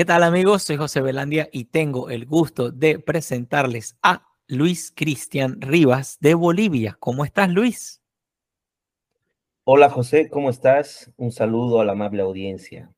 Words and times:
¿Qué 0.00 0.06
tal 0.06 0.22
amigos? 0.22 0.62
Soy 0.62 0.78
José 0.78 1.02
Belandia 1.02 1.50
y 1.52 1.66
tengo 1.66 2.08
el 2.08 2.24
gusto 2.24 2.70
de 2.70 2.98
presentarles 2.98 3.98
a 4.02 4.28
Luis 4.46 4.94
Cristian 4.96 5.60
Rivas 5.60 6.16
de 6.20 6.32
Bolivia. 6.32 6.96
¿Cómo 6.98 7.22
estás, 7.22 7.50
Luis? 7.50 8.00
Hola 9.64 9.90
José, 9.90 10.30
¿cómo 10.30 10.48
estás? 10.48 11.12
Un 11.18 11.32
saludo 11.32 11.82
a 11.82 11.84
la 11.84 11.92
amable 11.92 12.22
audiencia. 12.22 12.90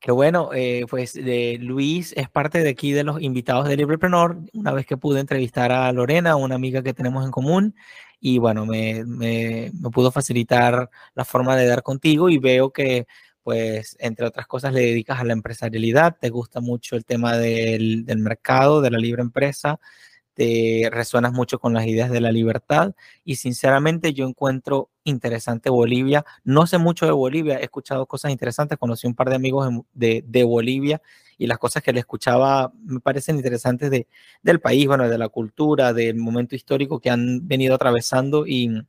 Qué 0.00 0.12
bueno, 0.12 0.48
eh, 0.54 0.86
pues 0.88 1.14
Luis 1.60 2.14
es 2.16 2.30
parte 2.30 2.62
de 2.62 2.70
aquí 2.70 2.92
de 2.92 3.04
los 3.04 3.20
invitados 3.20 3.68
de 3.68 3.76
Librepreneur, 3.76 4.38
una 4.54 4.72
vez 4.72 4.86
que 4.86 4.96
pude 4.96 5.20
entrevistar 5.20 5.72
a 5.72 5.92
Lorena, 5.92 6.36
una 6.36 6.54
amiga 6.54 6.82
que 6.82 6.94
tenemos 6.94 7.22
en 7.22 7.30
común, 7.30 7.74
y 8.18 8.38
bueno, 8.38 8.64
me, 8.64 9.04
me, 9.04 9.70
me 9.78 9.90
pudo 9.90 10.10
facilitar 10.10 10.88
la 11.14 11.24
forma 11.26 11.54
de 11.54 11.66
dar 11.66 11.82
contigo 11.82 12.30
y 12.30 12.38
veo 12.38 12.72
que 12.72 13.06
pues 13.46 13.96
entre 14.00 14.26
otras 14.26 14.48
cosas 14.48 14.72
le 14.72 14.80
dedicas 14.80 15.20
a 15.20 15.24
la 15.24 15.32
empresarialidad, 15.32 16.16
te 16.20 16.30
gusta 16.30 16.60
mucho 16.60 16.96
el 16.96 17.04
tema 17.04 17.36
del, 17.36 18.04
mercado, 18.16 18.80
de 18.80 18.90
la 18.90 18.98
libre 18.98 19.22
empresa, 19.22 19.78
te 20.34 20.88
resuenas 20.90 21.32
mucho 21.32 21.60
con 21.60 21.72
las 21.72 21.86
ideas 21.86 22.10
de 22.10 22.20
la 22.20 22.32
libertad 22.32 22.96
y 23.24 23.36
sinceramente 23.36 24.12
yo 24.14 24.26
encuentro 24.26 24.90
interesante 25.04 25.70
Bolivia. 25.70 26.24
No 26.42 26.66
sé 26.66 26.78
mucho 26.78 27.06
de 27.06 27.12
Bolivia, 27.12 27.60
he 27.60 27.62
escuchado 27.62 28.06
cosas 28.06 28.32
interesantes, 28.32 28.78
conocí 28.78 29.06
un 29.06 29.14
par 29.14 29.28
de 29.28 29.36
amigos 29.36 29.72
de, 29.94 30.24
de 30.26 30.42
Bolivia 30.42 31.00
y 31.38 31.46
las 31.46 31.58
cosas 31.58 31.84
que 31.84 31.92
le 31.92 32.00
escuchaba 32.00 32.72
me 32.82 32.98
parecen 32.98 33.36
interesantes 33.36 33.92
de, 33.92 34.08
del 34.42 34.58
país, 34.58 34.88
bueno, 34.88 35.08
de 35.08 35.18
la 35.18 35.28
cultura, 35.28 35.92
del 35.92 36.16
momento 36.16 36.56
histórico 36.56 36.98
que 36.98 37.10
han 37.10 37.46
venido 37.46 37.76
atravesando 37.76 38.44
y 38.44 38.82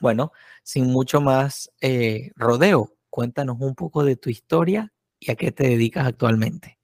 bueno, 0.00 0.32
sin 0.62 0.86
mucho 0.86 1.20
más 1.20 1.72
eh, 1.80 2.30
rodeo, 2.36 2.93
cuéntanos 3.14 3.60
un 3.60 3.76
poco 3.76 4.04
de 4.04 4.16
tu 4.16 4.28
historia 4.28 4.92
y 5.20 5.30
a 5.30 5.36
qué 5.36 5.52
te 5.52 5.68
dedicas 5.68 6.04
actualmente. 6.04 6.78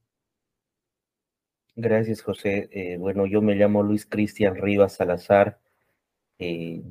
Gracias, 1.75 2.22
José. 2.22 2.69
Eh, 2.70 2.98
bueno, 2.98 3.27
yo 3.27 3.42
me 3.42 3.56
llamo 3.56 3.83
Luis 3.83 4.06
Cristian 4.06 4.55
Rivas 4.55 4.92
Salazar. 4.92 5.59
Eh, 6.39 6.84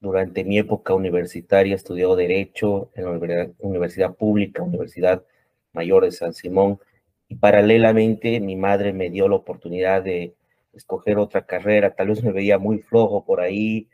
durante 0.00 0.42
mi 0.42 0.58
época 0.58 0.94
universitaria 0.94 1.76
estudió 1.76 2.16
Derecho 2.16 2.90
en 2.96 3.04
la 3.04 3.52
Universidad, 3.60 4.16
Pública, 4.16 4.64
Universidad 4.64 5.24
Mayor 5.72 6.02
de 6.02 6.10
San 6.10 6.34
Simón, 6.34 6.80
y 7.28 7.36
paralelamente 7.36 8.40
mi 8.40 8.56
madre 8.56 8.92
me 8.92 9.10
dio 9.10 9.28
la 9.28 9.36
oportunidad 9.36 10.02
de 10.02 10.34
escoger 10.72 11.18
otra 11.18 11.46
carrera. 11.46 11.94
Tal 11.94 12.08
vez 12.08 12.20
me 12.24 12.32
veía 12.32 12.58
muy 12.58 12.80
flojo 12.80 13.24
por 13.24 13.40
ahí, 13.40 13.88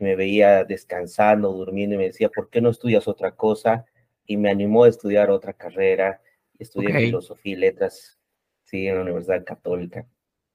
me 0.00 0.16
veía 0.16 0.64
descansando, 0.64 1.52
durmiendo, 1.52 1.94
y 1.94 1.98
me 1.98 2.06
decía, 2.06 2.28
¿por 2.28 2.50
qué 2.50 2.60
no 2.60 2.70
estudias 2.70 3.06
otra 3.06 3.36
cosa? 3.36 3.86
Y 4.26 4.36
me 4.36 4.50
animó 4.50 4.84
a 4.84 4.88
estudiar 4.88 5.30
otra 5.30 5.52
carrera. 5.52 6.20
Estudié 6.58 6.92
filosofía 6.92 7.52
y 7.52 7.56
letras 7.56 8.18
sí, 8.64 8.86
en 8.86 8.96
la 8.96 9.02
Universidad 9.02 9.44
Católica. 9.44 10.06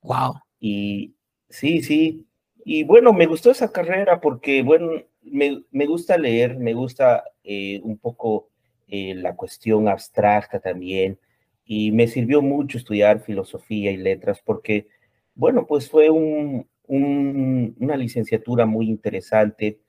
Wow. 0.02 0.36
Y 0.60 1.16
sí, 1.50 1.82
sí. 1.82 2.26
Y 2.64 2.84
bueno, 2.84 3.14
me 3.14 3.26
gustó 3.26 3.52
esa 3.52 3.72
carrera 3.72 4.22
porque, 4.22 4.64
bueno, 4.64 4.92
me, 5.22 5.64
me 5.72 5.86
gusta 5.86 6.18
leer, 6.18 6.58
me 6.58 6.74
gusta 6.74 7.24
eh, 7.44 7.80
un 7.84 7.98
poco 7.98 8.50
eh, 8.88 9.14
la 9.16 9.36
cuestión 9.36 9.88
abstracta 9.88 10.60
también. 10.60 11.20
Y 11.66 11.92
me 11.92 12.08
sirvió 12.08 12.42
mucho 12.42 12.78
estudiar 12.78 13.22
filosofía 13.22 13.92
y 13.92 13.98
letras 13.98 14.42
porque, 14.44 14.88
bueno, 15.34 15.66
pues 15.68 15.90
fue 15.90 16.10
un, 16.10 16.68
un, 16.88 17.76
una 17.80 17.98
licenciatura 17.98 18.66
muy 18.66 18.88
interesante, 18.88 19.80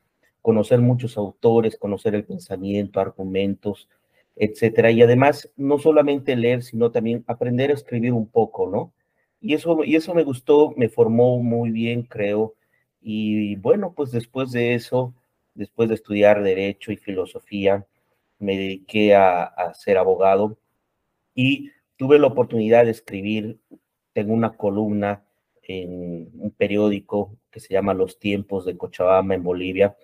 conocer 0.47 0.79
muchos 0.79 1.17
autores, 1.19 1.77
conocer 1.77 2.15
el 2.15 2.25
pensamiento, 2.25 3.01
argumentos, 3.01 3.89
etcétera. 4.37 4.93
Y 4.93 5.03
además, 5.03 5.51
no 5.57 5.77
solamente 5.81 6.37
leer, 6.37 6.63
sino 6.63 6.93
también 6.93 7.25
aprender 7.27 7.73
a 7.73 7.75
escribir 7.75 8.13
un 8.13 8.29
poco, 8.29 8.71
¿no? 8.71 8.93
Y 9.41 9.55
eso, 9.55 9.83
y 9.83 9.97
eso 9.97 10.15
me 10.15 10.23
gustó, 10.23 10.73
me 10.77 10.89
formó 10.89 11.41
muy 11.43 11.73
bien, 11.73 12.05
creo. 12.05 12.55
Y 13.03 13.57
bueno, 13.57 13.93
pues 13.93 14.13
después 14.13 14.53
de 14.53 14.75
eso, 14.75 15.13
después 15.55 15.89
de 15.89 15.97
estudiar 15.97 16.45
Derecho 16.45 16.93
y 16.93 16.97
Filosofía, 16.97 17.85
me 18.39 18.57
dediqué 18.57 19.17
a, 19.17 19.75
ser 19.75 19.99
abogado 19.99 20.57
y 21.35 21.73
tuve 21.97 22.21
la 22.21 22.29
oportunidad 22.29 22.85
de 22.85 22.93
escribir, 22.93 23.59
tengo 24.13 24.33
una 24.33 24.57
columna 24.57 25.25
en 25.65 26.31
un 26.39 26.53
periódico 26.57 27.37
que 27.51 27.59
se 27.59 27.75
llama 27.75 27.95
Los 27.95 28.21
Tiempos 28.21 28.65
de 28.65 28.77
Cochabamba 28.77 29.35
en 29.35 29.43
Bolivia, 29.43 29.97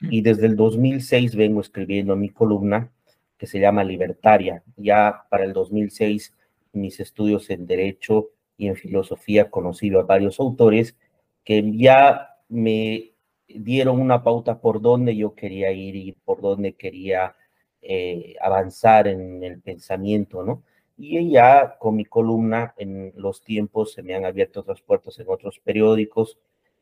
y 0.00 0.22
desde 0.22 0.46
el 0.46 0.56
2006 0.56 1.34
vengo 1.34 1.60
escribiendo 1.60 2.16
mi 2.16 2.28
columna 2.30 2.92
que 3.36 3.46
se 3.46 3.60
llama 3.60 3.84
Libertaria. 3.84 4.62
Ya 4.76 5.24
para 5.30 5.44
el 5.44 5.52
2006, 5.52 6.34
mis 6.72 7.00
estudios 7.00 7.48
en 7.50 7.66
Derecho 7.66 8.30
y 8.56 8.66
en 8.68 8.76
Filosofía, 8.76 9.50
conocí 9.50 9.94
a 9.94 10.02
varios 10.02 10.40
autores 10.40 10.96
que 11.44 11.64
ya 11.76 12.36
me 12.48 13.12
dieron 13.48 14.00
una 14.00 14.22
pauta 14.22 14.60
por 14.60 14.82
dónde 14.82 15.16
yo 15.16 15.34
quería 15.34 15.72
ir 15.72 15.96
y 15.96 16.12
por 16.12 16.42
dónde 16.42 16.74
quería 16.74 17.36
eh, 17.80 18.34
avanzar 18.40 19.08
en 19.08 19.42
el 19.42 19.60
pensamiento, 19.60 20.42
¿no? 20.42 20.64
Y 20.96 21.30
ya 21.30 21.76
con 21.78 21.94
mi 21.94 22.04
columna 22.04 22.74
en 22.76 23.12
los 23.14 23.42
tiempos 23.42 23.92
se 23.92 24.02
me 24.02 24.14
han 24.14 24.24
abierto 24.24 24.60
otras 24.60 24.82
puertas 24.82 25.18
en 25.20 25.26
otros 25.28 25.60
periódicos. 25.60 26.38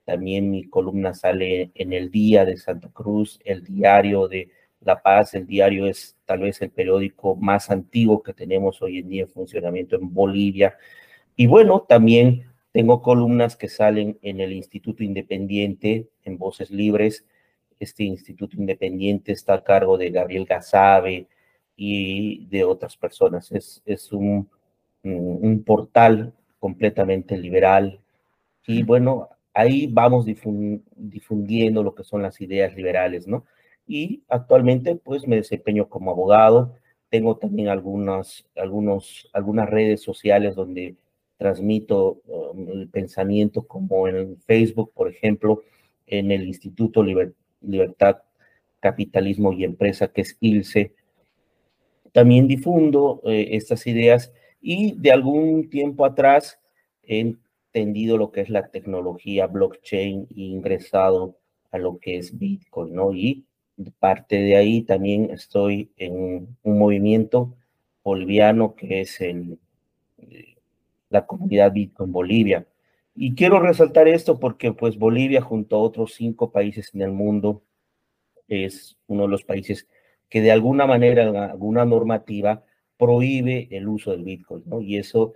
También 0.06 0.52
mi 0.52 0.64
columna 0.64 1.14
sale 1.14 1.72
en 1.74 1.92
el 1.92 2.12
Día 2.12 2.44
de 2.44 2.56
Santa 2.56 2.88
Cruz, 2.92 3.40
el 3.44 3.64
diario 3.64 4.28
de 4.28 4.50
la 4.80 5.02
Paz, 5.02 5.34
el 5.34 5.48
diario 5.48 5.86
es 5.86 6.16
tal 6.24 6.40
vez 6.40 6.62
el 6.62 6.70
periódico 6.70 7.34
más 7.34 7.70
antiguo 7.70 8.22
que 8.22 8.32
tenemos 8.32 8.80
hoy 8.82 9.00
en 9.00 9.08
día 9.08 9.22
en 9.22 9.28
funcionamiento 9.28 9.96
en 9.96 10.14
Bolivia. 10.14 10.76
Y 11.34 11.48
bueno, 11.48 11.80
también 11.88 12.46
tengo 12.70 13.02
columnas 13.02 13.56
que 13.56 13.68
salen 13.68 14.16
en 14.22 14.40
el 14.40 14.52
Instituto 14.52 15.02
Independiente, 15.02 16.08
en 16.22 16.38
Voces 16.38 16.70
Libres. 16.70 17.26
Este 17.80 18.04
Instituto 18.04 18.56
Independiente 18.56 19.32
está 19.32 19.54
a 19.54 19.64
cargo 19.64 19.98
de 19.98 20.10
Gabriel 20.10 20.46
Gazabe 20.46 21.26
y 21.74 22.46
de 22.46 22.62
otras 22.62 22.96
personas. 22.96 23.50
Es, 23.50 23.82
es 23.84 24.12
un, 24.12 24.48
un 25.02 25.64
portal 25.64 26.32
completamente 26.60 27.36
liberal. 27.36 28.00
Y 28.68 28.84
bueno, 28.84 29.30
ahí 29.56 29.88
vamos 29.88 30.26
difundiendo 30.26 31.82
lo 31.82 31.94
que 31.94 32.04
son 32.04 32.22
las 32.22 32.40
ideas 32.40 32.76
liberales, 32.76 33.26
¿no? 33.26 33.44
y 33.86 34.22
actualmente 34.28 34.96
pues 34.96 35.26
me 35.26 35.36
desempeño 35.36 35.88
como 35.88 36.10
abogado. 36.10 36.74
Tengo 37.08 37.36
también 37.36 37.68
algunas, 37.68 38.46
algunos, 38.56 39.28
algunas 39.32 39.70
redes 39.70 40.02
sociales 40.02 40.54
donde 40.54 40.96
transmito 41.38 42.20
um, 42.26 42.68
el 42.68 42.88
pensamiento 42.88 43.66
como 43.66 44.08
en 44.08 44.38
Facebook, 44.38 44.92
por 44.92 45.08
ejemplo, 45.08 45.62
en 46.06 46.30
el 46.32 46.46
Instituto 46.46 47.04
Libertad, 47.60 48.22
Capitalismo 48.80 49.52
y 49.52 49.64
Empresa, 49.64 50.08
que 50.08 50.22
es 50.22 50.36
ILSE. 50.40 50.92
También 52.12 52.48
difundo 52.48 53.20
eh, 53.24 53.48
estas 53.52 53.86
ideas 53.86 54.32
y 54.60 54.94
de 54.98 55.12
algún 55.12 55.68
tiempo 55.68 56.04
atrás 56.04 56.58
he 57.02 57.34
entendido 57.76 58.16
lo 58.16 58.32
que 58.32 58.40
es 58.40 58.48
la 58.48 58.68
tecnología 58.68 59.46
blockchain 59.46 60.28
e 60.30 60.40
ingresado 60.40 61.36
a 61.70 61.78
lo 61.78 61.98
que 61.98 62.16
es 62.16 62.38
Bitcoin, 62.38 62.94
¿no? 62.94 63.12
Y 63.12 63.44
parte 63.98 64.36
de 64.36 64.56
ahí 64.56 64.82
también 64.82 65.30
estoy 65.30 65.90
en 65.98 66.56
un 66.62 66.78
movimiento 66.78 67.54
boliviano 68.02 68.74
que 68.74 69.02
es 69.02 69.20
el, 69.20 69.58
eh, 70.18 70.56
la 71.10 71.26
comunidad 71.26 71.72
Bitcoin 71.72 72.12
Bolivia. 72.12 72.66
Y 73.14 73.34
quiero 73.34 73.60
resaltar 73.60 74.08
esto 74.08 74.40
porque 74.40 74.72
pues 74.72 74.96
Bolivia 74.98 75.42
junto 75.42 75.76
a 75.76 75.80
otros 75.80 76.14
cinco 76.14 76.50
países 76.50 76.94
en 76.94 77.02
el 77.02 77.12
mundo 77.12 77.62
es 78.48 78.96
uno 79.06 79.24
de 79.24 79.28
los 79.28 79.44
países 79.44 79.86
que 80.30 80.40
de 80.40 80.50
alguna 80.50 80.86
manera, 80.86 81.50
alguna 81.50 81.84
normativa, 81.84 82.64
prohíbe 82.96 83.68
el 83.70 83.86
uso 83.86 84.12
del 84.12 84.24
Bitcoin, 84.24 84.62
¿no? 84.66 84.80
Y 84.80 84.96
eso 84.96 85.34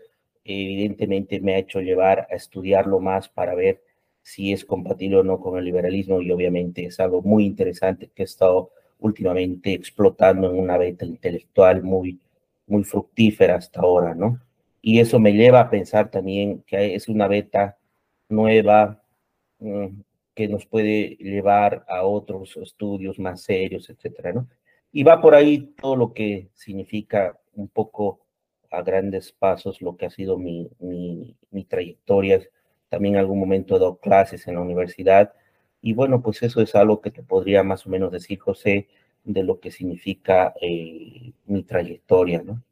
evidentemente 0.50 1.40
me 1.40 1.54
ha 1.54 1.58
hecho 1.58 1.80
llevar 1.80 2.26
a 2.30 2.34
estudiarlo 2.34 3.00
más 3.00 3.28
para 3.28 3.54
ver 3.54 3.82
si 4.22 4.52
es 4.52 4.64
compatible 4.64 5.18
o 5.18 5.22
no 5.24 5.40
con 5.40 5.58
el 5.58 5.64
liberalismo 5.64 6.20
y 6.20 6.30
obviamente 6.30 6.84
es 6.84 7.00
algo 7.00 7.22
muy 7.22 7.44
interesante 7.46 8.10
que 8.14 8.22
he 8.22 8.24
estado 8.24 8.70
últimamente 8.98 9.72
explotando 9.72 10.50
en 10.50 10.58
una 10.58 10.76
beta 10.76 11.04
intelectual 11.04 11.82
muy, 11.82 12.20
muy 12.66 12.84
fructífera 12.84 13.56
hasta 13.56 13.80
ahora, 13.80 14.14
¿no? 14.14 14.40
Y 14.82 15.00
eso 15.00 15.18
me 15.18 15.32
lleva 15.32 15.60
a 15.60 15.70
pensar 15.70 16.10
también 16.10 16.62
que 16.66 16.94
es 16.94 17.08
una 17.08 17.28
beta 17.28 17.78
nueva 18.28 19.02
mm, 19.58 20.00
que 20.34 20.48
nos 20.48 20.66
puede 20.66 21.16
llevar 21.16 21.84
a 21.88 22.04
otros 22.04 22.56
estudios 22.56 23.18
más 23.18 23.42
serios, 23.42 23.90
etcétera, 23.90 24.32
¿no? 24.32 24.48
Y 24.92 25.02
va 25.02 25.20
por 25.20 25.34
ahí 25.34 25.74
todo 25.80 25.96
lo 25.96 26.12
que 26.12 26.48
significa 26.54 27.38
un 27.54 27.68
poco 27.68 28.20
a 28.70 28.82
grandes 28.82 29.32
pasos 29.32 29.80
lo 29.82 29.96
que 29.96 30.06
ha 30.06 30.10
sido 30.10 30.38
mi, 30.38 30.70
mi, 30.80 31.64
trayectoria 31.64 32.40
también 32.90 33.14
en 33.14 33.20
algún 33.20 33.38
momento 33.38 33.76
he 33.76 33.78
dado 33.78 33.96
clases 33.98 34.46
en 34.48 34.56
la 34.56 34.60
universidad. 34.60 35.32
Y 35.80 35.94
bueno, 35.94 36.20
pues 36.20 36.42
eso 36.42 36.60
es 36.60 36.74
algo 36.74 37.00
que 37.00 37.10
te 37.10 37.22
podría 37.22 37.62
más 37.62 37.86
o 37.86 37.90
menos 37.90 38.12
decir, 38.12 38.38
José, 38.38 38.88
de 39.24 39.42
lo 39.44 39.60
que 39.60 39.70
significa 39.70 40.52
eh, 40.60 41.32
mi 41.46 41.62
trayectoria, 41.62 42.42
¿no? 42.42 42.62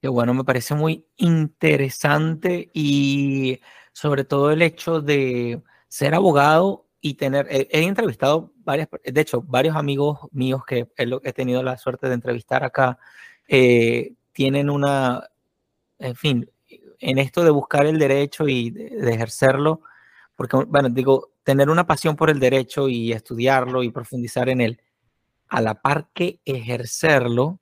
Que 0.00 0.08
bueno, 0.08 0.32
me 0.32 0.44
parece 0.44 0.74
muy 0.74 1.04
interesante 1.16 2.70
y 2.72 3.60
sobre 3.92 4.24
todo 4.24 4.50
el 4.50 4.62
hecho 4.62 5.02
de 5.02 5.60
ser 5.88 6.14
abogado 6.14 6.86
y 7.02 7.14
tener, 7.14 7.46
he, 7.50 7.82
entrevistado 7.82 8.52
varias, 8.58 8.88
de 9.04 9.20
hecho, 9.20 9.42
varios 9.42 9.76
amigos 9.76 10.20
míos 10.30 10.64
que 10.64 10.88
he, 10.96 11.32
tenido 11.32 11.62
la 11.62 11.76
suerte 11.76 12.08
de 12.08 12.14
entrevistar 12.14 12.62
acá, 12.64 12.98
eh, 13.48 14.14
tienen 14.40 14.70
una, 14.70 15.28
en 15.98 16.16
fin, 16.16 16.50
en 16.98 17.18
esto 17.18 17.44
de 17.44 17.50
buscar 17.50 17.84
el 17.84 17.98
derecho 17.98 18.48
y 18.48 18.70
de, 18.70 19.12
ejercerlo, 19.12 19.82
porque, 20.34 20.56
bueno, 20.66 20.88
digo, 20.88 21.32
tener 21.42 21.68
una 21.68 21.86
pasión 21.86 22.16
por 22.16 22.30
el 22.30 22.40
derecho 22.40 22.88
y 22.88 23.12
estudiarlo 23.12 23.82
y 23.82 23.90
profundizar 23.90 24.48
en 24.48 24.62
él, 24.62 24.80
a 25.50 25.60
la 25.60 25.82
par 25.82 26.08
que 26.14 26.40
ejercerlo, 26.46 27.60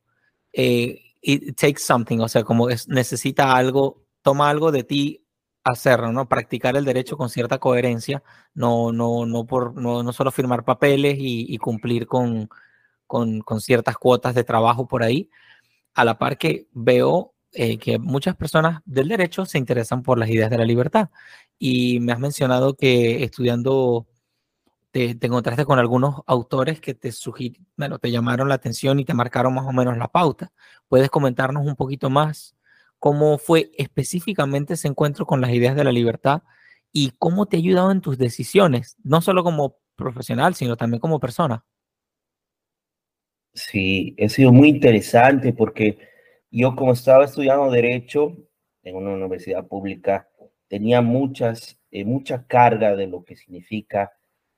eh, 0.53 1.01
it 1.21 1.59
takes 1.59 1.81
something, 1.81 2.21
o 2.21 2.29
sea, 2.29 2.45
como 2.45 2.71
es, 2.71 2.87
necesita 2.87 3.57
algo, 3.57 4.05
toma 4.23 4.49
algo 4.49 4.71
de 4.71 4.85
ti 4.85 5.27
hacerlo, 5.65 6.13
¿no? 6.13 6.29
Practicar 6.29 6.77
el 6.77 6.85
derecho 6.85 7.17
con 7.17 7.29
cierta 7.29 7.59
coherencia, 7.59 8.23
no, 8.55 8.93
no, 8.93 9.27
no, 9.27 9.47
por, 9.47 9.75
no, 9.75 10.13
solo 10.13 10.31
firmar 10.31 10.65
papeles 10.65 11.17
y, 11.19 11.59
cumplir 11.59 12.07
con, 12.07 12.49
con, 13.09 13.41
con, 13.41 13.61
ciertas 13.61 13.97
cuotas 13.99 14.37
de 14.37 14.45
trabajo 14.45 14.87
por 14.87 15.03
ahí, 15.03 15.29
a 15.99 16.05
la 16.05 16.17
par 16.17 16.39
que 16.39 16.69
veo 16.73 17.35
eh, 17.51 17.77
que 17.79 17.99
muchas 17.99 18.37
personas 18.37 18.83
del 18.85 19.09
derecho 19.09 19.45
se 19.47 19.59
interesan 19.59 20.05
por 20.05 20.17
las 20.17 20.31
ideas 20.31 20.49
de 20.49 20.59
la 20.59 20.65
libertad. 20.65 21.11
Y 21.59 21.99
me 21.99 22.13
has 22.13 22.21
mencionado 22.21 22.77
que 22.77 23.25
estudiando 23.25 24.07
te, 24.93 25.19
encontraste 25.21 25.65
con 25.65 25.81
algunos 25.81 26.23
autores 26.27 26.81
que 26.81 26.95
te 26.95 27.11
bueno, 27.77 27.99
te 27.99 28.13
llamaron 28.13 28.49
la 28.49 28.55
atención 28.55 29.01
y 29.01 29.05
te 29.05 29.13
marcaron 29.13 29.55
más 29.55 29.67
o 29.67 29.73
menos 29.73 29.99
la 29.99 30.07
pauta. 30.07 30.53
¿Puedes 30.87 31.11
comentarnos 31.11 31.67
un 31.67 31.75
poquito 31.75 32.11
más 32.11 32.55
cómo 33.01 33.37
fue 33.37 33.73
específicamente 33.77 34.75
ese 34.75 34.87
encuentro 34.87 35.27
con 35.27 35.41
las 35.41 35.51
ideas 35.51 35.75
de 35.75 35.83
la 35.83 35.91
libertad 35.93 36.45
y 36.93 37.11
cómo 37.19 37.47
te 37.47 37.57
ha 37.57 37.59
ayudado 37.59 37.91
en 37.91 38.03
tus 38.03 38.19
decisiones, 38.19 38.97
no 39.03 39.21
solo 39.21 39.43
como 39.43 39.79
profesional, 39.97 40.55
sino 40.55 40.77
también 40.77 41.01
como 41.01 41.19
persona? 41.19 41.65
Sí, 43.59 44.15
ha 44.25 44.29
sido 44.29 44.53
muy 44.53 44.69
interesante 44.69 45.53
porque 45.53 45.99
yo 46.51 46.77
como 46.77 46.93
estaba 46.93 47.25
estudiando 47.25 47.71
derecho 47.71 48.37
en 48.85 48.95
una 48.97 49.15
universidad 49.15 49.67
pública, 49.67 50.29
tenía 50.69 51.03
muchas, 51.03 51.77
eh, 51.91 52.05
mucha 52.05 52.47
carga 52.47 52.95
de 52.95 53.09
lo 53.09 53.25
que 53.25 53.35
significa 53.35 54.13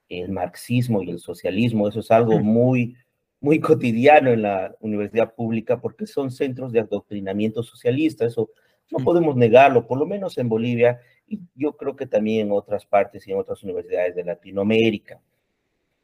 el 0.09 0.31
marxismo 0.31 1.03
y 1.03 1.11
el 1.11 1.19
socialismo. 1.19 1.89
Eso 1.89 2.01
es 2.01 2.11
algo 2.11 2.41
muy, 2.41 2.95
muy 3.41 3.59
cotidiano 3.59 4.31
en 4.31 4.43
la 4.43 4.77
universidad 4.81 5.35
pública 5.35 5.81
porque 5.81 6.07
son 6.07 6.31
centros 6.31 6.71
de 6.71 6.81
adoctrinamiento 6.81 7.63
socialista. 7.63 8.27
Eso 8.27 8.51
no 8.91 9.03
podemos 9.03 9.35
negarlo, 9.35 9.87
por 9.87 9.99
lo 9.99 10.05
menos 10.07 10.37
en 10.37 10.51
Bolivia 10.51 11.01
y 11.27 11.41
yo 11.55 11.75
creo 11.75 11.97
que 11.97 12.07
también 12.07 12.49
en 12.49 12.53
otras 12.53 12.85
partes 12.85 13.27
y 13.27 13.33
en 13.33 13.39
otras 13.39 13.63
universidades 13.63 14.15
de 14.15 14.25
Latinoamérica. 14.25 15.23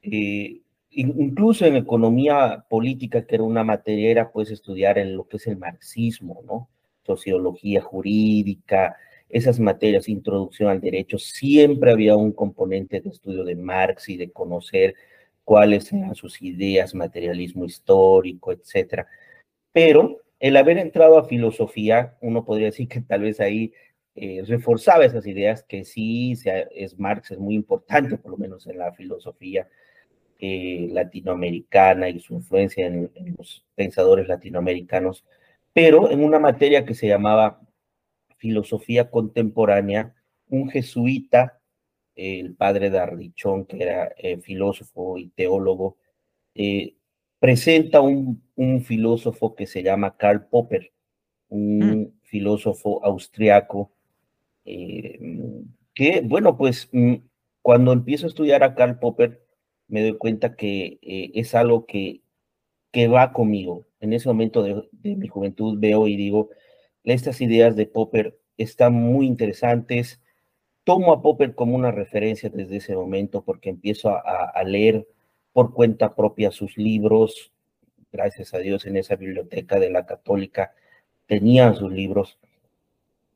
Eh, 0.01 0.63
incluso 0.97 1.67
en 1.67 1.77
economía 1.77 2.65
política, 2.69 3.27
que 3.27 3.37
era 3.37 3.45
una 3.45 3.65
materia, 3.65 4.11
era 4.11 4.33
pues 4.33 4.51
estudiar 4.51 4.99
en 4.99 5.17
lo 5.17 5.27
que 5.29 5.37
es 5.37 5.47
el 5.47 5.59
marxismo, 5.59 6.43
¿no? 6.47 6.69
Sociología 7.05 7.83
jurídica, 7.83 8.97
esas 9.29 9.61
materias, 9.61 10.09
introducción 10.09 10.71
al 10.71 10.81
derecho, 10.81 11.19
siempre 11.19 11.93
había 11.93 12.17
un 12.17 12.33
componente 12.33 13.01
de 13.01 13.11
estudio 13.11 13.45
de 13.45 13.57
Marx 13.57 14.09
y 14.09 14.17
de 14.17 14.31
conocer 14.31 14.95
cuáles 15.45 15.93
eran 15.93 16.15
sus 16.15 16.41
ideas, 16.43 16.95
materialismo 16.95 17.65
histórico, 17.65 18.53
etcétera. 18.53 19.07
Pero 19.73 20.23
el 20.41 20.57
haber 20.57 20.79
entrado 20.79 21.19
a 21.19 21.25
filosofía, 21.25 22.17
uno 22.21 22.45
podría 22.45 22.67
decir 22.67 22.89
que 22.89 23.01
tal 23.01 23.23
vez 23.23 23.41
ahí 23.41 23.73
eh, 24.15 24.43
reforzaba 24.47 25.05
esas 25.05 25.27
ideas, 25.27 25.63
que 25.63 25.85
sí, 25.85 26.37
sea, 26.37 26.61
es 26.75 26.99
Marx, 26.99 27.33
es 27.33 27.39
muy 27.39 27.55
importante, 27.55 28.17
por 28.17 28.31
lo 28.33 28.39
menos 28.39 28.67
en 28.67 28.79
la 28.79 28.93
filosofía, 28.93 29.69
eh, 30.39 30.89
latinoamericana 30.91 32.09
y 32.09 32.21
su 32.21 32.35
influencia 32.35 32.87
en, 32.87 33.11
los 33.39 33.65
pensadores 33.75 34.29
latinoamericanos, 34.29 35.25
pero 35.73 36.11
en 36.11 36.23
una 36.23 36.39
materia 36.39 36.85
que 36.85 36.95
se 36.95 37.09
llamaba 37.09 37.61
filosofía 38.37 39.11
contemporánea, 39.11 40.15
un 40.49 40.69
jesuita, 40.69 41.61
el 42.15 42.55
padre 42.55 42.91
de 42.91 42.99
Ardichón, 42.99 43.65
que 43.65 43.83
era 43.83 44.13
eh, 44.19 44.39
filósofo 44.39 45.19
y 45.19 45.29
teólogo, 45.29 45.97
eh, 46.55 46.97
presenta 47.39 48.01
un, 48.01 48.43
un, 48.57 48.83
filósofo 48.83 49.55
que 49.55 49.67
se 49.67 49.83
llama 49.83 50.17
Karl 50.17 50.47
Popper, 50.49 50.93
un 51.49 51.79
mm. 51.79 52.13
filósofo 52.25 53.05
austriaco, 53.05 53.93
que, 54.65 56.21
bueno, 56.25 56.57
pues 56.57 56.89
mm, 56.93 57.15
cuando 57.63 57.93
empiezo 57.93 58.27
a 58.27 58.29
estudiar 58.29 58.63
a 58.63 58.75
Karl 58.75 58.99
Popper, 58.99 59.46
me 59.89 60.03
doy 60.03 60.17
cuenta 60.17 60.57
que 60.57 60.99
eh, 61.03 61.31
es 61.35 61.55
algo 61.55 61.87
que, 61.87 62.23
que 62.91 63.09
va 63.09 63.33
conmigo. 63.33 63.87
En 64.01 64.13
ese 64.13 64.29
momento 64.29 64.63
de, 64.63 64.89
mi 65.03 65.29
juventud 65.29 65.79
veo 65.79 66.07
y 66.07 66.17
digo, 66.17 66.51
estas 67.05 67.41
ideas 67.41 67.77
de 67.77 67.87
Popper 67.87 68.39
están 68.57 68.95
muy 68.95 69.27
interesantes. 69.27 70.21
Tomo 70.85 71.13
a 71.13 71.23
Popper 71.23 71.55
como 71.55 71.77
una 71.77 71.91
referencia 71.91 72.49
desde 72.51 72.77
ese 72.77 72.95
momento 72.95 73.45
porque 73.45 73.71
empiezo 73.71 74.11
a, 74.11 74.63
leer 74.65 75.07
por 75.53 75.73
cuenta 75.75 76.15
propia 76.15 76.51
sus 76.51 76.77
libros. 76.77 77.53
Gracias 78.13 78.55
a 78.55 78.59
Dios 78.59 78.87
en 78.87 78.97
esa 78.97 79.17
biblioteca 79.17 79.79
de 79.79 79.91
la 79.91 80.07
católica 80.07 80.73
tenían 81.27 81.75
sus 81.75 81.93
libros, 81.93 82.39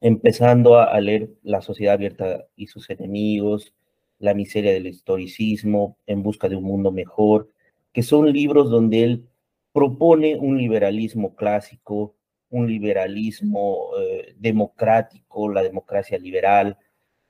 empezando 0.01 0.79
a 0.79 0.99
leer 1.01 1.31
La 1.43 1.61
sociedad 1.61 1.95
abierta 1.95 2.47
y 2.57 2.69
sus 2.69 2.89
enemigos, 2.89 3.75
la 4.21 4.35
miseria 4.35 4.73
del 4.73 4.87
historicismo, 4.87 5.99
En 6.07 6.23
busca 6.23 6.49
de 6.49 6.57
un 6.57 6.65
mundo 6.65 6.93
mejor, 6.93 7.51
que 7.93 8.03
son 8.03 8.33
libros 8.33 8.71
donde 8.71 9.03
él 9.03 9.29
propone 9.73 10.37
un 10.37 10.59
liberalismo 10.59 11.35
clásico, 11.35 12.15
un 12.51 12.69
liberalismo 12.69 13.91
eh, 13.99 14.35
democrático, 14.39 15.49
la 15.49 15.63
democracia 15.63 16.19
liberal, 16.19 16.77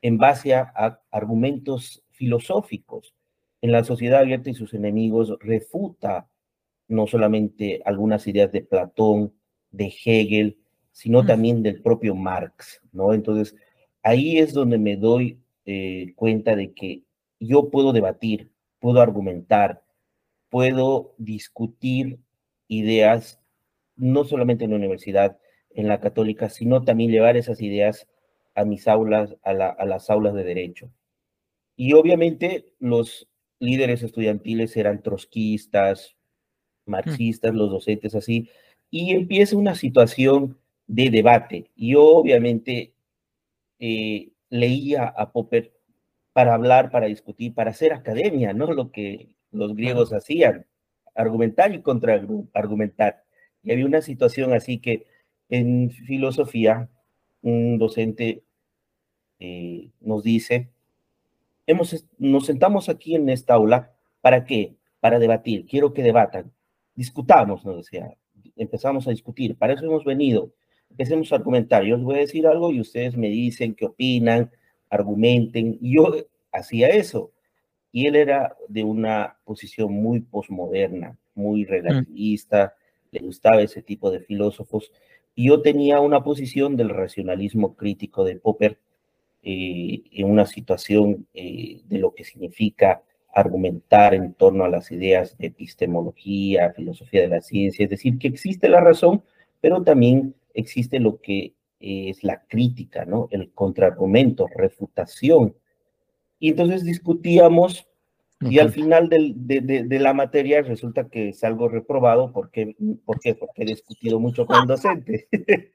en 0.03 0.19
base 0.19 0.55
a, 0.55 1.01
argumentos 1.11 2.03
filosóficos. 2.11 3.15
En 3.63 3.73
la 3.73 3.85
sociedad 3.85 4.21
abierta 4.21 4.51
y 4.51 4.55
sus 4.55 4.75
enemigos 4.75 5.37
refuta 5.41 6.29
no 6.89 7.07
solamente 7.07 7.83
algunas 7.85 8.27
ideas 8.27 8.51
de 8.51 8.63
Platón, 8.63 9.33
de 9.71 9.95
Hegel, 10.05 10.59
sino 10.91 11.25
también 11.25 11.63
del 11.63 11.83
propio 11.83 12.17
Marx, 12.17 12.83
¿no? 12.91 13.13
Entonces, 13.13 13.55
ahí 14.03 14.39
es 14.39 14.53
donde 14.53 14.79
me 14.79 14.97
doy 14.97 15.39
eh, 15.67 16.13
cuenta 16.17 16.57
de 16.57 16.73
que 16.73 17.03
yo 17.39 17.71
puedo 17.71 17.93
debatir, 17.93 18.51
puedo 18.79 19.01
argumentar, 19.01 19.83
puedo 20.49 21.15
discutir 21.19 22.19
ideas, 22.69 23.41
no 23.97 24.25
solamente 24.25 24.65
en 24.65 24.71
la 24.71 24.77
universidad, 24.77 25.39
en 25.71 25.89
la 25.89 26.01
católica, 26.01 26.49
sino 26.49 26.83
también 26.85 27.11
llevar 27.11 27.37
esas 27.37 27.61
ideas 27.63 28.09
a 28.55 28.65
mis 28.65 28.89
aulas, 28.89 29.37
a, 29.43 29.53
las 29.55 30.11
aulas 30.11 30.35
de 30.35 30.45
derecho. 30.45 30.91
Y 31.77 31.93
obviamente 31.93 32.73
los 32.79 33.29
líderes 33.59 34.03
estudiantiles 34.03 34.77
eran 34.77 35.03
trotskistas, 35.03 36.17
marxistas, 36.85 37.55
los 37.55 37.71
docentes 37.71 38.15
así, 38.15 38.49
y 38.91 39.13
empieza 39.13 39.57
una 39.57 39.75
situación 39.75 40.59
de 40.87 41.11
debate. 41.11 41.71
Y 41.77 41.95
obviamente 41.95 42.93
eh, 43.79 44.30
leía 44.51 45.05
a 45.05 45.33
Popper 45.33 45.73
para 46.33 46.55
hablar, 46.55 46.91
para 46.91 47.07
discutir, 47.07 47.55
para 47.55 47.71
hacer 47.71 47.93
academia, 47.93 48.53
¿no? 48.53 48.73
Lo 48.73 48.91
que 48.93 49.35
los 49.51 49.75
griegos 49.75 50.13
hacían, 50.13 50.67
argumentar 51.15 51.75
y 51.75 51.83
contraargumentar. 51.83 53.25
Y 53.63 53.73
había 53.73 53.87
una 53.87 54.03
situación 54.03 54.53
así 54.53 54.79
que 54.79 55.07
en 55.49 55.91
filosofía 55.91 56.89
un 57.43 57.79
docente 57.79 58.43
eh, 59.39 59.91
nos 60.01 60.23
dice, 60.23 60.69
hemos, 61.67 62.07
nos 62.19 62.47
sentamos 62.47 62.89
aquí 62.89 63.15
en 63.15 63.29
esta 63.29 63.55
aula, 63.55 63.93
¿para 64.21 64.45
qué? 64.45 64.77
Para 65.01 65.19
debatir, 65.19 65.67
quiero 65.67 65.95
que 65.95 66.03
debatan, 66.03 66.53
discutamos, 66.95 67.65
nos 67.65 67.77
decía, 67.79 68.15
empezamos 68.57 69.09
a 69.09 69.11
discutir, 69.11 69.57
para 69.57 69.73
eso 69.73 69.87
hemos 69.87 70.05
venido, 70.05 70.53
empecemos 70.91 71.33
a 71.33 71.37
argumentar. 71.37 71.85
Yo 71.85 71.97
les 71.97 72.05
voy 72.05 72.17
a 72.17 72.21
decir 72.21 72.47
algo 72.47 72.71
y 72.73 72.81
ustedes 72.81 73.17
me 73.17 73.29
dicen 73.29 73.75
qué 73.75 73.87
opinan, 73.87 74.51
argumenten. 74.91 75.79
Y 75.81 75.97
yo 75.97 76.15
hacía 76.53 76.89
eso. 76.89 77.33
Y 77.93 78.07
él 78.07 78.17
era 78.17 78.57
de 78.69 78.85
una 78.85 79.37
posición 79.45 79.93
muy 79.93 80.21
posmoderna, 80.21 81.17
muy 81.35 81.65
mm. 81.65 81.69
relativista, 81.69 82.75
le 83.11 83.21
gustaba 83.21 83.63
ese 83.63 83.83
tipo 83.83 84.11
de 84.11 84.21
filósofos. 84.21 84.93
Y 85.35 85.49
yo 85.49 85.63
tenía 85.63 86.01
una 86.01 86.23
posición 86.23 86.77
del 86.77 86.91
racionalismo 86.91 87.75
crítico 87.75 88.25
de 88.25 88.37
Popper 88.37 88.79
eh, 89.43 90.03
en 90.13 90.31
una 90.31 90.47
situación 90.47 91.27
eh, 91.35 91.81
de 91.87 91.99
lo 91.99 92.15
que 92.15 92.25
significa 92.25 93.03
argumentar 93.33 94.15
en 94.15 94.35
torno 94.35 94.65
a 94.65 94.69
las 94.69 94.91
ideas 94.91 95.39
de 95.39 95.47
epistemología, 95.47 96.73
filosofía 96.73 97.23
de 97.23 97.29
la 97.29 97.41
ciencia, 97.41 97.85
es 97.85 97.91
decir, 97.91 98.19
que 98.19 98.29
existe 98.29 98.69
la 98.69 98.81
razón, 98.81 99.23
pero 99.61 99.83
también 99.83 100.35
existe 100.55 101.01
lo 101.01 101.21
que 101.21 101.55
es 101.81 102.23
la 102.25 102.43
crítica, 102.47 103.05
¿no? 103.05 103.29
El 103.31 103.53
contraargumento, 103.53 104.47
refutación. 104.55 105.57
Y 106.39 106.51
entonces 106.51 106.85
discutíamos 106.85 107.87
y 108.43 108.59
al 108.59 108.71
final 108.71 109.11
de, 109.11 109.35
de, 109.87 109.99
la 109.99 110.15
materia 110.15 110.63
resulta 110.63 111.09
que 111.09 111.35
salgo 111.35 111.69
reprobado 111.69 112.33
porque, 112.33 112.75
¿por 113.05 113.21
qué? 113.21 113.35
Porque 113.35 113.63
he 113.63 113.67
discutido 113.67 114.19
mucho 114.19 114.47
con 114.47 114.63
el 114.63 114.67
docente. 114.67 115.29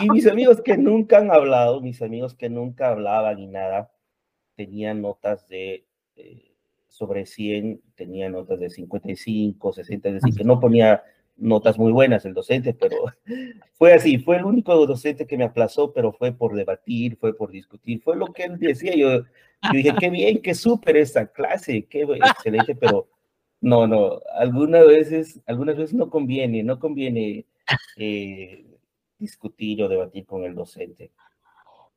y 0.00 0.10
mis 0.10 0.26
amigos 0.26 0.60
que 0.60 0.76
nunca 0.76 1.16
han 1.16 1.30
hablado, 1.30 1.80
mis 1.80 2.02
amigos 2.02 2.34
que 2.34 2.50
nunca 2.50 2.90
hablaban 2.90 3.38
y 3.38 3.46
nada, 3.46 3.90
tenían 4.54 5.00
notas 5.00 5.48
de 5.48 5.86
eh, 6.16 6.52
sobre 6.88 7.24
100, 7.24 7.80
tenían 7.94 8.32
notas 8.32 8.60
de 8.60 8.68
55, 8.68 9.72
60, 9.72 10.08
es 10.08 10.14
decir, 10.16 10.34
que 10.36 10.44
no 10.44 10.60
ponía 10.60 11.02
notas 11.38 11.78
muy 11.78 11.92
buenas 11.92 12.24
el 12.24 12.34
docente, 12.34 12.74
pero 12.74 12.96
fue 13.74 13.94
así, 13.94 14.18
fue 14.18 14.36
el 14.36 14.44
único 14.44 14.86
docente 14.86 15.26
que 15.26 15.38
me 15.38 15.44
aplazó, 15.44 15.92
pero 15.92 16.12
fue 16.12 16.32
por 16.32 16.54
debatir, 16.54 17.16
fue 17.16 17.36
por 17.36 17.50
discutir, 17.50 18.02
fue 18.02 18.16
lo 18.16 18.26
que 18.26 18.44
él 18.44 18.58
decía, 18.58 18.94
yo, 18.94 19.22
yo 19.22 19.72
dije, 19.72 19.94
qué 19.98 20.10
bien, 20.10 20.42
qué 20.42 20.54
súper 20.54 20.96
esta 20.96 21.26
clase, 21.26 21.86
qué 21.86 22.02
excelente, 22.02 22.74
pero 22.74 23.08
no, 23.60 23.86
no, 23.86 24.20
algunas 24.36 24.86
veces, 24.86 25.40
algunas 25.46 25.76
veces 25.76 25.94
no 25.94 26.10
conviene, 26.10 26.62
no 26.62 26.78
conviene 26.78 27.46
eh, 27.96 28.64
discutir 29.18 29.82
o 29.82 29.88
debatir 29.88 30.26
con 30.26 30.44
el 30.44 30.54
docente. 30.54 31.10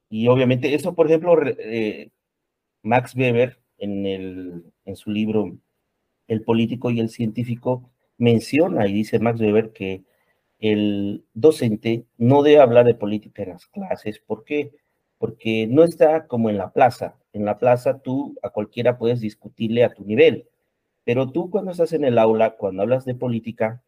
Y 0.09 0.27
obviamente 0.27 0.73
eso, 0.73 0.93
por 0.93 1.07
ejemplo, 1.07 1.35
eh, 1.45 2.09
Max 2.83 3.15
Weber 3.15 3.59
en, 3.77 4.05
el, 4.05 4.63
en 4.85 4.95
su 4.95 5.11
libro 5.11 5.57
El 6.27 6.43
político 6.43 6.91
y 6.91 6.99
el 6.99 7.09
científico 7.09 7.90
menciona 8.21 8.87
y 8.87 8.93
dice 8.93 9.19
Max 9.19 9.41
Weber 9.41 9.71
que 9.73 10.03
el 10.59 11.25
docente 11.33 12.05
no 12.17 12.43
debe 12.43 12.61
hablar 12.61 12.85
de 12.85 12.93
política 12.93 13.43
en 13.43 13.49
las 13.49 13.65
clases. 13.67 14.19
¿Por 14.19 14.45
qué? 14.45 14.71
Porque 15.17 15.67
no 15.67 15.83
está 15.83 16.27
como 16.27 16.49
en 16.51 16.57
la 16.57 16.71
plaza. 16.71 17.17
En 17.33 17.45
la 17.45 17.57
plaza 17.57 17.99
tú 17.99 18.37
a 18.43 18.51
cualquiera 18.51 18.99
puedes 18.99 19.21
discutirle 19.21 19.83
a 19.83 19.93
tu 19.93 20.05
nivel, 20.05 20.47
pero 21.03 21.31
tú 21.31 21.49
cuando 21.49 21.71
estás 21.71 21.93
en 21.93 22.03
el 22.05 22.19
aula, 22.19 22.57
cuando 22.57 22.83
hablas 22.83 23.05
de 23.05 23.15
política, 23.15 23.81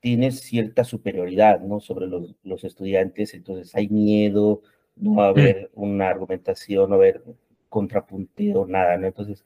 tienes 0.00 0.40
cierta 0.40 0.84
superioridad, 0.84 1.60
¿no? 1.60 1.80
Sobre 1.80 2.06
los, 2.08 2.34
los 2.42 2.64
estudiantes, 2.64 3.34
entonces 3.34 3.74
hay 3.76 3.88
miedo, 3.88 4.62
no 4.96 5.16
va 5.16 5.26
a 5.26 5.28
haber 5.30 5.70
una 5.74 6.08
argumentación, 6.08 6.90
no 6.90 6.98
va 6.98 7.04
a 7.04 7.08
haber 7.08 7.22
contrapunteo, 7.68 8.66
nada, 8.66 8.96
¿no? 8.98 9.06
Entonces, 9.06 9.44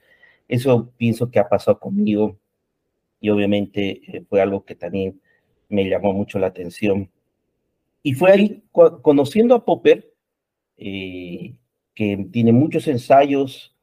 eso 0.48 0.90
pienso 0.96 1.30
que 1.30 1.38
ha 1.40 1.48
pasado 1.48 1.78
conmigo 1.78 2.38
y 3.20 3.30
obviamente 3.30 4.00
eh, 4.06 4.24
fue 4.28 4.40
algo 4.40 4.64
que 4.64 4.74
también 4.74 5.20
me 5.68 5.88
llamó 5.88 6.12
mucho 6.12 6.38
la 6.38 6.48
atención. 6.48 7.10
Y 8.02 8.14
fue 8.14 8.32
ahí, 8.32 8.62
conociendo 8.72 9.54
a 9.54 9.64
Popper, 9.64 10.12
eh, 10.76 11.56
que 11.94 12.28
tiene 12.32 12.52
muchos 12.52 12.86
ensayos 12.86 13.76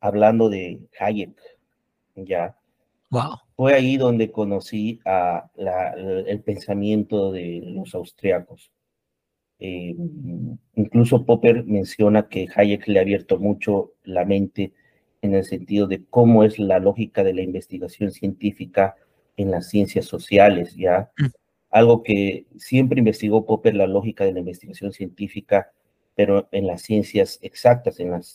hablando 0.00 0.48
de 0.48 0.80
Hayek, 1.00 1.40
ya. 2.14 2.56
Wow. 3.10 3.38
Fue 3.56 3.74
ahí 3.74 3.96
donde 3.96 4.30
conocí 4.30 5.00
a 5.04 5.50
el 5.56 6.42
pensamiento 6.42 7.32
de 7.32 7.62
los 7.64 7.94
austriacos. 7.94 8.70
Eh, 9.60 9.96
incluso 10.76 11.24
Popper 11.24 11.64
menciona 11.64 12.28
que 12.28 12.46
Hayek 12.54 12.86
le 12.86 12.98
ha 13.00 13.02
abierto 13.02 13.38
mucho 13.38 13.94
la 14.04 14.24
mente 14.24 14.72
en 15.22 15.34
el 15.34 15.44
sentido 15.44 15.86
de 15.86 16.04
cómo 16.08 16.44
es 16.44 16.58
la 16.58 16.78
lógica 16.78 17.24
de 17.24 17.34
la 17.34 17.42
investigación 17.42 18.12
científica 18.12 18.96
en 19.36 19.50
las 19.50 19.68
ciencias 19.68 20.06
sociales, 20.06 20.74
¿ya? 20.76 21.10
Mm. 21.18 21.26
Algo 21.70 22.02
que 22.02 22.46
siempre 22.56 22.98
investigó 22.98 23.44
Popper, 23.44 23.74
la 23.74 23.86
lógica 23.86 24.24
de 24.24 24.32
la 24.32 24.40
investigación 24.40 24.92
científica, 24.92 25.70
pero 26.14 26.48
en 26.50 26.66
las 26.66 26.82
ciencias 26.82 27.38
exactas, 27.42 28.00
en 28.00 28.10
las 28.10 28.26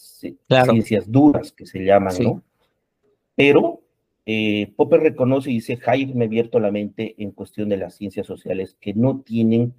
ciencias 0.70 1.12
duras 1.12 1.52
que 1.52 1.66
se 1.66 1.84
llaman, 1.84 2.16
¿no? 2.22 2.44
Pero 3.36 3.82
eh, 4.26 4.72
Popper 4.76 5.02
reconoce 5.02 5.52
y 5.52 5.56
dice, 5.56 5.80
Hayek 5.86 6.14
me 6.16 6.26
abierto 6.26 6.60
la 6.60 6.72
mente 6.72 7.16
en 7.18 7.32
cuestión 7.32 7.70
de 7.70 7.78
las 7.78 7.96
ciencias 7.96 8.26
sociales 8.26 8.78
que 8.80 8.94
no 8.94 9.20
tienen 9.22 9.74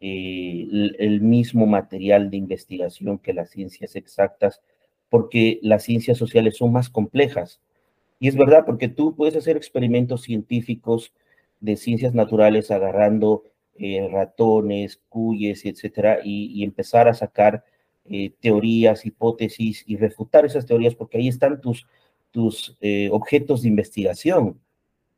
eh, 0.00 0.66
el, 0.98 1.20
mismo 1.20 1.66
material 1.66 2.30
de 2.30 2.36
investigación 2.36 3.18
que 3.18 3.34
las 3.34 3.50
ciencias 3.50 3.94
exactas, 3.96 4.62
porque 5.12 5.58
las 5.60 5.82
ciencias 5.82 6.16
sociales 6.16 6.56
son 6.56 6.72
más 6.72 6.88
complejas. 6.88 7.60
Y 8.18 8.28
es 8.28 8.34
verdad, 8.34 8.64
porque 8.64 8.88
tú 8.88 9.14
puedes 9.14 9.36
hacer 9.36 9.58
experimentos 9.58 10.22
científicos 10.22 11.12
de 11.60 11.76
ciencias 11.76 12.14
naturales 12.14 12.70
agarrando 12.70 13.44
eh, 13.76 14.08
ratones, 14.10 15.02
cuyes, 15.10 15.66
etcétera, 15.66 16.20
y, 16.24 16.64
empezar 16.64 17.08
a 17.08 17.14
sacar 17.14 17.62
eh, 18.06 18.32
teorías, 18.40 19.04
hipótesis 19.04 19.84
y 19.86 19.98
refutar 19.98 20.46
esas 20.46 20.64
teorías, 20.64 20.94
porque 20.94 21.18
ahí 21.18 21.28
están 21.28 21.60
tus, 21.60 21.86
tus 22.30 22.78
objetos 23.10 23.60
de 23.60 23.68
investigación. 23.68 24.58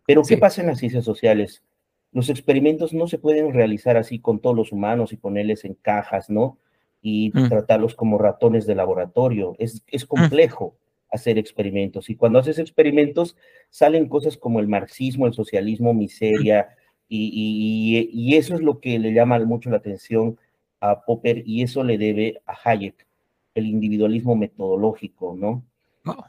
Pero, 0.08 0.22
¿qué 0.24 0.36
pasa 0.36 0.62
en 0.62 0.66
las 0.66 0.80
ciencias 0.80 1.04
sociales? 1.04 1.62
los 2.10 2.30
experimentos 2.30 2.94
no 2.94 3.08
se 3.08 3.18
pueden 3.18 3.52
realizar 3.52 3.96
así 3.96 4.20
con 4.20 4.38
todos 4.38 4.54
los 4.54 4.72
humanos 4.72 5.12
y 5.12 5.16
ponerles 5.16 5.64
en 5.64 5.74
cajas, 5.74 6.30
¿no? 6.30 6.58
Y 7.06 7.30
mm. 7.34 7.50
tratarlos 7.50 7.94
como 7.94 8.16
ratones 8.16 8.66
de 8.66 8.74
laboratorio. 8.74 9.54
Es, 9.58 9.84
es 9.88 10.04
mm. 10.04 10.08
complejo 10.08 10.78
hacer 11.10 11.38
experimentos. 11.38 12.08
Y 12.08 12.16
cuando 12.16 12.38
haces 12.38 12.58
experimentos, 12.58 13.36
salen 13.68 14.08
cosas 14.08 14.36
como 14.38 14.58
el 14.58 14.68
marxismo, 14.68 15.26
el 15.26 15.34
socialismo, 15.34 15.92
miseria, 15.92 16.68
y, 17.08 18.10
y, 18.12 18.34
eso 18.34 18.54
es 18.54 18.60
lo 18.60 18.80
que 18.80 18.98
le 18.98 19.12
llama 19.12 19.38
mucho 19.40 19.70
la 19.70 19.76
atención 19.76 20.38
a 20.80 21.04
Popper, 21.04 21.42
y 21.46 21.62
eso 21.62 21.84
le 21.84 21.98
debe 21.98 22.40
a 22.46 22.56
Hayek, 22.64 23.06
el 23.54 23.66
individualismo 23.66 24.34
metodológico, 24.34 25.36
¿no? 25.38 25.64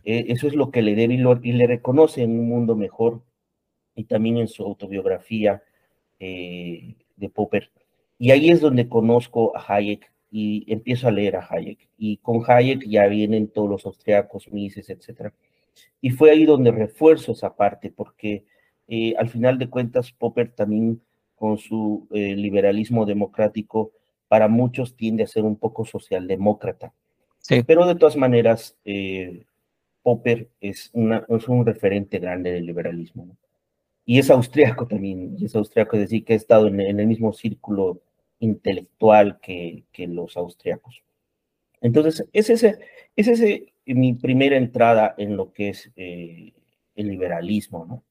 Eh, 0.03 0.25
eso 0.29 0.47
es 0.47 0.53
lo 0.53 0.71
que 0.71 0.81
le 0.81 0.95
debe 0.95 1.15
y, 1.15 1.49
y 1.49 1.53
le 1.53 1.67
reconoce 1.67 2.21
en 2.21 2.39
un 2.39 2.47
mundo 2.47 2.75
mejor, 2.75 3.23
y 3.95 4.03
también 4.03 4.37
en 4.37 4.47
su 4.47 4.63
autobiografía 4.63 5.63
eh, 6.19 6.95
de 7.15 7.29
Popper. 7.29 7.71
Y 8.19 8.31
ahí 8.31 8.49
es 8.49 8.61
donde 8.61 8.87
conozco 8.87 9.55
a 9.57 9.75
Hayek 9.75 10.11
y 10.37 10.65
empiezo 10.67 11.07
a 11.07 11.11
leer 11.11 11.37
a 11.37 11.47
Hayek. 11.49 11.87
Y 11.97 12.17
con 12.17 12.43
Hayek 12.45 12.85
ya 12.87 13.07
vienen 13.07 13.47
todos 13.47 13.69
los 13.69 13.85
austriacos, 13.85 14.51
Mises, 14.51 14.89
etc. 14.89 15.31
Y 16.01 16.09
fue 16.09 16.31
ahí 16.31 16.45
donde 16.45 16.71
refuerzo 16.71 17.31
esa 17.31 17.55
parte, 17.55 17.89
porque 17.89 18.43
eh, 18.87 19.13
al 19.17 19.29
final 19.29 19.57
de 19.57 19.69
cuentas 19.69 20.11
Popper 20.11 20.51
también 20.51 21.01
con 21.35 21.57
su 21.57 22.07
eh, 22.11 22.35
liberalismo 22.35 23.05
democrático, 23.05 23.91
para 24.27 24.49
muchos 24.49 24.97
tiende 24.97 25.23
a 25.23 25.27
ser 25.27 25.43
un 25.43 25.55
poco 25.55 25.85
socialdemócrata. 25.85 26.93
Sí. 27.37 27.63
Pero 27.63 27.85
de 27.85 27.95
todas 27.95 28.17
maneras, 28.17 28.75
Popper 30.01 30.49
es, 30.59 30.89
una, 30.93 31.25
es 31.29 31.47
un 31.47 31.65
referente 31.65 32.19
grande 32.19 32.51
del 32.51 32.65
liberalismo. 32.65 33.25
¿no? 33.25 33.37
y 34.05 34.19
es 34.19 34.29
austriaco 34.29 34.87
también, 34.87 35.35
y 35.37 35.45
es 35.45 35.55
austriaco, 35.55 35.95
es 35.95 36.03
decir, 36.03 36.23
que 36.23 36.33
ha 36.33 36.35
estado 36.35 36.67
en, 36.67 36.79
el 36.79 37.07
mismo 37.07 37.33
círculo 37.33 38.01
intelectual 38.39 39.39
que, 39.39 39.83
que 39.91 40.07
los 40.07 40.37
austriacos. 40.37 41.03
Entonces, 41.81 42.27
es 42.33 42.49
ese, 42.49 42.79
es 43.15 43.27
ese 43.27 43.73
mi 43.85 44.13
primera 44.13 44.57
entrada 44.57 45.13
en 45.17 45.37
lo 45.37 45.53
que 45.53 45.69
es 45.69 45.91
eh, 45.95 46.53
el 46.95 47.07
liberalismo, 47.07 47.85
¿no? 47.85 48.03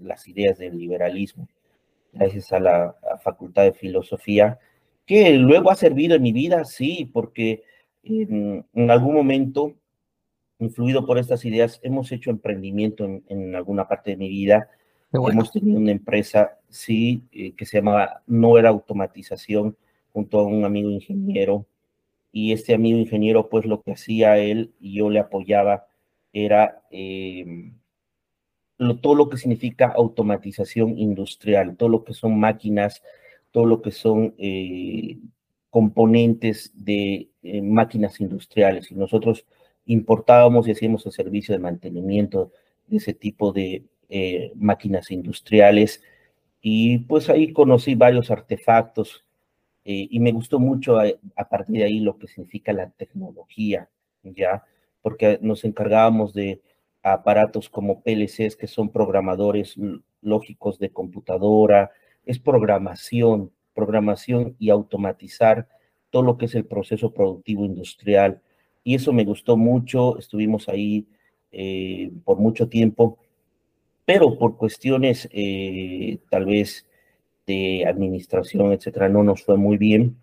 las 0.00 0.26
ideas 0.26 0.58
del 0.58 0.76
liberalismo, 0.76 1.48
gracias 2.12 2.52
a 2.52 2.58
la 2.58 2.96
Facultad 3.22 3.62
de 3.64 3.72
Filosofía, 3.72 4.58
que 5.06 5.32
luego 5.34 5.70
ha 5.70 5.76
servido 5.76 6.16
en 6.16 6.22
mi 6.22 6.32
vida, 6.32 6.64
sí, 6.64 7.08
porque 7.12 7.62
en, 8.02 8.64
algún 8.90 9.14
momento, 9.14 9.74
influido 10.58 11.06
por 11.06 11.18
estas 11.18 11.44
ideas, 11.44 11.78
hemos 11.82 12.10
hecho 12.10 12.30
emprendimiento 12.30 13.04
en, 13.04 13.22
en 13.28 13.54
alguna 13.54 13.86
parte 13.86 14.10
de 14.10 14.16
mi 14.16 14.28
vida, 14.28 14.70
Hemos 15.12 15.52
tenido 15.52 15.78
una 15.78 15.92
empresa, 15.92 16.58
sí, 16.70 17.24
eh, 17.32 17.52
que 17.52 17.66
se 17.66 17.78
llamaba 17.78 18.22
No 18.26 18.58
era 18.58 18.70
automatización, 18.70 19.76
junto 20.12 20.38
a 20.38 20.44
un 20.44 20.64
amigo 20.64 20.90
ingeniero. 20.90 21.66
Y 22.32 22.52
este 22.52 22.74
amigo 22.74 22.98
ingeniero, 22.98 23.48
pues 23.48 23.66
lo 23.66 23.82
que 23.82 23.92
hacía 23.92 24.38
él 24.38 24.72
y 24.80 24.94
yo 24.94 25.10
le 25.10 25.18
apoyaba 25.18 25.86
era 26.32 26.82
em, 26.90 27.74
todo 29.00 29.14
lo 29.14 29.28
que 29.28 29.36
significa 29.36 29.92
automatización 29.94 30.98
industrial, 30.98 31.76
todo 31.76 31.88
lo 31.90 32.04
que 32.04 32.14
son 32.14 32.38
máquinas, 32.38 33.02
todo 33.50 33.66
lo 33.66 33.82
que 33.82 33.90
son 33.90 34.34
eh, 34.38 35.18
componentes 35.70 36.72
de 36.74 37.28
eh, 37.42 37.62
máquinas 37.62 38.20
industriales. 38.20 38.90
Y 38.90 38.94
nosotros 38.94 39.46
importábamos 39.86 40.66
y 40.68 40.72
hacíamos 40.72 41.04
el 41.06 41.12
servicio 41.12 41.54
de 41.54 41.60
mantenimiento 41.60 42.50
de 42.86 42.96
ese 42.96 43.12
tipo 43.14 43.52
de, 43.52 43.84
eh, 44.14 44.52
máquinas 44.56 45.10
industriales 45.10 46.02
y 46.60 46.98
pues 46.98 47.30
ahí 47.30 47.50
conocí 47.54 47.94
varios 47.94 48.30
artefactos 48.30 49.24
eh, 49.86 50.06
y 50.10 50.20
me 50.20 50.32
gustó 50.32 50.60
mucho 50.60 50.98
a, 50.98 51.48
partir 51.48 51.76
de 51.78 51.84
ahí 51.84 52.00
lo 52.00 52.18
que 52.18 52.28
significa 52.28 52.74
la 52.74 52.90
tecnología, 52.90 53.88
¿ya? 54.22 54.64
Porque 55.00 55.38
nos 55.40 55.64
encargábamos 55.64 56.34
de 56.34 56.60
aparatos 57.02 57.70
como 57.70 58.02
PLCs 58.02 58.54
que 58.54 58.66
son 58.66 58.90
programadores 58.90 59.76
lógicos 60.20 60.78
de 60.78 60.90
computadora, 60.90 61.90
es 62.26 62.38
programación, 62.38 63.50
programación 63.72 64.56
y 64.58 64.68
automatizar 64.68 65.68
todo 66.10 66.22
lo 66.22 66.36
que 66.36 66.44
es 66.44 66.54
el 66.54 66.66
proceso 66.66 67.14
productivo 67.14 67.64
industrial. 67.64 68.42
Y 68.84 68.94
eso 68.94 69.14
me 69.14 69.24
gustó 69.24 69.56
mucho, 69.56 70.18
estuvimos 70.18 70.68
ahí 70.68 71.06
eh, 71.50 72.12
por 72.24 72.36
mucho 72.38 72.68
tiempo, 72.68 73.18
pero 74.04 74.38
por 74.38 74.56
cuestiones 74.56 75.28
eh, 75.32 76.18
tal 76.30 76.46
vez 76.46 76.86
de 77.46 77.84
administración, 77.86 78.72
etcétera, 78.72 79.08
no 79.08 79.22
nos 79.22 79.42
fue 79.44 79.56
muy 79.56 79.76
bien. 79.76 80.16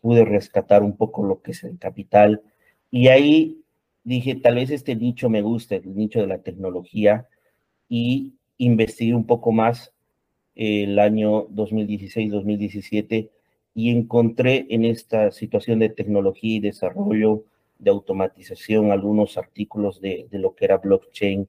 Pude 0.00 0.24
rescatar 0.24 0.82
un 0.82 0.96
poco 0.96 1.24
lo 1.24 1.42
que 1.42 1.52
es 1.52 1.64
el 1.64 1.78
capital 1.78 2.42
y 2.90 3.08
ahí 3.08 3.62
dije, 4.04 4.34
tal 4.34 4.56
vez 4.56 4.70
este 4.70 4.96
nicho 4.96 5.30
me 5.30 5.42
gusta, 5.42 5.76
el 5.76 5.96
nicho 5.96 6.20
de 6.20 6.26
la 6.26 6.42
tecnología, 6.42 7.28
y 7.88 8.34
investigué 8.58 9.14
un 9.14 9.26
poco 9.26 9.52
más 9.52 9.92
el 10.54 10.98
año 10.98 11.48
2016-2017 11.48 13.30
y 13.74 13.90
encontré 13.90 14.66
en 14.70 14.84
esta 14.84 15.30
situación 15.30 15.78
de 15.78 15.88
tecnología 15.88 16.56
y 16.56 16.60
desarrollo, 16.60 17.44
de 17.78 17.90
automatización, 17.90 18.92
algunos 18.92 19.38
artículos 19.38 20.00
de, 20.00 20.28
de 20.30 20.38
lo 20.38 20.54
que 20.54 20.66
era 20.66 20.78
blockchain 20.78 21.48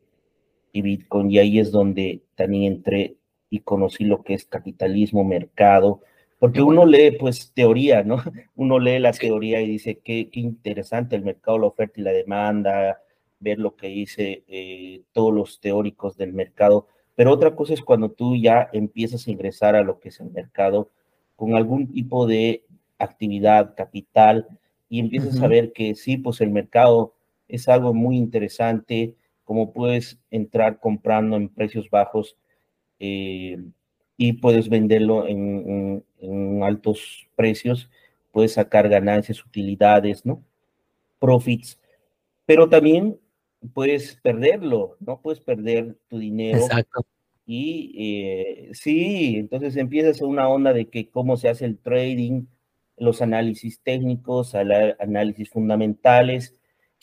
y 0.74 0.82
Bitcoin, 0.82 1.32
y 1.32 1.38
ahí 1.38 1.60
es 1.60 1.72
donde 1.72 2.24
también 2.36 2.74
entré 2.74 3.16
y 3.50 3.60
conocí 3.60 4.04
lo 4.04 4.24
que 4.24 4.34
es 4.34 4.46
capitalismo, 4.46 5.24
mercado, 5.24 6.02
porque 6.40 6.62
uno 6.62 6.86
lee 6.86 7.12
pues 7.18 7.54
teoría, 7.54 8.04
¿no? 8.04 8.18
Uno 8.56 8.80
lee 8.80 9.00
la 9.00 9.14
teoría 9.14 9.62
y 9.62 9.68
dice, 9.68 10.00
qué, 10.04 10.30
qué 10.30 10.42
interesante 10.42 11.16
el 11.16 11.24
mercado, 11.24 11.60
la 11.60 11.68
oferta 11.68 12.02
y 12.02 12.04
la 12.04 12.12
demanda, 12.12 13.02
ver 13.40 13.60
lo 13.60 13.76
que 13.76 13.88
dice 13.88 14.44
eh, 14.48 15.04
todos 15.14 15.34
los 15.34 15.60
teóricos 15.60 16.18
del 16.18 16.34
mercado, 16.34 16.88
pero 17.16 17.32
otra 17.32 17.56
cosa 17.56 17.74
es 17.74 17.82
cuando 17.82 18.10
tú 18.10 18.36
ya 18.36 18.70
empiezas 18.74 19.28
a 19.28 19.32
ingresar 19.32 19.76
a 19.76 19.84
lo 19.84 20.00
que 20.00 20.10
es 20.10 20.20
el 20.20 20.32
mercado 20.32 20.90
con 21.36 21.56
algún 21.56 21.92
tipo 21.92 22.26
de 22.26 22.66
actividad, 22.98 23.76
capital, 23.76 24.48
y 24.90 25.00
empiezas 25.00 25.42
a 25.42 25.48
ver 25.48 25.74
que 25.74 25.96
sí, 25.96 26.18
pues 26.18 26.42
el 26.42 26.50
mercado 26.50 27.14
es 27.48 27.68
algo 27.68 27.94
muy 27.94 28.18
interesante, 28.18 29.16
como 29.44 29.74
puedes 29.74 30.20
entrar 30.32 30.80
comprando 30.80 31.36
en 31.36 31.50
precios 31.50 31.90
bajos 31.90 32.38
eh, 33.00 33.58
y 34.18 34.34
puedes 34.34 34.70
venderlo 34.70 35.28
en, 35.28 36.04
altos 36.64 37.28
precios, 37.36 37.90
puedes 38.32 38.54
sacar 38.54 38.88
ganancias, 38.88 39.44
utilidades, 39.46 40.26
¿no? 40.26 40.42
Profits, 41.20 41.78
pero 42.46 42.70
también 42.70 43.20
puedes 43.74 44.16
perderlo, 44.22 44.96
¿no? 45.02 45.20
Puedes 45.22 45.42
perder 45.42 45.98
tu 46.08 46.20
dinero. 46.20 46.60
Exacto. 46.60 47.06
Y 47.46 47.94
eh, 47.98 48.70
sí, 48.74 49.36
entonces 49.36 49.76
empiezas 49.76 50.22
una 50.22 50.48
onda 50.48 50.72
de 50.72 50.90
que 50.90 51.10
cómo 51.10 51.36
se 51.36 51.50
hace 51.50 51.66
el 51.66 51.78
trading, 51.78 52.46
los 52.98 53.22
análisis 53.22 53.82
técnicos, 53.82 54.56
análisis 54.56 55.50
fundamentales. 55.50 56.56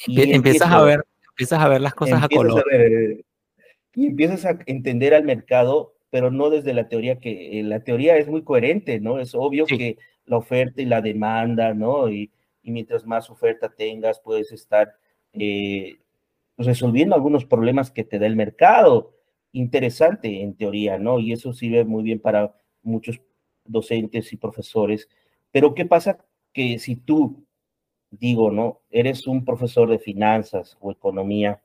Y 0.06 0.32
empiezas 0.32 0.70
a 0.70 0.82
ver, 0.82 1.04
empiezas 1.40 1.60
a 1.60 1.68
ver 1.68 1.80
las 1.80 1.94
cosas 1.94 2.22
a 2.22 2.28
color. 2.28 2.64
y 3.94 4.06
empiezas 4.06 4.44
a 4.44 4.58
entender 4.66 5.14
al 5.14 5.24
mercado 5.24 5.94
pero 6.10 6.30
no 6.30 6.50
desde 6.50 6.74
la 6.74 6.88
teoría 6.88 7.20
que 7.20 7.60
eh, 7.60 7.62
la 7.62 7.82
teoría 7.84 8.16
es 8.18 8.28
muy 8.28 8.42
coherente, 8.42 9.00
¿no? 9.00 9.18
Es 9.20 9.34
obvio 9.34 9.64
que 9.64 9.96
la 10.26 10.36
oferta 10.36 10.82
y 10.82 10.84
la 10.84 11.00
demanda, 11.00 11.72
¿no? 11.72 12.10
Y, 12.10 12.30
mientras 12.62 13.06
más 13.06 13.30
oferta 13.30 13.68
tengas, 13.68 14.20
puedes 14.20 14.52
estar 14.52 14.94
eh, 15.32 15.98
resolviendo 16.56 17.16
algunos 17.16 17.44
problemas 17.44 17.90
que 17.90 18.04
te 18.04 18.18
da 18.18 18.26
el 18.26 18.36
mercado. 18.36 19.16
Interesante 19.52 20.42
en 20.42 20.54
teoría, 20.54 20.98
¿no? 20.98 21.18
Y 21.18 21.32
eso 21.32 21.52
sirve 21.52 21.84
muy 21.84 22.04
bien 22.04 22.20
para 22.20 22.54
muchos 22.82 23.20
docentes 23.64 24.32
y 24.32 24.36
profesores. 24.36 25.08
Pero 25.50 25.74
¿qué 25.74 25.84
pasa 25.86 26.24
que 26.52 26.78
si 26.78 26.96
tú, 26.96 27.44
digo, 28.10 28.50
¿no? 28.50 28.80
Eres 28.90 29.26
un 29.26 29.44
profesor 29.44 29.88
de 29.90 29.98
finanzas 29.98 30.76
o 30.80 30.90
economía, 30.92 31.62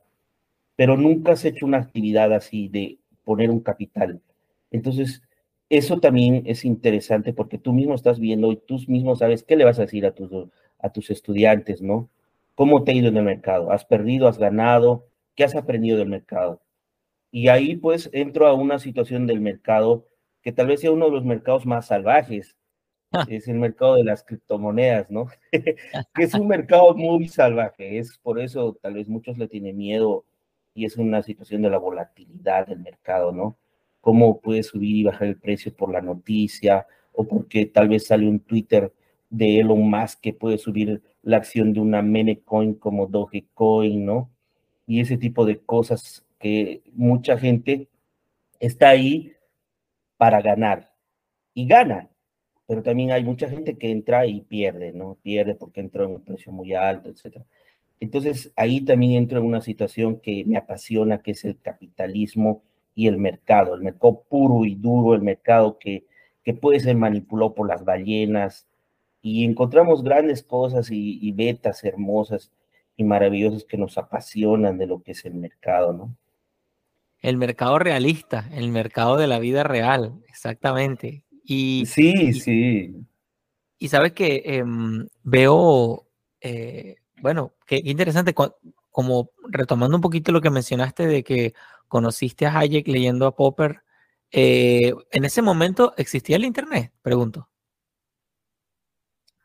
pero 0.76 0.96
nunca 0.96 1.32
has 1.32 1.44
hecho 1.44 1.66
una 1.66 1.78
actividad 1.78 2.32
así 2.32 2.68
de 2.68 2.98
poner 3.24 3.50
un 3.50 3.60
capital, 3.60 4.22
entonces, 4.70 5.22
eso 5.68 6.00
también 6.00 6.42
es 6.46 6.64
interesante 6.64 7.32
porque 7.32 7.58
tú 7.58 7.72
mismo 7.72 7.94
estás 7.94 8.20
viendo 8.20 8.52
y 8.52 8.56
tú 8.56 8.78
mismo 8.88 9.16
sabes 9.16 9.42
qué 9.42 9.56
le 9.56 9.64
vas 9.64 9.78
a 9.78 9.82
decir 9.82 10.06
a 10.06 10.12
tus, 10.14 10.30
a 10.78 10.92
tus 10.92 11.10
estudiantes, 11.10 11.82
¿no? 11.82 12.08
¿Cómo 12.54 12.84
te 12.84 12.92
ha 12.92 12.94
ido 12.94 13.08
en 13.08 13.16
el 13.16 13.24
mercado? 13.24 13.70
¿Has 13.72 13.84
perdido? 13.84 14.28
¿Has 14.28 14.38
ganado? 14.38 15.06
¿Qué 15.34 15.44
has 15.44 15.54
aprendido 15.54 15.98
del 15.98 16.08
mercado? 16.08 16.62
Y 17.30 17.48
ahí 17.48 17.76
pues 17.76 18.10
entro 18.12 18.46
a 18.46 18.54
una 18.54 18.78
situación 18.78 19.26
del 19.26 19.40
mercado 19.40 20.06
que 20.42 20.52
tal 20.52 20.68
vez 20.68 20.80
sea 20.80 20.92
uno 20.92 21.06
de 21.06 21.12
los 21.12 21.24
mercados 21.24 21.66
más 21.66 21.86
salvajes. 21.86 22.56
Es 23.28 23.48
el 23.48 23.58
mercado 23.58 23.94
de 23.94 24.04
las 24.04 24.22
criptomonedas, 24.22 25.10
¿no? 25.10 25.28
que 25.52 26.22
es 26.22 26.34
un 26.34 26.48
mercado 26.48 26.94
muy 26.94 27.28
salvaje. 27.28 27.98
Es 27.98 28.18
por 28.18 28.40
eso 28.40 28.76
tal 28.82 28.94
vez 28.94 29.08
muchos 29.08 29.38
le 29.38 29.48
tienen 29.48 29.76
miedo 29.76 30.24
y 30.74 30.84
es 30.84 30.96
una 30.96 31.22
situación 31.22 31.62
de 31.62 31.70
la 31.70 31.78
volatilidad 31.78 32.66
del 32.66 32.80
mercado, 32.80 33.32
¿no? 33.32 33.56
cómo 34.06 34.40
puede 34.40 34.62
subir 34.62 34.94
y 34.94 35.02
bajar 35.02 35.26
el 35.26 35.36
precio 35.36 35.74
por 35.74 35.90
la 35.90 36.00
noticia 36.00 36.86
o 37.12 37.26
porque 37.26 37.66
tal 37.66 37.88
vez 37.88 38.06
sale 38.06 38.28
un 38.28 38.38
Twitter 38.38 38.94
de 39.30 39.58
Elon 39.58 39.90
Musk 39.90 40.20
que 40.20 40.32
puede 40.32 40.58
subir 40.58 41.02
la 41.22 41.38
acción 41.38 41.72
de 41.72 41.80
una 41.80 42.02
meme 42.02 42.38
coin 42.38 42.74
como 42.74 43.08
Dogecoin, 43.08 44.06
¿no? 44.06 44.30
Y 44.86 45.00
ese 45.00 45.16
tipo 45.18 45.44
de 45.44 45.58
cosas 45.58 46.24
que 46.38 46.84
mucha 46.92 47.36
gente 47.36 47.88
está 48.60 48.90
ahí 48.90 49.32
para 50.16 50.40
ganar 50.40 50.92
y 51.52 51.66
gana, 51.66 52.08
pero 52.66 52.82
también 52.82 53.12
hay 53.12 53.24
mucha 53.24 53.48
gente 53.48 53.78
que 53.78 53.90
entra 53.90 54.26
y 54.26 54.40
pierde, 54.40 54.92
¿no? 54.92 55.16
Pierde 55.22 55.54
porque 55.54 55.80
entra 55.80 56.04
en 56.04 56.10
un 56.10 56.24
precio 56.24 56.52
muy 56.52 56.74
alto, 56.74 57.08
etc. 57.10 57.42
Entonces 58.00 58.52
ahí 58.56 58.80
también 58.80 59.12
entro 59.12 59.38
en 59.38 59.46
una 59.46 59.60
situación 59.60 60.20
que 60.20 60.44
me 60.44 60.56
apasiona, 60.56 61.22
que 61.22 61.32
es 61.32 61.44
el 61.44 61.58
capitalismo 61.60 62.62
y 62.94 63.06
el 63.06 63.18
mercado, 63.18 63.74
el 63.74 63.82
mercado 63.82 64.22
puro 64.28 64.64
y 64.64 64.74
duro, 64.74 65.14
el 65.14 65.22
mercado 65.22 65.78
que, 65.78 66.06
que 66.42 66.54
puede 66.54 66.80
ser 66.80 66.96
manipulado 66.96 67.54
por 67.54 67.68
las 67.68 67.84
ballenas. 67.84 68.66
Y 69.22 69.44
encontramos 69.44 70.02
grandes 70.02 70.42
cosas 70.42 70.90
y, 70.90 71.18
y 71.20 71.32
betas 71.32 71.84
hermosas 71.84 72.52
y 72.96 73.04
maravillosas 73.04 73.64
que 73.64 73.76
nos 73.76 73.98
apasionan 73.98 74.78
de 74.78 74.86
lo 74.86 75.02
que 75.02 75.12
es 75.12 75.24
el 75.24 75.34
mercado, 75.34 75.92
¿no? 75.92 76.16
El 77.20 77.36
mercado 77.38 77.78
realista, 77.78 78.48
el 78.52 78.70
mercado 78.70 79.16
de 79.16 79.26
la 79.26 79.38
vida 79.38 79.62
real, 79.64 80.22
exactamente. 80.28 81.24
Y, 81.48 81.86
sí, 81.86 82.32
sí. 82.34 83.06
Y 83.78 83.88
sabes 83.88 84.12
que 84.12 84.42
em, 84.44 85.06
veo, 85.22 86.08
eh, 86.40 86.96
bueno, 87.20 87.54
qué 87.66 87.80
interesante, 87.84 88.34
como 88.90 89.30
retomando 89.48 89.96
un 89.96 90.02
poquito 90.02 90.32
lo 90.32 90.40
que 90.40 90.50
mencionaste 90.50 91.06
de 91.06 91.22
que 91.22 91.54
conociste 91.86 92.46
a 92.46 92.58
Hayek 92.58 92.88
leyendo 92.88 93.26
a 93.26 93.36
Popper. 93.36 93.82
Eh, 94.32 94.92
¿En 95.12 95.24
ese 95.24 95.40
momento 95.40 95.94
existía 95.96 96.36
el 96.36 96.44
Internet? 96.44 96.92
Pregunto. 97.00 97.48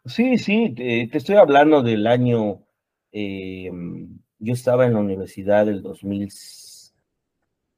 Sí, 0.06 0.40
sí, 0.40 0.74
te, 0.76 1.16
estoy 1.16 1.36
hablando 1.36 1.84
del 1.84 2.08
año, 2.08 2.64
eh, 3.12 3.70
yo 4.40 4.54
estaba 4.54 4.88
en 4.88 4.94
la 4.94 5.00
universidad 5.00 5.68
del 5.68 5.84
2000, 5.84 6.30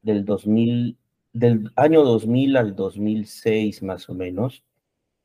del 0.00 0.24
2000, 0.24 0.96
del 1.34 1.70
año 1.76 2.02
2000 2.04 2.56
al 2.56 2.74
2006 2.74 3.82
más 3.82 4.08
o 4.08 4.14
menos. 4.14 4.64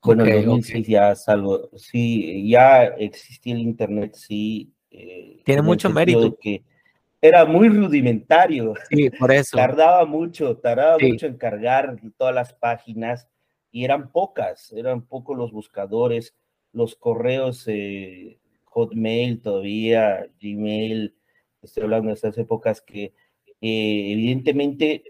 Bueno, 0.02 0.26
en 0.26 0.46
2006 0.46 0.88
ya 0.88 1.16
salgo, 1.16 1.70
sí, 1.78 2.50
ya 2.50 2.84
existía 2.86 3.54
el 3.54 3.62
Internet, 3.62 4.16
sí. 4.16 4.74
Eh, 4.92 5.42
Tiene 5.46 5.62
mucho 5.62 5.90
mérito. 5.90 6.36
que, 6.38 6.64
era 7.22 7.46
muy 7.46 7.70
rudimentario. 7.70 8.74
Sí, 8.90 9.10
por 9.10 9.32
eso. 9.32 9.58
tardaba 9.58 10.06
mucho, 10.06 10.58
tardaba 10.58 10.98
mucho 11.00 11.28
en 11.28 11.38
cargar 11.38 12.00
todas 12.18 12.34
las 12.34 12.54
páginas 12.54 13.28
y 13.72 13.84
eran 13.84 14.12
pocas, 14.12 14.72
eran 14.72 15.06
pocos 15.06 15.38
los 15.38 15.52
buscadores, 15.52 16.34
los 16.72 16.96
correos 16.96 17.66
eh, 17.68 18.40
Hotmail 18.64 19.42
todavía, 19.42 20.28
Gmail, 20.42 21.14
estoy 21.62 21.84
hablando 21.84 22.08
de 22.08 22.14
estas 22.14 22.38
épocas 22.38 22.82
que 22.82 23.14
eh, 23.62 24.12
evidentemente 24.14 25.04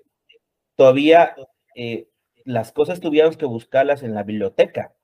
todavía 0.80 1.36
eh, 1.76 2.08
las 2.46 2.72
cosas 2.72 3.02
tuvieron 3.02 3.34
que 3.34 3.46
buscarlas 3.46 4.02
en 4.02 4.13
la 4.15 4.24
biblioteca, 4.24 4.96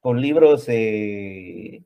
con 0.00 0.20
libros 0.20 0.64
en 0.68 1.84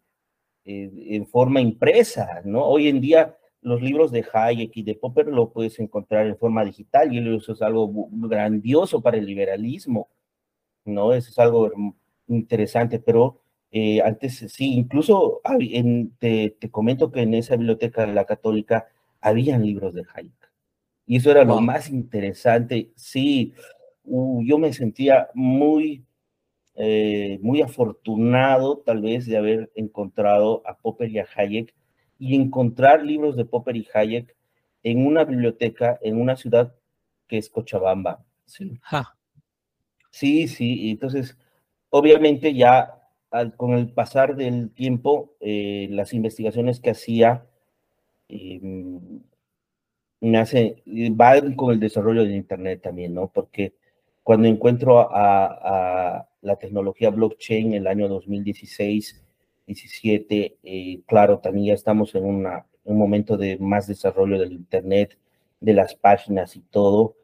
forma 1.26 1.60
impresa, 1.60 2.40
¿no? 2.46 2.64
Hoy 2.64 2.88
en 2.88 3.02
día 3.02 3.36
los 3.60 3.82
libros 3.82 4.12
de 4.12 4.24
Hayek 4.32 4.74
y 4.78 4.82
de 4.82 4.94
Popper 4.94 5.26
lo 5.26 5.50
puedes 5.50 5.78
encontrar 5.78 6.26
en 6.26 6.38
forma 6.38 6.64
digital 6.64 7.12
y 7.12 7.36
eso 7.36 7.52
es 7.52 7.60
algo 7.60 8.08
grandioso 8.12 9.02
para 9.02 9.18
el 9.18 9.26
liberalismo, 9.26 10.08
¿no? 10.86 11.12
Eso 11.12 11.28
es 11.28 11.38
algo 11.38 11.70
interesante, 12.28 12.98
pero 12.98 13.42
eh, 13.72 14.00
antes 14.00 14.38
sí, 14.48 14.72
incluso 14.72 15.42
te, 16.18 16.56
comento 16.70 17.12
que 17.12 17.20
en 17.20 17.34
esa 17.34 17.56
biblioteca 17.56 18.06
de 18.06 18.14
la 18.14 18.24
católica 18.24 18.86
habían 19.20 19.66
libros 19.66 19.92
de 19.92 20.04
Hayek. 20.14 20.41
Y 21.06 21.16
eso 21.16 21.30
era 21.30 21.44
lo 21.44 21.60
más 21.60 21.90
interesante. 21.90 22.92
Sí, 22.96 23.54
yo 24.04 24.58
me 24.58 24.72
sentía 24.72 25.28
muy 25.34 26.04
eh, 26.74 27.38
muy 27.42 27.60
afortunado 27.60 28.78
tal 28.78 29.02
vez 29.02 29.26
de 29.26 29.36
haber 29.36 29.70
encontrado 29.74 30.62
a 30.64 30.78
Popper 30.78 31.10
y 31.10 31.18
a 31.18 31.26
Hayek 31.36 31.74
y 32.18 32.34
encontrar 32.34 33.04
libros 33.04 33.36
de 33.36 33.44
Popper 33.44 33.76
y 33.76 33.86
Hayek 33.92 34.34
en 34.82 35.06
una 35.06 35.24
biblioteca 35.24 35.98
en 36.00 36.18
una 36.18 36.34
ciudad 36.34 36.74
que 37.28 37.36
es 37.36 37.50
Cochabamba. 37.50 38.24
Sí, 38.46 38.80
sí, 40.10 40.48
sí. 40.48 40.90
Entonces, 40.90 41.36
obviamente 41.90 42.54
ya 42.54 42.98
con 43.56 43.72
el 43.72 43.92
pasar 43.92 44.34
del 44.36 44.70
tiempo, 44.70 45.34
eh, 45.40 45.88
las 45.90 46.14
investigaciones 46.14 46.80
que 46.80 46.90
hacía 46.90 47.46
em, 48.28 49.20
me 50.28 50.38
hace, 50.38 50.82
va 50.86 51.34
con 51.56 51.72
el 51.72 51.80
desarrollo 51.80 52.24
de 52.24 52.34
Internet 52.34 52.80
también, 52.82 53.14
¿no? 53.14 53.28
Porque 53.28 53.74
cuando 54.22 54.48
encuentro 54.48 55.00
a, 55.00 56.28
la 56.42 56.56
tecnología 56.56 57.10
blockchain 57.10 57.68
en 57.68 57.74
el 57.74 57.86
año 57.86 58.08
2016, 58.08 59.24
17, 59.66 60.58
eh, 60.62 61.00
claro, 61.06 61.38
también 61.38 61.66
ya 61.66 61.74
estamos 61.74 62.14
en 62.16 62.24
una, 62.24 62.66
un 62.84 62.98
momento 62.98 63.36
de 63.36 63.58
más 63.58 63.86
desarrollo 63.86 64.38
del 64.38 64.52
Internet, 64.52 65.18
de 65.60 65.72
las 65.72 65.94
páginas 65.94 66.56
y 66.56 66.60
todo. 66.62 67.16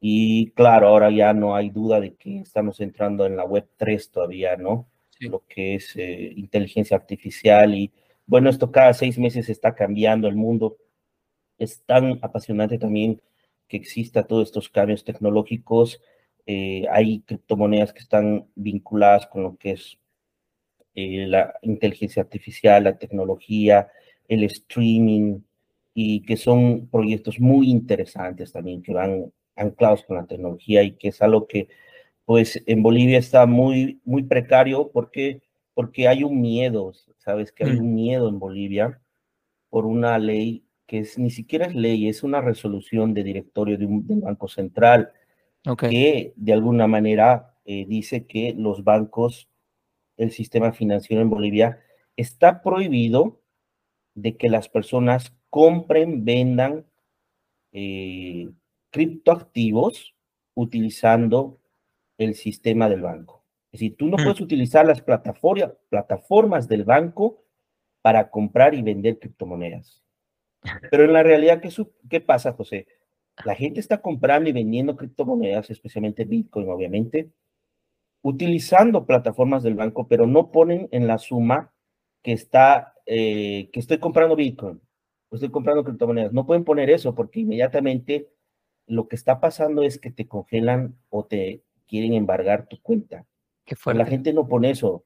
Y 0.00 0.50
claro, 0.50 0.88
ahora 0.88 1.10
ya 1.10 1.32
no 1.32 1.56
hay 1.56 1.70
duda 1.70 2.00
de 2.00 2.14
que 2.14 2.40
estamos 2.40 2.80
entrando 2.80 3.24
en 3.26 3.36
la 3.36 3.44
web 3.44 3.66
3 3.76 4.10
todavía, 4.10 4.56
¿no? 4.56 4.86
Lo 5.20 5.42
que 5.48 5.76
es 5.76 5.96
eh, 5.96 6.32
inteligencia 6.36 6.96
artificial 6.96 7.74
y 7.74 7.90
bueno, 8.26 8.50
esto 8.50 8.72
cada 8.72 8.92
seis 8.92 9.18
meses 9.18 9.48
está 9.48 9.74
cambiando 9.74 10.28
el 10.28 10.34
mundo. 10.36 10.76
Es 11.58 11.82
tan 11.84 12.18
apasionante 12.22 12.78
también 12.78 13.20
que 13.68 13.76
exista 13.76 14.26
todos 14.26 14.48
estos 14.48 14.68
cambios 14.68 15.04
tecnológicos. 15.04 16.00
Eh, 16.46 16.84
hay 16.90 17.20
criptomonedas 17.20 17.92
que 17.92 18.00
están 18.00 18.46
vinculadas 18.54 19.26
con 19.26 19.42
lo 19.42 19.56
que 19.56 19.72
es 19.72 19.98
eh, 20.94 21.26
la 21.26 21.54
inteligencia 21.62 22.22
artificial, 22.22 22.84
la 22.84 22.98
tecnología, 22.98 23.88
el 24.28 24.44
streaming, 24.44 25.40
y 25.98 26.20
que 26.22 26.36
son 26.36 26.88
proyectos 26.88 27.40
muy 27.40 27.70
interesantes 27.70 28.52
también, 28.52 28.82
que 28.82 28.92
van 28.92 29.32
anclados 29.56 30.04
con 30.04 30.16
la 30.18 30.26
tecnología 30.26 30.82
y 30.82 30.92
que 30.92 31.08
es 31.08 31.22
algo 31.22 31.46
que 31.46 31.68
pues 32.26 32.62
en 32.66 32.82
Bolivia 32.82 33.18
está 33.18 33.46
muy, 33.46 34.00
muy 34.04 34.24
precario 34.24 34.90
porque, 34.92 35.40
porque 35.72 36.06
hay 36.06 36.22
un 36.22 36.40
miedo, 36.40 36.92
sabes 37.16 37.50
que 37.50 37.64
hay 37.64 37.76
mm. 37.76 37.78
un 37.78 37.94
miedo 37.94 38.28
en 38.28 38.38
Bolivia 38.38 39.00
por 39.70 39.86
una 39.86 40.18
ley 40.18 40.65
que 40.86 41.00
es, 41.00 41.18
ni 41.18 41.30
siquiera 41.30 41.66
es 41.66 41.74
ley, 41.74 42.08
es 42.08 42.22
una 42.22 42.40
resolución 42.40 43.14
de 43.14 43.24
directorio 43.24 43.76
de 43.76 43.86
un, 43.86 44.06
del 44.06 44.20
Banco 44.20 44.48
Central, 44.48 45.12
que 45.78 46.32
de 46.36 46.52
alguna 46.52 46.86
manera 46.86 47.56
eh, 47.64 47.86
dice 47.88 48.26
que 48.26 48.54
los 48.56 48.84
bancos, 48.84 49.48
el 50.16 50.30
sistema 50.30 50.72
financiero 50.72 51.22
en 51.22 51.30
Bolivia, 51.30 51.80
está 52.16 52.62
prohibido 52.62 53.40
de 54.14 54.36
que 54.36 54.48
las 54.48 54.68
personas 54.68 55.34
compren, 55.50 56.24
vendan 56.24 56.86
eh, 57.72 58.48
criptoactivos 58.90 60.14
utilizando 60.54 61.60
el 62.16 62.34
sistema 62.34 62.88
del 62.88 63.02
banco. 63.02 63.44
Es 63.72 63.80
decir, 63.80 63.96
tú 63.96 64.06
no 64.06 64.16
mm. 64.16 64.22
puedes 64.22 64.40
utilizar 64.40 64.86
las 64.86 65.02
plataformas 65.02 66.68
del 66.68 66.84
banco 66.84 67.42
para 68.00 68.30
comprar 68.30 68.74
y 68.74 68.82
vender 68.82 69.18
criptomonedas. 69.18 70.05
Pero 70.90 71.04
en 71.04 71.12
la 71.12 71.22
realidad, 71.22 71.60
¿qué, 71.60 71.70
¿qué 72.08 72.20
pasa, 72.20 72.52
José? 72.52 72.86
La 73.44 73.54
gente 73.54 73.80
está 73.80 74.00
comprando 74.00 74.48
y 74.48 74.52
vendiendo 74.52 74.96
criptomonedas, 74.96 75.70
especialmente 75.70 76.24
Bitcoin, 76.24 76.68
obviamente, 76.70 77.30
utilizando 78.22 79.06
plataformas 79.06 79.62
del 79.62 79.74
banco, 79.74 80.08
pero 80.08 80.26
no 80.26 80.50
ponen 80.50 80.88
en 80.90 81.06
la 81.06 81.18
suma 81.18 81.72
que 82.22 82.32
está, 82.32 82.94
eh, 83.04 83.68
que 83.72 83.80
estoy 83.80 83.98
comprando 83.98 84.36
Bitcoin, 84.36 84.80
estoy 85.30 85.50
comprando 85.50 85.84
criptomonedas. 85.84 86.32
No 86.32 86.46
pueden 86.46 86.64
poner 86.64 86.90
eso 86.90 87.14
porque 87.14 87.40
inmediatamente 87.40 88.28
lo 88.86 89.08
que 89.08 89.16
está 89.16 89.40
pasando 89.40 89.82
es 89.82 89.98
que 89.98 90.10
te 90.10 90.26
congelan 90.26 90.96
o 91.10 91.24
te 91.24 91.62
quieren 91.86 92.14
embargar 92.14 92.66
tu 92.68 92.80
cuenta. 92.80 93.26
La 93.94 94.06
gente 94.06 94.32
no 94.32 94.46
pone 94.46 94.70
eso, 94.70 95.04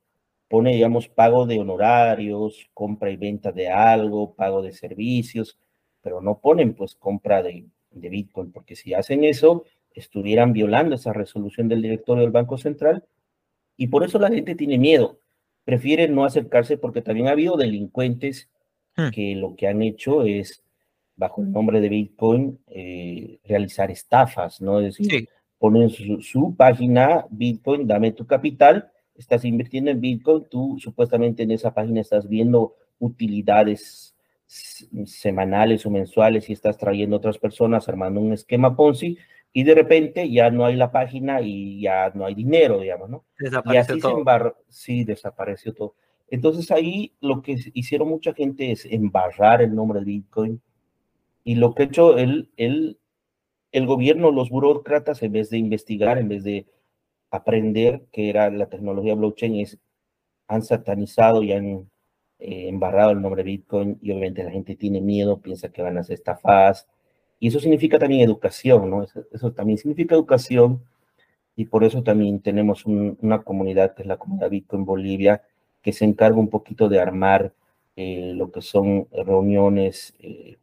pone, 0.51 0.75
digamos, 0.75 1.09
pago 1.09 1.47
de 1.47 1.61
honorarios, 1.61 2.69
compra 2.75 3.09
y 3.13 3.17
venta 3.17 3.53
de 3.53 3.69
algo, 3.69 4.35
pago 4.35 4.63
de 4.63 4.73
servicios, 4.73 5.57
pero 6.03 6.21
no 6.21 6.41
ponen 6.41 6.75
pues 6.75 6.97
compra 6.97 7.41
de, 7.41 7.67
de 7.93 8.09
Bitcoin, 8.09 8.51
porque 8.51 8.75
si 8.75 8.93
hacen 8.93 9.23
eso, 9.23 9.65
estuvieran 9.95 10.53
violando 10.53 10.97
esa 10.97 11.13
resolución 11.13 11.69
del 11.69 11.83
directorio 11.83 12.23
del 12.23 12.33
Banco 12.33 12.59
Central 12.59 13.05
y 13.77 13.87
por 13.87 14.03
eso 14.03 14.19
la 14.19 14.29
gente 14.29 14.57
tiene 14.57 14.77
miedo, 14.77 15.21
prefiere 15.65 16.09
no 16.09 16.25
acercarse 16.25 16.77
porque 16.77 17.01
también 17.01 17.29
ha 17.29 17.33
habido 17.33 17.57
delincuentes 17.57 18.51
hmm. 18.97 19.11
que 19.11 19.37
lo 19.37 19.55
que 19.55 19.69
han 19.69 19.83
hecho 19.83 20.25
es, 20.25 20.65
bajo 21.15 21.43
el 21.43 21.53
nombre 21.53 21.81
de 21.81 21.89
Bitcoin, 21.89 22.59
eh, 22.67 23.39
realizar 23.45 23.89
estafas, 23.93 24.61
¿no? 24.61 24.81
Es 24.81 24.97
decir, 24.97 25.29
ponen 25.59 25.91
su, 25.91 26.57
página 26.57 27.25
Bitcoin, 27.31 27.87
dame 27.87 28.11
tu 28.11 28.27
capital, 28.27 28.91
estás 29.21 29.45
invirtiendo 29.45 29.91
en 29.91 30.01
Bitcoin, 30.01 30.47
tú 30.51 30.77
supuestamente 30.79 31.43
en 31.43 31.51
esa 31.51 31.75
página 31.75 32.01
estás 32.01 32.29
viendo 32.29 32.75
utilidades 32.99 34.17
semanales 34.47 35.87
o 35.87 35.91
mensuales 35.91 36.49
y 36.49 36.55
estás 36.55 36.77
trayendo 36.77 37.17
otras 37.17 37.39
personas 37.39 37.89
armando 37.89 38.21
un 38.21 38.33
esquema 38.33 38.75
Ponzi 38.75 39.19
y 39.53 39.63
de 39.63 39.75
repente 39.75 40.29
ya 40.31 40.51
no 40.51 40.65
hay 40.65 40.75
la 40.75 40.91
página 40.91 41.41
y 41.41 41.83
ya 41.83 42.11
no 42.15 42.25
hay 42.25 42.35
dinero, 42.35 42.81
digamos, 42.81 43.11
¿no? 43.11 43.25
Desapareció 43.39 43.95
y 43.95 43.99
así 43.99 44.01
todo. 44.01 44.57
sí, 44.69 45.05
desapareció 45.05 45.75
todo. 45.75 45.95
Entonces 46.29 46.71
ahí 46.71 47.13
lo 47.21 47.43
que 47.43 47.57
hicieron 47.75 48.09
mucha 48.09 48.33
gente 48.33 48.73
es 48.73 48.87
embarrar 48.87 49.61
el 49.61 49.75
nombre 49.75 50.01
de 50.01 50.07
Bitcoin 50.07 50.63
y 51.45 51.57
lo 51.57 51.75
que 51.75 51.83
ha 51.83 51.87
hecho 51.87 52.17
él, 52.17 52.49
él 52.57 52.99
el 53.73 53.87
gobierno, 53.87 54.31
los 54.31 54.51
burócratas, 54.51 55.23
en 55.23 55.33
vez 55.33 55.51
de 55.51 55.59
investigar, 55.59 56.19
en 56.19 56.29
vez 56.29 56.43
de 56.43 56.67
aprender 57.31 58.03
que 58.13 58.31
era 58.31 58.51
la 58.51 58.69
tecnología 58.69 59.15
blockchain, 59.15 59.57
es, 59.57 59.79
han 60.49 60.63
satanizado 60.63 61.43
y 61.43 61.53
han 61.53 61.91
eh, 62.39 62.69
embarrado 62.69 63.13
el 63.13 63.23
nombre 63.23 63.43
Bitcoin 63.43 63.99
y 64.03 64.11
obviamente 64.11 64.45
la 64.45 64.51
gente 64.51 64.77
tiene 64.77 65.01
miedo, 65.01 65.41
piensa 65.41 65.71
que 65.71 65.83
van 65.83 65.99
a 65.99 66.03
ser 66.05 66.15
estafadas. 66.15 66.89
Y 67.39 67.49
eso 67.49 67.61
significa 67.61 67.99
también 67.99 68.23
educación, 68.23 68.91
¿no? 68.91 69.05
Eso, 69.33 69.53
también 69.53 69.79
significa 69.79 70.15
educación 70.15 70.83
y 71.57 71.67
por 71.67 71.85
eso 71.85 72.03
también 72.03 72.41
tenemos 72.41 72.87
una 72.87 73.43
comunidad 73.43 73.95
que 73.95 74.03
es 74.03 74.09
la 74.09 74.19
comunidad 74.19 74.51
Bitcoin 74.51 74.85
Bolivia, 74.85 75.43
que 75.83 75.93
se 75.93 76.05
encarga 76.05 76.39
un 76.39 76.51
poquito 76.51 76.89
de 76.89 77.01
armar 77.01 77.55
eh, 77.97 78.33
lo 78.37 78.51
que 78.53 78.63
son 78.63 79.09
reuniones, 79.13 80.15
eh, 80.21 80.57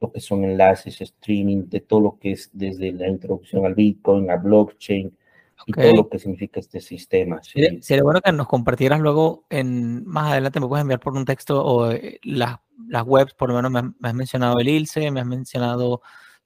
lo 0.00 0.12
que 0.12 0.20
son 0.20 0.44
enlaces, 0.44 1.00
streaming, 1.00 1.68
de 1.68 1.80
todo 1.80 2.00
lo 2.00 2.18
que 2.18 2.32
es 2.32 2.50
desde 2.52 2.92
la 2.92 3.08
introducción 3.08 3.64
al 3.66 3.74
Bitcoin, 3.74 4.30
a 4.30 4.36
blockchain 4.36 5.16
y 5.64 5.72
todo 5.72 5.94
lo 5.94 6.08
que 6.08 6.18
significa 6.18 6.60
este 6.60 6.80
sistema. 6.80 7.40
Sería, 7.42 8.02
bueno 8.02 8.20
que 8.20 8.32
nos 8.32 8.46
compartieras 8.46 9.00
luego, 9.00 9.44
en 9.48 10.06
más 10.06 10.32
adelante 10.32 10.60
me 10.60 10.68
puedes 10.68 10.82
enviar 10.82 11.00
por 11.00 11.14
un 11.14 11.24
texto 11.24 11.64
o 11.64 11.90
eh, 11.90 12.20
las, 12.24 12.56
las 12.88 13.04
webs, 13.04 13.34
por 13.34 13.48
lo 13.48 13.56
menos 13.56 13.70
me, 13.70 14.08
has 14.08 14.14
mencionado 14.14 14.58
el 14.58 14.68
ILSE, 14.68 15.10
me 15.10 15.20
has 15.20 15.26
mencionado 15.26 16.02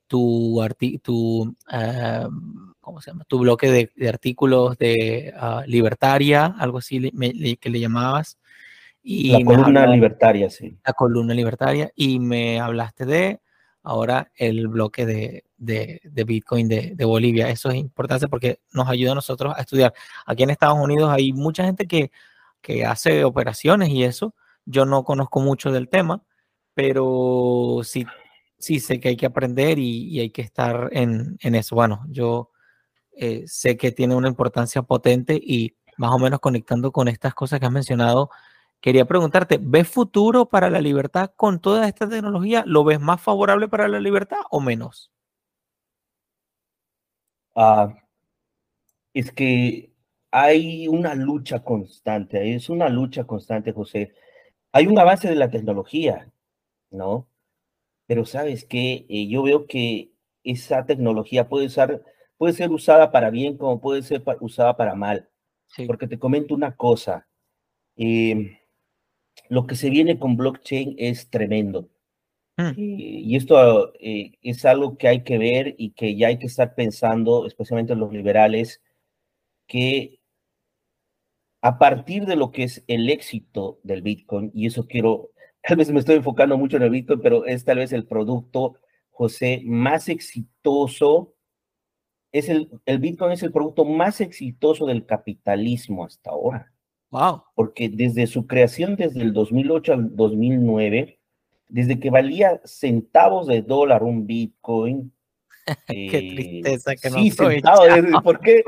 tu, 0.06 0.60
tu, 1.02 1.56
eh, 1.72 2.26
¿cómo 2.80 3.00
se 3.00 3.10
llama? 3.10 3.24
tu 3.24 3.38
bloque 3.38 3.90
de, 3.96 4.08
artículos 4.08 4.78
de 4.78 5.32
ah, 5.36 5.64
libertaria, 5.66 6.46
algo 6.58 6.78
así 6.78 7.00
que 7.60 7.70
le 7.70 7.80
llamabas. 7.80 8.38
Y 9.02 9.32
la 9.32 9.44
columna 9.44 9.86
libertaria, 9.86 10.50
sí. 10.50 10.76
La 10.84 10.92
columna 10.92 11.32
libertaria. 11.32 11.90
Y 11.96 12.18
me 12.18 12.60
hablaste 12.60 13.06
de 13.06 13.40
ahora 13.82 14.30
el 14.36 14.68
bloque 14.68 15.06
de, 15.06 15.44
de, 15.56 16.24
Bitcoin 16.24 16.68
de, 16.68 16.92
de, 16.94 17.04
Bolivia. 17.04 17.48
Eso 17.50 17.70
es 17.70 17.76
importante 17.76 18.28
porque 18.28 18.60
nos 18.72 18.88
ayuda 18.88 19.12
a 19.12 19.16
nosotros 19.16 19.54
a 19.56 19.60
estudiar. 19.60 19.94
Aquí 20.26 20.42
en 20.42 20.50
Estados 20.50 20.78
Unidos 20.78 21.10
hay 21.10 21.32
mucha 21.32 21.64
gente 21.64 21.86
que, 21.86 22.10
que 22.60 22.84
hace 22.84 23.24
operaciones 23.24 23.90
y 23.90 24.04
eso. 24.04 24.34
Yo 24.64 24.84
no 24.84 25.04
conozco 25.04 25.40
mucho 25.40 25.72
del 25.72 25.88
tema, 25.88 26.22
pero 26.74 27.80
sí, 27.82 28.06
sí 28.58 28.80
sé 28.80 29.00
que 29.00 29.08
hay 29.10 29.16
que 29.16 29.26
aprender 29.26 29.78
y, 29.78 30.20
hay 30.20 30.30
que 30.30 30.42
estar 30.42 30.90
en, 30.92 31.38
en, 31.40 31.54
eso. 31.54 31.74
Bueno, 31.74 32.04
yo 32.08 32.50
eh, 33.12 33.44
sé 33.46 33.76
que 33.76 33.92
tiene 33.92 34.14
una 34.14 34.28
importancia 34.28 34.82
potente 34.82 35.34
y 35.42 35.76
más 35.96 36.12
o 36.12 36.18
menos 36.18 36.40
conectando 36.40 36.92
con 36.92 37.08
estas 37.08 37.34
cosas 37.34 37.60
que 37.60 37.66
has 37.66 37.72
mencionado, 37.72 38.30
Quería 38.80 39.04
preguntarte, 39.04 39.58
¿ves 39.60 39.88
futuro 39.88 40.46
para 40.48 40.70
la 40.70 40.80
libertad 40.80 41.32
con 41.36 41.60
toda 41.60 41.86
esta 41.86 42.08
tecnología? 42.08 42.62
¿Lo 42.66 42.84
ves 42.84 43.00
más 43.00 43.20
favorable 43.20 43.68
para 43.68 43.88
la 43.88 44.00
libertad 44.00 44.38
o 44.50 44.60
menos? 44.60 45.10
Ah, 47.54 47.94
es 49.14 49.32
que 49.32 49.92
hay 50.30 50.88
una 50.88 51.14
lucha 51.14 51.62
constante, 51.64 52.54
es 52.54 52.68
una 52.70 52.88
lucha 52.88 53.24
constante, 53.24 53.72
José. 53.72 54.12
Hay 54.72 54.86
un 54.86 54.98
avance 54.98 55.28
de 55.28 55.36
la 55.36 55.50
tecnología, 55.50 56.30
¿no? 56.90 57.28
Pero 58.06 58.24
sabes 58.26 58.64
que 58.64 59.06
eh, 59.08 59.28
yo 59.28 59.42
veo 59.44 59.66
que 59.66 60.12
esa 60.44 60.86
tecnología 60.86 61.48
puede, 61.48 61.68
puede 62.38 62.54
ser 62.54 62.70
usada 62.72 63.12
para 63.12 63.30
bien 63.30 63.56
como 63.58 63.80
puede 63.80 64.02
ser 64.02 64.22
usada 64.40 64.76
para 64.76 64.94
mal. 64.94 65.28
porque 65.86 66.08
te 66.08 66.18
comento 66.18 66.54
una 66.54 66.76
cosa. 66.76 67.28
Eh, 67.96 68.59
lo 69.50 69.66
que 69.66 69.74
se 69.74 69.90
viene 69.90 70.18
con 70.18 70.36
blockchain 70.36 70.94
es 70.96 71.28
tremendo. 71.28 71.90
Mm. 72.56 72.72
Y, 72.76 73.36
esto 73.36 73.92
eh, 74.00 74.32
es 74.42 74.64
algo 74.64 74.96
que 74.96 75.08
hay 75.08 75.24
que 75.24 75.38
ver 75.38 75.74
y 75.76 75.90
que 75.90 76.16
ya 76.16 76.28
hay 76.28 76.38
que 76.38 76.46
estar 76.46 76.74
pensando, 76.76 77.46
especialmente 77.46 77.96
los 77.96 78.12
liberales, 78.12 78.80
que 79.66 80.20
a 81.62 81.78
partir 81.78 82.26
de 82.26 82.36
lo 82.36 82.52
que 82.52 82.62
es 82.62 82.84
el 82.86 83.10
éxito 83.10 83.80
del 83.82 84.02
Bitcoin, 84.02 84.52
y 84.54 84.66
eso 84.66 84.86
quiero, 84.86 85.30
tal 85.62 85.78
vez 85.78 85.90
me 85.90 85.98
estoy 85.98 86.16
enfocando 86.16 86.56
mucho 86.56 86.76
en 86.76 86.84
el 86.84 86.90
Bitcoin, 86.90 87.20
pero 87.20 87.44
es 87.44 87.64
tal 87.64 87.78
vez 87.78 87.92
el 87.92 88.06
producto, 88.06 88.76
José, 89.10 89.62
más 89.66 90.08
exitoso, 90.08 91.34
es 92.30 92.48
el, 92.48 92.70
el 92.86 93.00
Bitcoin 93.00 93.32
es 93.32 93.42
el 93.42 93.50
producto 93.50 93.84
más 93.84 94.20
exitoso 94.20 94.86
del 94.86 95.06
capitalismo 95.06 96.04
hasta 96.04 96.30
ahora. 96.30 96.72
Wow. 97.10 97.44
Porque 97.54 97.88
desde 97.88 98.26
su 98.26 98.46
creación, 98.46 98.96
desde 98.96 99.22
el 99.22 99.32
2008 99.32 99.92
al 99.92 100.16
2009, 100.16 101.18
desde 101.68 102.00
que 102.00 102.10
valía 102.10 102.60
centavos 102.64 103.46
de 103.46 103.62
dólar 103.62 104.02
un 104.02 104.26
Bitcoin. 104.26 105.12
Qué 105.86 106.18
eh, 106.18 106.34
tristeza 106.34 106.96
que 106.96 107.10
no 107.10 107.18
Sí, 107.18 107.30
centavos. 107.30 107.88
¿Por 108.22 108.40
qué? 108.40 108.64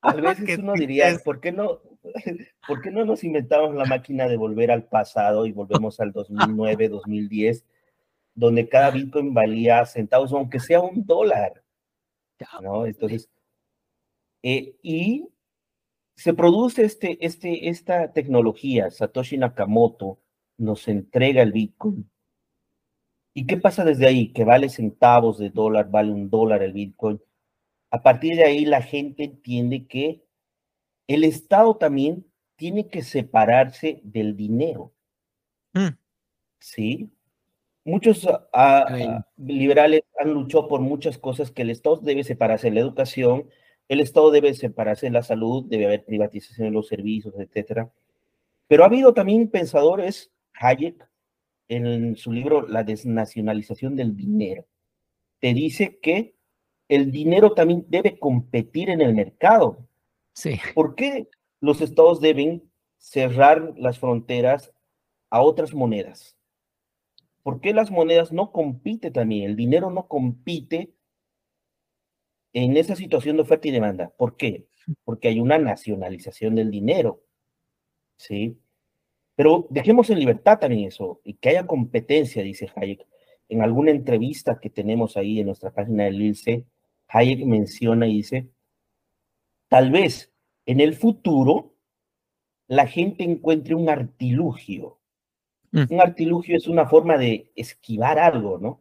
A 0.00 0.12
veces 0.14 0.58
uno 0.58 0.74
diría, 0.74 1.16
¿por 1.24 1.40
qué, 1.40 1.52
no, 1.52 1.80
¿por 2.68 2.80
qué 2.80 2.90
no 2.90 3.04
nos 3.04 3.24
inventamos 3.24 3.74
la 3.74 3.84
máquina 3.84 4.28
de 4.28 4.36
volver 4.36 4.70
al 4.70 4.84
pasado 4.84 5.46
y 5.46 5.52
volvemos 5.52 5.98
al 6.00 6.12
2009, 6.12 6.88
2010, 6.88 7.64
donde 8.34 8.68
cada 8.68 8.90
Bitcoin 8.90 9.34
valía 9.34 9.84
centavos, 9.86 10.32
aunque 10.32 10.60
sea 10.60 10.80
un 10.80 11.04
dólar? 11.04 11.62
¿no? 12.62 12.86
Entonces, 12.86 13.28
eh, 14.42 14.76
y 14.82 15.28
se 16.16 16.32
produce 16.32 16.84
este, 16.84 17.24
este, 17.24 17.68
esta 17.68 18.12
tecnología, 18.12 18.90
Satoshi 18.90 19.36
Nakamoto 19.36 20.18
nos 20.58 20.88
entrega 20.88 21.42
el 21.42 21.52
Bitcoin. 21.52 22.10
¿Y 23.34 23.46
qué 23.46 23.58
pasa 23.58 23.84
desde 23.84 24.06
ahí? 24.06 24.32
Que 24.32 24.44
vale 24.44 24.70
centavos 24.70 25.38
de 25.38 25.50
dólar, 25.50 25.90
vale 25.90 26.10
un 26.10 26.30
dólar 26.30 26.62
el 26.62 26.72
Bitcoin. 26.72 27.20
A 27.90 28.02
partir 28.02 28.36
de 28.36 28.44
ahí 28.44 28.64
la 28.64 28.80
gente 28.80 29.24
entiende 29.24 29.86
que 29.86 30.24
el 31.06 31.22
Estado 31.22 31.76
también 31.76 32.26
tiene 32.56 32.88
que 32.88 33.02
separarse 33.02 34.00
del 34.02 34.36
dinero. 34.36 34.94
Mm. 35.74 35.98
¿Sí? 36.58 37.10
Muchos 37.84 38.26
ah, 38.26 38.40
ah, 38.52 39.26
liberales 39.36 40.00
han 40.18 40.32
luchado 40.32 40.66
por 40.66 40.80
muchas 40.80 41.18
cosas 41.18 41.50
que 41.50 41.60
el 41.62 41.70
Estado 41.70 41.96
debe 41.98 42.24
separarse, 42.24 42.70
la 42.70 42.80
educación, 42.80 43.50
el 43.88 44.00
Estado 44.00 44.30
debe 44.30 44.54
separarse 44.54 45.06
de 45.06 45.12
la 45.12 45.22
salud, 45.22 45.64
debe 45.68 45.86
haber 45.86 46.04
privatización 46.04 46.68
de 46.68 46.72
los 46.72 46.88
servicios, 46.88 47.34
etcétera. 47.38 47.90
Pero 48.66 48.82
ha 48.82 48.86
habido 48.86 49.14
también 49.14 49.48
pensadores, 49.48 50.32
Hayek, 50.54 51.08
en 51.68 52.16
su 52.16 52.32
libro 52.32 52.66
La 52.66 52.84
desnacionalización 52.84 53.96
del 53.96 54.16
dinero, 54.16 54.66
te 55.40 55.54
dice 55.54 55.98
que 56.00 56.34
el 56.88 57.10
dinero 57.10 57.52
también 57.52 57.84
debe 57.88 58.18
competir 58.18 58.90
en 58.90 59.00
el 59.00 59.14
mercado. 59.14 59.86
Sí. 60.32 60.58
¿Por 60.74 60.94
qué 60.94 61.28
los 61.60 61.80
estados 61.80 62.20
deben 62.20 62.62
cerrar 62.98 63.74
las 63.76 63.98
fronteras 63.98 64.72
a 65.30 65.42
otras 65.42 65.74
monedas? 65.74 66.36
¿Por 67.42 67.60
qué 67.60 67.72
las 67.72 67.90
monedas 67.90 68.32
no 68.32 68.50
compiten 68.52 69.12
también? 69.12 69.50
El 69.50 69.56
dinero 69.56 69.90
no 69.90 70.08
compite 70.08 70.92
en 72.64 72.74
esa 72.78 72.96
situación 72.96 73.36
de 73.36 73.42
oferta 73.42 73.68
y 73.68 73.70
demanda. 73.70 74.10
¿Por 74.16 74.38
qué? 74.38 74.66
Porque 75.04 75.28
hay 75.28 75.40
una 75.40 75.58
nacionalización 75.58 76.54
del 76.54 76.70
dinero. 76.70 77.22
¿Sí? 78.16 78.58
Pero 79.34 79.66
dejemos 79.68 80.08
en 80.08 80.18
libertad 80.18 80.58
también 80.58 80.88
eso 80.88 81.20
y 81.22 81.34
que 81.34 81.50
haya 81.50 81.66
competencia, 81.66 82.42
dice 82.42 82.70
Hayek. 82.74 83.06
En 83.50 83.60
alguna 83.60 83.90
entrevista 83.90 84.58
que 84.58 84.70
tenemos 84.70 85.18
ahí 85.18 85.38
en 85.38 85.46
nuestra 85.46 85.70
página 85.70 86.04
del 86.04 86.22
ILCE, 86.22 86.64
Hayek 87.08 87.44
menciona 87.44 88.08
y 88.08 88.14
dice, 88.14 88.48
tal 89.68 89.90
vez 89.90 90.32
en 90.64 90.80
el 90.80 90.94
futuro 90.94 91.74
la 92.68 92.86
gente 92.86 93.22
encuentre 93.22 93.74
un 93.74 93.90
artilugio. 93.90 94.98
Mm. 95.72 95.84
Un 95.90 96.00
artilugio 96.00 96.56
es 96.56 96.68
una 96.68 96.86
forma 96.86 97.18
de 97.18 97.52
esquivar 97.54 98.18
algo, 98.18 98.56
¿no? 98.56 98.80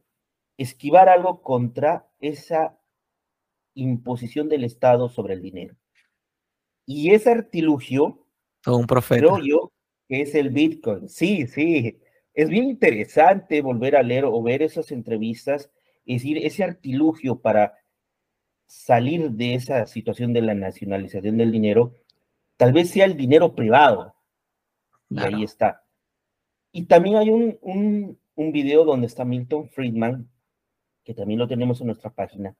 Esquivar 0.57 1.09
algo 1.09 1.41
contra 1.41 2.07
esa 2.21 2.79
imposición 3.75 4.49
del 4.49 4.63
Estado 4.63 5.09
sobre 5.09 5.35
el 5.35 5.41
dinero. 5.41 5.75
Y 6.85 7.11
ese 7.11 7.31
artilugio, 7.31 8.25
un 8.65 8.87
profeta. 8.87 9.21
creo 9.21 9.39
yo, 9.39 9.71
que 10.07 10.21
es 10.21 10.35
el 10.35 10.49
Bitcoin. 10.49 11.09
Sí, 11.09 11.47
sí. 11.47 11.99
Es 12.33 12.49
bien 12.49 12.65
interesante 12.65 13.61
volver 13.61 13.95
a 13.95 14.03
leer 14.03 14.25
o 14.25 14.41
ver 14.41 14.61
esas 14.61 14.91
entrevistas, 14.91 15.71
es 16.05 16.21
decir, 16.21 16.37
ese 16.37 16.63
artilugio 16.63 17.39
para 17.39 17.73
salir 18.65 19.31
de 19.31 19.55
esa 19.55 19.85
situación 19.85 20.33
de 20.33 20.41
la 20.41 20.53
nacionalización 20.53 21.37
del 21.37 21.51
dinero, 21.51 21.93
tal 22.57 22.73
vez 22.73 22.89
sea 22.89 23.05
el 23.05 23.15
dinero 23.15 23.55
privado. 23.55 24.15
Y 25.09 25.19
ahí 25.19 25.43
está. 25.43 25.83
Y 26.71 26.85
también 26.85 27.15
hay 27.17 27.29
un, 27.29 27.57
un, 27.61 28.19
un 28.35 28.51
video 28.51 28.83
donde 28.83 29.07
está 29.07 29.23
Milton 29.23 29.69
Friedman, 29.69 30.29
que 31.03 31.13
también 31.13 31.39
lo 31.39 31.47
tenemos 31.47 31.79
en 31.79 31.87
nuestra 31.87 32.09
página, 32.09 32.55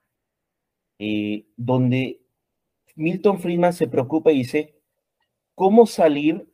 eh, 0.98 1.46
donde 1.56 2.22
Milton 2.94 3.38
Friedman 3.38 3.72
se 3.72 3.88
preocupa 3.88 4.32
y 4.32 4.38
dice, 4.38 4.74
¿cómo 5.54 5.86
salir 5.86 6.50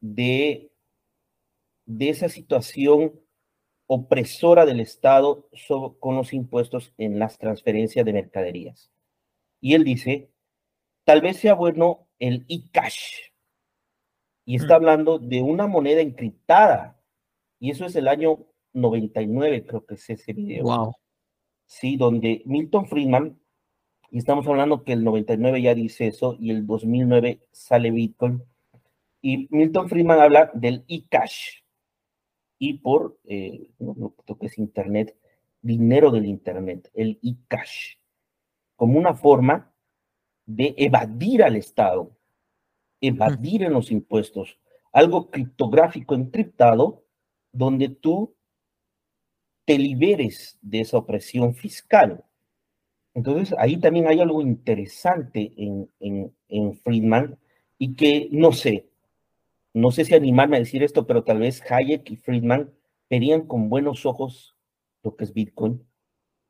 de, 0.00 0.72
de 1.84 2.08
esa 2.08 2.28
situación 2.28 3.20
opresora 3.86 4.64
del 4.64 4.80
Estado 4.80 5.48
con 6.00 6.16
los 6.16 6.32
impuestos 6.32 6.92
en 6.96 7.18
las 7.18 7.38
transferencias 7.38 8.04
de 8.04 8.12
mercaderías? 8.12 8.90
Y 9.60 9.74
él 9.74 9.84
dice, 9.84 10.30
tal 11.04 11.20
vez 11.20 11.36
sea 11.38 11.54
bueno 11.54 12.08
el 12.18 12.46
e-cash. 12.48 13.30
Y 14.46 14.56
está 14.56 14.74
mm. 14.74 14.76
hablando 14.76 15.18
de 15.18 15.42
una 15.42 15.66
moneda 15.66 16.00
encriptada. 16.00 17.00
Y 17.58 17.70
eso 17.70 17.86
es 17.86 17.96
el 17.96 18.08
año 18.08 18.46
99, 18.72 19.66
creo 19.66 19.86
que 19.86 19.94
es 19.94 20.10
ese 20.10 20.32
video. 20.32 20.64
Wow. 20.64 20.94
Sí, 21.66 21.96
donde 21.96 22.42
Milton 22.44 22.86
Friedman 22.86 23.40
y 24.14 24.18
estamos 24.18 24.46
hablando 24.46 24.84
que 24.84 24.92
el 24.92 25.02
99 25.02 25.60
ya 25.60 25.74
dice 25.74 26.06
eso 26.06 26.36
y 26.38 26.52
el 26.52 26.68
2009 26.68 27.40
sale 27.50 27.90
Bitcoin. 27.90 28.44
Y 29.20 29.48
Milton 29.50 29.88
Friedman 29.88 30.20
habla 30.20 30.52
del 30.54 30.84
e-cash. 30.86 31.64
Y 32.56 32.74
por 32.74 33.18
eh, 33.24 33.72
lo 33.80 34.38
que 34.38 34.46
es 34.46 34.56
Internet, 34.56 35.16
dinero 35.60 36.12
del 36.12 36.26
Internet, 36.26 36.92
el 36.94 37.18
e-cash, 37.24 37.96
como 38.76 39.00
una 39.00 39.16
forma 39.16 39.74
de 40.46 40.76
evadir 40.78 41.42
al 41.42 41.56
Estado, 41.56 42.16
evadir 43.00 43.64
en 43.64 43.72
los 43.72 43.90
impuestos, 43.90 44.60
algo 44.92 45.28
criptográfico 45.28 46.14
encriptado, 46.14 47.02
donde 47.50 47.88
tú 47.88 48.36
te 49.64 49.76
liberes 49.76 50.56
de 50.62 50.82
esa 50.82 50.98
opresión 50.98 51.52
fiscal. 51.56 52.24
Entonces, 53.14 53.54
ahí 53.58 53.78
también 53.78 54.08
hay 54.08 54.20
algo 54.20 54.42
interesante 54.42 55.52
en, 55.56 55.88
en, 56.48 56.74
Friedman 56.74 57.38
y 57.78 57.94
que 57.94 58.28
no 58.32 58.52
sé, 58.52 58.88
no 59.72 59.92
sé 59.92 60.04
si 60.04 60.14
animarme 60.14 60.56
a 60.56 60.60
decir 60.60 60.82
esto, 60.82 61.06
pero 61.06 61.24
tal 61.24 61.38
vez 61.38 61.62
Hayek 61.70 62.10
y 62.10 62.16
Friedman 62.16 62.72
verían 63.08 63.46
con 63.46 63.68
buenos 63.68 64.04
ojos 64.06 64.56
lo 65.02 65.16
que 65.16 65.24
es 65.24 65.32
Bitcoin, 65.32 65.86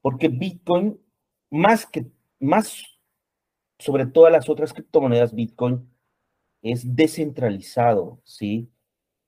porque 0.01 0.29
Bitcoin, 0.29 0.99
más 1.51 1.87
que, 1.87 2.07
más 2.41 2.85
sobre 3.79 4.07
todas 4.07 4.33
las 4.33 4.49
otras 4.49 4.73
criptomonedas, 4.73 5.35
Bitcoin 5.35 5.89
es 6.63 6.97
descentralizado, 6.97 8.21
¿sí? 8.25 8.71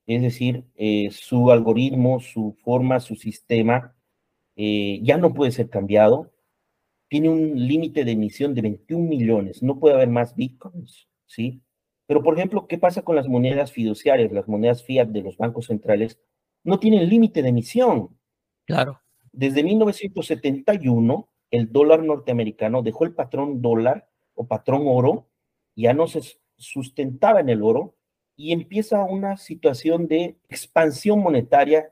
Es 0.06 0.22
decir, 0.22 0.64
eh, 0.76 1.10
su 1.10 1.50
algoritmo, 1.50 2.20
su 2.20 2.56
forma, 2.64 3.00
su 3.00 3.16
sistema 3.16 3.94
eh, 4.56 5.00
ya 5.02 5.18
no 5.18 5.34
puede 5.34 5.50
ser 5.50 5.68
cambiado, 5.68 6.32
tiene 7.08 7.28
un 7.28 7.66
límite 7.66 8.04
de 8.04 8.12
emisión 8.12 8.54
de 8.54 8.62
21 8.62 9.08
millones, 9.08 9.62
no 9.62 9.78
puede 9.78 9.94
haber 9.94 10.08
más 10.08 10.34
bitcoins, 10.34 11.08
¿sí? 11.26 11.62
Pero, 12.06 12.22
por 12.22 12.34
ejemplo, 12.34 12.66
¿qué 12.66 12.78
pasa 12.78 13.02
con 13.02 13.16
las 13.16 13.28
monedas 13.28 13.72
fiduciarias, 13.72 14.32
las 14.32 14.48
monedas 14.48 14.84
fiat 14.84 15.08
de 15.08 15.22
los 15.22 15.36
bancos 15.36 15.66
centrales? 15.66 16.18
No 16.62 16.78
tienen 16.78 17.08
límite 17.08 17.42
de 17.42 17.48
emisión. 17.48 18.16
Claro. 18.64 19.00
Desde 19.32 19.62
1971, 19.64 21.28
el 21.50 21.72
dólar 21.72 22.02
norteamericano 22.02 22.82
dejó 22.82 23.04
el 23.04 23.14
patrón 23.14 23.60
dólar 23.60 24.08
o 24.34 24.46
patrón 24.46 24.82
oro, 24.86 25.28
ya 25.74 25.94
no 25.94 26.06
se 26.06 26.20
sustentaba 26.56 27.40
en 27.40 27.48
el 27.48 27.62
oro 27.62 27.96
y 28.36 28.52
empieza 28.52 29.02
una 29.02 29.36
situación 29.36 30.08
de 30.08 30.38
expansión 30.48 31.20
monetaria 31.20 31.90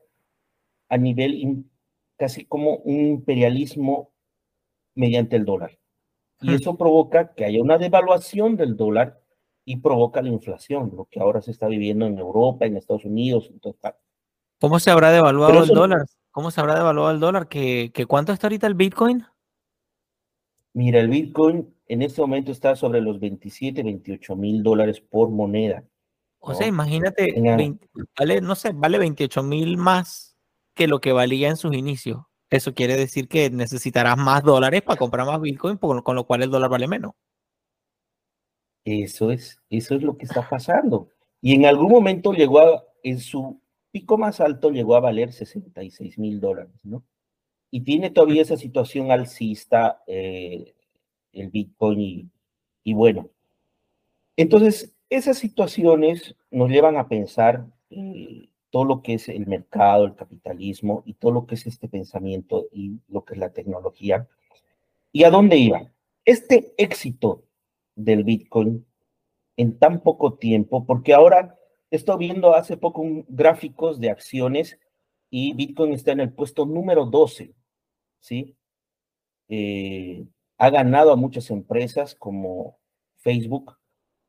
a 0.88 0.96
nivel 0.96 1.64
casi 2.16 2.44
como 2.44 2.76
un 2.78 3.00
imperialismo 3.00 4.13
mediante 4.94 5.36
el 5.36 5.44
dólar. 5.44 5.78
Y 6.40 6.54
eso 6.54 6.76
provoca 6.76 7.32
que 7.34 7.44
haya 7.44 7.62
una 7.62 7.78
devaluación 7.78 8.56
del 8.56 8.76
dólar 8.76 9.20
y 9.64 9.76
provoca 9.76 10.20
la 10.20 10.28
inflación, 10.28 10.92
lo 10.94 11.06
que 11.06 11.20
ahora 11.20 11.40
se 11.40 11.50
está 11.50 11.68
viviendo 11.68 12.06
en 12.06 12.18
Europa, 12.18 12.66
en 12.66 12.76
Estados 12.76 13.04
Unidos, 13.04 13.48
en 13.50 13.60
todas 13.60 13.94
¿Cómo 14.60 14.78
se 14.78 14.90
habrá 14.90 15.10
devaluado 15.10 15.62
el 15.62 15.68
dólar? 15.68 16.06
¿Cómo 16.30 16.50
se 16.50 16.60
habrá 16.60 16.74
devaluado 16.74 17.12
el 17.12 17.20
dólar? 17.20 17.48
¿Que, 17.48 17.90
cuánto 18.08 18.32
está 18.32 18.46
ahorita 18.46 18.66
el 18.66 18.74
Bitcoin? 18.74 19.24
Mira, 20.74 21.00
el 21.00 21.08
Bitcoin 21.08 21.74
en 21.86 22.02
este 22.02 22.20
momento 22.20 22.52
está 22.52 22.74
sobre 22.76 23.00
los 23.00 23.20
27, 23.20 23.82
28 23.82 24.36
mil 24.36 24.62
dólares 24.62 25.00
por 25.00 25.30
moneda. 25.30 25.84
O 26.40 26.54
sea, 26.54 26.66
imagínate, 26.66 27.34
vale, 28.18 28.40
no 28.42 28.54
sé, 28.54 28.72
vale 28.74 28.98
28 28.98 29.42
mil 29.42 29.78
más 29.78 30.36
que 30.74 30.88
lo 30.88 31.00
que 31.00 31.12
valía 31.12 31.48
en 31.48 31.56
sus 31.56 31.74
inicios. 31.74 32.22
Eso 32.54 32.72
quiere 32.72 32.96
decir 32.96 33.26
que 33.26 33.50
necesitarás 33.50 34.16
más 34.16 34.44
dólares 34.44 34.82
para 34.82 34.96
comprar 34.96 35.26
más 35.26 35.40
Bitcoin, 35.40 35.76
con 35.76 36.14
lo 36.14 36.24
cual 36.24 36.42
el 36.44 36.50
dólar 36.50 36.70
vale 36.70 36.86
menos. 36.86 37.14
Eso 38.84 39.32
es, 39.32 39.60
eso 39.70 39.96
es 39.96 40.02
lo 40.04 40.16
que 40.16 40.24
está 40.26 40.48
pasando. 40.48 41.08
Y 41.40 41.54
en 41.56 41.66
algún 41.66 41.90
momento 41.90 42.32
llegó 42.32 42.60
a, 42.60 42.84
en 43.02 43.18
su 43.18 43.60
pico 43.90 44.18
más 44.18 44.40
alto 44.40 44.70
llegó 44.70 44.94
a 44.94 45.00
valer 45.00 45.32
66 45.32 46.16
mil 46.16 46.40
dólares, 46.40 46.78
¿no? 46.84 47.04
Y 47.72 47.80
tiene 47.80 48.10
todavía 48.10 48.42
esa 48.42 48.56
situación 48.56 49.10
alcista 49.10 50.04
eh, 50.06 50.76
el 51.32 51.50
Bitcoin 51.50 52.30
y, 52.84 52.94
bueno. 52.94 53.30
Entonces, 54.36 54.94
esas 55.10 55.38
situaciones 55.38 56.36
nos 56.52 56.70
llevan 56.70 56.98
a 56.98 57.08
pensar 57.08 57.66
eh, 57.90 58.48
todo 58.74 58.84
lo 58.84 59.02
que 59.02 59.14
es 59.14 59.28
el 59.28 59.46
mercado, 59.46 60.04
el 60.04 60.16
capitalismo 60.16 61.04
y 61.06 61.14
todo 61.14 61.30
lo 61.30 61.46
que 61.46 61.54
es 61.54 61.64
este 61.64 61.86
pensamiento 61.86 62.66
y 62.72 62.98
lo 63.06 63.24
que 63.24 63.34
es 63.34 63.38
la 63.38 63.52
tecnología. 63.52 64.26
¿Y 65.12 65.22
a 65.22 65.30
dónde 65.30 65.58
iba? 65.58 65.92
Este 66.24 66.74
éxito 66.76 67.44
del 67.94 68.24
Bitcoin 68.24 68.84
en 69.56 69.78
tan 69.78 70.00
poco 70.00 70.34
tiempo, 70.34 70.86
porque 70.86 71.14
ahora 71.14 71.56
he 71.88 71.94
estado 71.94 72.18
viendo 72.18 72.56
hace 72.56 72.76
poco 72.76 73.04
gráficos 73.28 74.00
de 74.00 74.10
acciones 74.10 74.76
y 75.30 75.54
Bitcoin 75.54 75.92
está 75.92 76.10
en 76.10 76.18
el 76.18 76.32
puesto 76.32 76.66
número 76.66 77.06
12, 77.06 77.54
¿sí? 78.18 78.56
Eh, 79.48 80.26
ha 80.58 80.70
ganado 80.70 81.12
a 81.12 81.16
muchas 81.16 81.48
empresas 81.52 82.16
como 82.16 82.76
Facebook, 83.18 83.78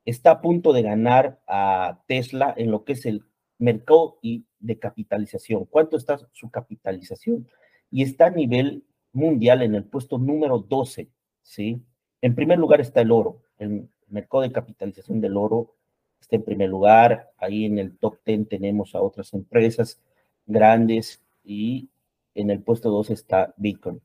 está 0.04 0.30
a 0.30 0.40
punto 0.40 0.72
de 0.72 0.82
ganar 0.82 1.40
a 1.48 2.04
Tesla 2.06 2.54
en 2.56 2.70
lo 2.70 2.84
que 2.84 2.92
es 2.92 3.06
el 3.06 3.24
mercado 3.58 4.18
y 4.22 4.44
de 4.58 4.78
capitalización. 4.78 5.64
¿Cuánto 5.66 5.96
está 5.96 6.18
su 6.32 6.50
capitalización? 6.50 7.48
Y 7.90 8.02
está 8.02 8.26
a 8.26 8.30
nivel 8.30 8.84
mundial 9.12 9.62
en 9.62 9.74
el 9.74 9.84
puesto 9.84 10.18
número 10.18 10.58
12, 10.58 11.08
¿sí? 11.42 11.80
En 12.20 12.34
primer 12.34 12.58
lugar 12.58 12.80
está 12.80 13.00
el 13.00 13.12
oro, 13.12 13.42
el 13.58 13.88
mercado 14.08 14.42
de 14.42 14.52
capitalización 14.52 15.20
del 15.20 15.36
oro 15.36 15.74
está 16.20 16.36
en 16.36 16.44
primer 16.44 16.68
lugar. 16.68 17.30
Ahí 17.38 17.64
en 17.64 17.78
el 17.78 17.96
top 17.98 18.18
10 18.24 18.48
tenemos 18.48 18.94
a 18.94 19.00
otras 19.00 19.32
empresas 19.34 20.00
grandes 20.46 21.22
y 21.44 21.88
en 22.34 22.50
el 22.50 22.62
puesto 22.62 22.90
2 22.90 23.10
está 23.10 23.54
Bitcoin. 23.56 24.00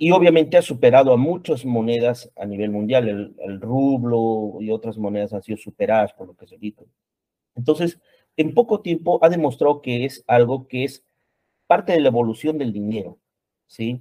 Y 0.00 0.12
obviamente 0.12 0.56
ha 0.56 0.62
superado 0.62 1.12
a 1.12 1.16
muchas 1.16 1.64
monedas 1.64 2.30
a 2.36 2.46
nivel 2.46 2.70
mundial. 2.70 3.34
El, 3.38 3.60
rublo 3.60 4.58
y 4.60 4.70
otras 4.70 4.96
monedas 4.96 5.32
han 5.32 5.42
sido 5.42 5.58
superadas 5.58 6.12
por 6.12 6.28
lo 6.28 6.36
que 6.36 6.44
es 6.44 6.52
el 6.52 6.58
Bitcoin. 6.58 6.90
Entonces, 7.56 7.98
en 8.38 8.54
poco 8.54 8.80
tiempo 8.80 9.18
ha 9.22 9.28
demostrado 9.28 9.82
que 9.82 10.04
es 10.04 10.24
algo 10.28 10.68
que 10.68 10.84
es 10.84 11.04
parte 11.66 11.92
de 11.92 12.00
la 12.00 12.08
evolución 12.08 12.56
del 12.56 12.72
dinero, 12.72 13.18
¿sí? 13.66 14.00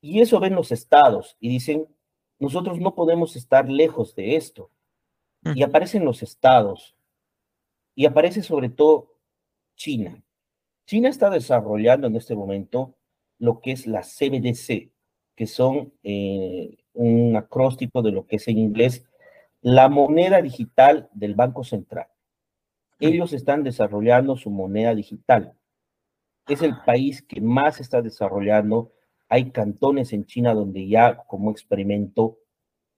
Y 0.00 0.20
eso 0.20 0.38
ven 0.40 0.54
los 0.54 0.72
estados 0.72 1.36
y 1.40 1.48
dicen, 1.48 1.88
nosotros 2.38 2.78
no 2.78 2.94
podemos 2.94 3.36
estar 3.36 3.68
lejos 3.68 4.14
de 4.14 4.36
esto. 4.36 4.70
Y 5.54 5.62
aparecen 5.62 6.04
los 6.04 6.22
estados. 6.22 6.94
Y 7.94 8.06
aparece 8.06 8.42
sobre 8.42 8.68
todo 8.68 9.14
China. 9.74 10.22
China 10.86 11.08
está 11.08 11.28
desarrollando 11.28 12.06
en 12.06 12.16
este 12.16 12.34
momento 12.34 12.94
lo 13.38 13.60
que 13.60 13.72
es 13.72 13.86
la 13.86 14.02
CBDC, 14.02 14.90
que 15.34 15.46
son 15.46 15.92
eh, 16.02 16.78
un 16.94 17.36
acróstico 17.36 18.00
de 18.02 18.12
lo 18.12 18.26
que 18.26 18.36
es 18.36 18.48
en 18.48 18.58
inglés 18.58 19.04
la 19.60 19.88
moneda 19.88 20.40
digital 20.40 21.10
del 21.12 21.34
Banco 21.34 21.64
Central. 21.64 22.06
Ellos 23.00 23.32
están 23.32 23.64
desarrollando 23.64 24.36
su 24.36 24.50
moneda 24.50 24.94
digital. 24.94 25.54
Es 26.46 26.62
el 26.62 26.76
país 26.84 27.22
que 27.22 27.40
más 27.40 27.80
está 27.80 28.02
desarrollando 28.02 28.92
hay 29.30 29.52
cantones 29.52 30.12
en 30.12 30.26
China 30.26 30.52
donde 30.52 30.88
ya 30.88 31.22
como 31.28 31.52
experimento 31.52 32.38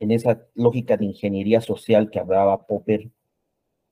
en 0.01 0.11
esa 0.11 0.43
lógica 0.55 0.97
de 0.97 1.05
ingeniería 1.05 1.61
social 1.61 2.11
que 2.11 2.19
hablaba 2.19 2.67
Popper, 2.67 3.11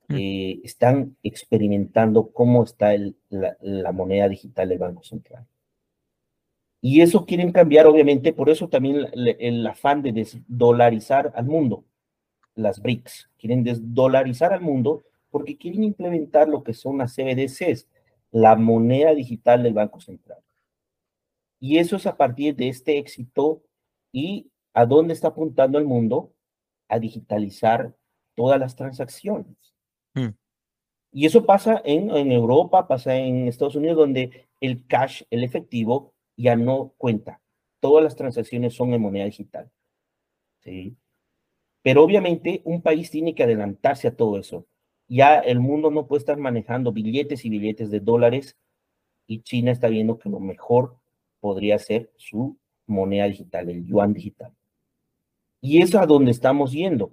mm. 0.07 0.15
eh, 0.17 0.59
están 0.63 1.15
experimentando 1.21 2.31
cómo 2.31 2.63
está 2.63 2.93
la, 3.29 3.91
moneda 3.93 4.27
digital 4.27 4.67
del 4.69 4.79
Banco 4.79 5.03
Central. 5.03 5.45
Y 6.81 7.01
eso 7.01 7.27
quieren 7.27 7.51
cambiar, 7.51 7.85
obviamente, 7.85 8.33
por 8.33 8.49
eso 8.49 8.67
también 8.67 9.07
el, 9.13 9.67
afán 9.67 10.01
de 10.01 10.11
desdolarizar 10.11 11.31
al 11.35 11.45
mundo, 11.45 11.85
las 12.55 12.81
BRICS, 12.81 13.29
quieren 13.37 13.63
desdolarizar 13.63 14.51
al 14.51 14.61
mundo 14.61 15.03
porque 15.31 15.57
quieren 15.57 15.83
implementar 15.83 16.47
lo 16.47 16.63
que 16.63 16.73
son 16.73 16.99
las 16.99 17.15
CBDCs, 17.15 17.87
la 18.31 18.55
moneda 18.55 19.15
digital 19.15 19.63
del 19.63 19.73
Banco 19.73 19.99
Central. 19.99 20.39
Y 21.59 21.77
eso 21.77 21.95
es 21.95 22.05
a 22.05 22.17
partir 22.17 22.55
de 22.55 22.69
este 22.69 22.97
éxito 22.97 23.63
y 24.11 24.51
a 24.73 24.85
dónde 24.85 25.13
está 25.13 25.29
apuntando 25.29 25.79
el 25.79 25.85
mundo 25.85 26.33
a 26.87 26.99
digitalizar 26.99 27.95
todas 28.35 28.59
las 28.59 28.75
transacciones. 28.75 29.55
Mm. 30.13 30.29
Y 31.13 31.25
eso 31.25 31.45
pasa 31.45 31.81
en, 31.83 32.09
en, 32.11 32.31
Europa, 32.31 32.87
pasa 32.87 33.15
en 33.15 33.47
Estados 33.47 33.75
Unidos, 33.75 33.97
donde 33.97 34.47
el 34.59 34.85
cash, 34.87 35.23
el 35.29 35.43
efectivo, 35.43 36.13
ya 36.37 36.55
no 36.55 36.93
cuenta. 36.97 37.41
Todas 37.79 38.03
las 38.03 38.15
transacciones 38.15 38.73
son 38.73 38.93
en 38.93 39.01
moneda 39.01 39.25
digital. 39.25 39.69
¿sí? 40.61 40.97
Pero 41.83 42.03
obviamente 42.03 42.61
un 42.63 42.81
país 42.81 43.09
tiene 43.11 43.35
que 43.35 43.43
adelantarse 43.43 44.07
a 44.07 44.15
todo 44.15 44.37
eso. 44.37 44.65
Ya 45.13 45.39
el 45.39 45.59
mundo 45.59 45.91
no 45.91 46.07
puede 46.07 46.19
estar 46.19 46.37
manejando 46.37 46.93
billetes 46.93 47.43
y 47.43 47.49
billetes 47.49 47.91
de 47.91 47.99
dólares 47.99 48.57
y 49.27 49.41
China 49.41 49.69
está 49.73 49.89
viendo 49.89 50.17
que 50.17 50.29
lo 50.29 50.39
mejor 50.39 50.95
podría 51.41 51.77
ser 51.79 52.13
su 52.15 52.57
moneda 52.87 53.25
digital, 53.25 53.69
el 53.69 53.85
yuan 53.85 54.13
digital. 54.13 54.53
Y 55.59 55.81
es 55.81 55.93
a 55.95 56.05
donde 56.05 56.31
estamos 56.31 56.71
yendo. 56.71 57.11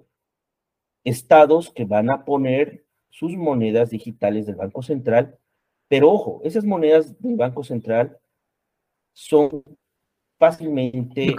Estados 1.03 1.73
que 1.73 1.83
van 1.83 2.09
a 2.09 2.23
poner 2.23 2.85
sus 3.09 3.35
monedas 3.35 3.89
digitales 3.89 4.45
del 4.45 4.55
Banco 4.55 4.81
Central, 4.81 5.37
pero 5.89 6.09
ojo, 6.09 6.39
esas 6.45 6.63
monedas 6.63 7.21
del 7.21 7.35
Banco 7.35 7.65
Central 7.65 8.17
son 9.11 9.61
fácilmente 10.37 11.35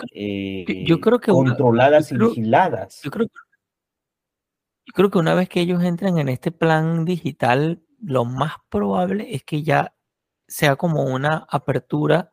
yo 0.84 1.00
creo, 1.00 1.18
que 1.20 1.32
controladas 1.32 2.12
y 2.12 2.18
vigiladas. 2.18 3.00
Yo 3.02 3.10
creo, 3.10 3.28
yo 3.28 3.49
creo 4.94 5.10
que 5.10 5.18
una 5.18 5.34
vez 5.34 5.48
que 5.48 5.60
ellos 5.60 5.82
entren 5.82 6.18
en 6.18 6.28
este 6.28 6.52
plan 6.52 7.04
digital, 7.04 7.82
lo 8.02 8.24
más 8.24 8.54
probable 8.68 9.34
es 9.34 9.44
que 9.44 9.62
ya 9.62 9.94
sea 10.48 10.76
como 10.76 11.04
una 11.04 11.46
apertura 11.48 12.32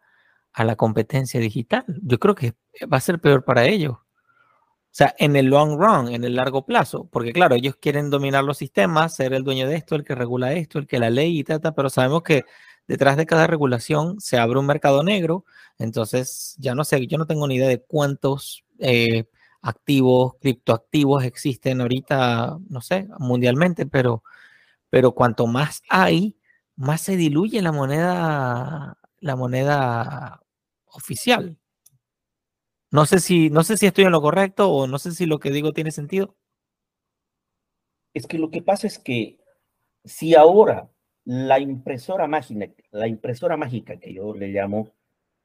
a 0.53 0.63
la 0.63 0.75
competencia 0.75 1.39
digital. 1.39 1.85
Yo 2.03 2.19
creo 2.19 2.35
que 2.35 2.55
va 2.91 2.97
a 2.97 3.01
ser 3.01 3.19
peor 3.19 3.43
para 3.43 3.65
ellos. 3.65 3.93
O 3.93 4.97
sea, 4.97 5.13
en 5.19 5.35
el 5.35 5.47
long 5.47 5.77
run, 5.79 6.11
en 6.11 6.23
el 6.23 6.35
largo 6.35 6.65
plazo, 6.65 7.07
porque 7.11 7.31
claro, 7.31 7.53
ellos 7.53 7.75
quieren 7.79 8.09
dominar 8.09 8.43
los 8.43 8.57
sistemas, 8.57 9.15
ser 9.15 9.33
el 9.33 9.43
dueño 9.43 9.67
de 9.67 9.75
esto, 9.75 9.95
el 9.95 10.03
que 10.03 10.15
regula 10.15 10.53
esto, 10.53 10.79
el 10.79 10.87
que 10.87 10.97
la 10.97 11.11
ley 11.11 11.39
y 11.39 11.43
tal, 11.43 11.61
pero 11.75 11.89
sabemos 11.89 12.23
que 12.23 12.45
detrás 12.87 13.17
de 13.17 13.27
cada 13.27 13.45
regulación 13.45 14.19
se 14.19 14.39
abre 14.39 14.57
un 14.57 14.65
mercado 14.65 15.03
negro, 15.03 15.45
entonces 15.77 16.55
ya 16.57 16.73
no 16.73 16.83
sé, 16.83 17.05
yo 17.05 17.19
no 17.19 17.27
tengo 17.27 17.47
ni 17.47 17.55
idea 17.55 17.67
de 17.67 17.83
cuántos 17.83 18.63
eh, 18.79 19.25
activos, 19.61 20.35
criptoactivos 20.39 21.23
existen 21.23 21.81
ahorita, 21.81 22.57
no 22.69 22.81
sé, 22.81 23.07
mundialmente, 23.19 23.85
pero, 23.85 24.23
pero 24.89 25.13
cuanto 25.13 25.47
más 25.47 25.81
hay, 25.89 26.37
más 26.75 27.01
se 27.01 27.17
diluye 27.17 27.61
la 27.61 27.71
moneda, 27.71 28.97
la 29.19 29.35
moneda 29.35 30.41
oficial. 30.85 31.57
No 32.91 33.05
sé 33.05 33.19
si, 33.19 33.49
no 33.49 33.63
sé 33.63 33.77
si 33.77 33.85
estoy 33.85 34.05
en 34.05 34.11
lo 34.11 34.21
correcto 34.21 34.71
o 34.71 34.87
no 34.87 34.97
sé 34.99 35.11
si 35.11 35.25
lo 35.25 35.39
que 35.39 35.51
digo 35.51 35.73
tiene 35.73 35.91
sentido. 35.91 36.35
Es 38.13 38.27
que 38.27 38.37
lo 38.37 38.49
que 38.49 38.61
pasa 38.61 38.87
es 38.87 38.97
que 38.97 39.39
si 40.05 40.35
ahora 40.35 40.89
la 41.25 41.59
impresora 41.59 42.27
mágica, 42.27 42.73
la 42.91 43.07
impresora 43.07 43.57
mágica 43.57 43.99
que 43.99 44.13
yo 44.13 44.33
le 44.33 44.47
llamo 44.47 44.93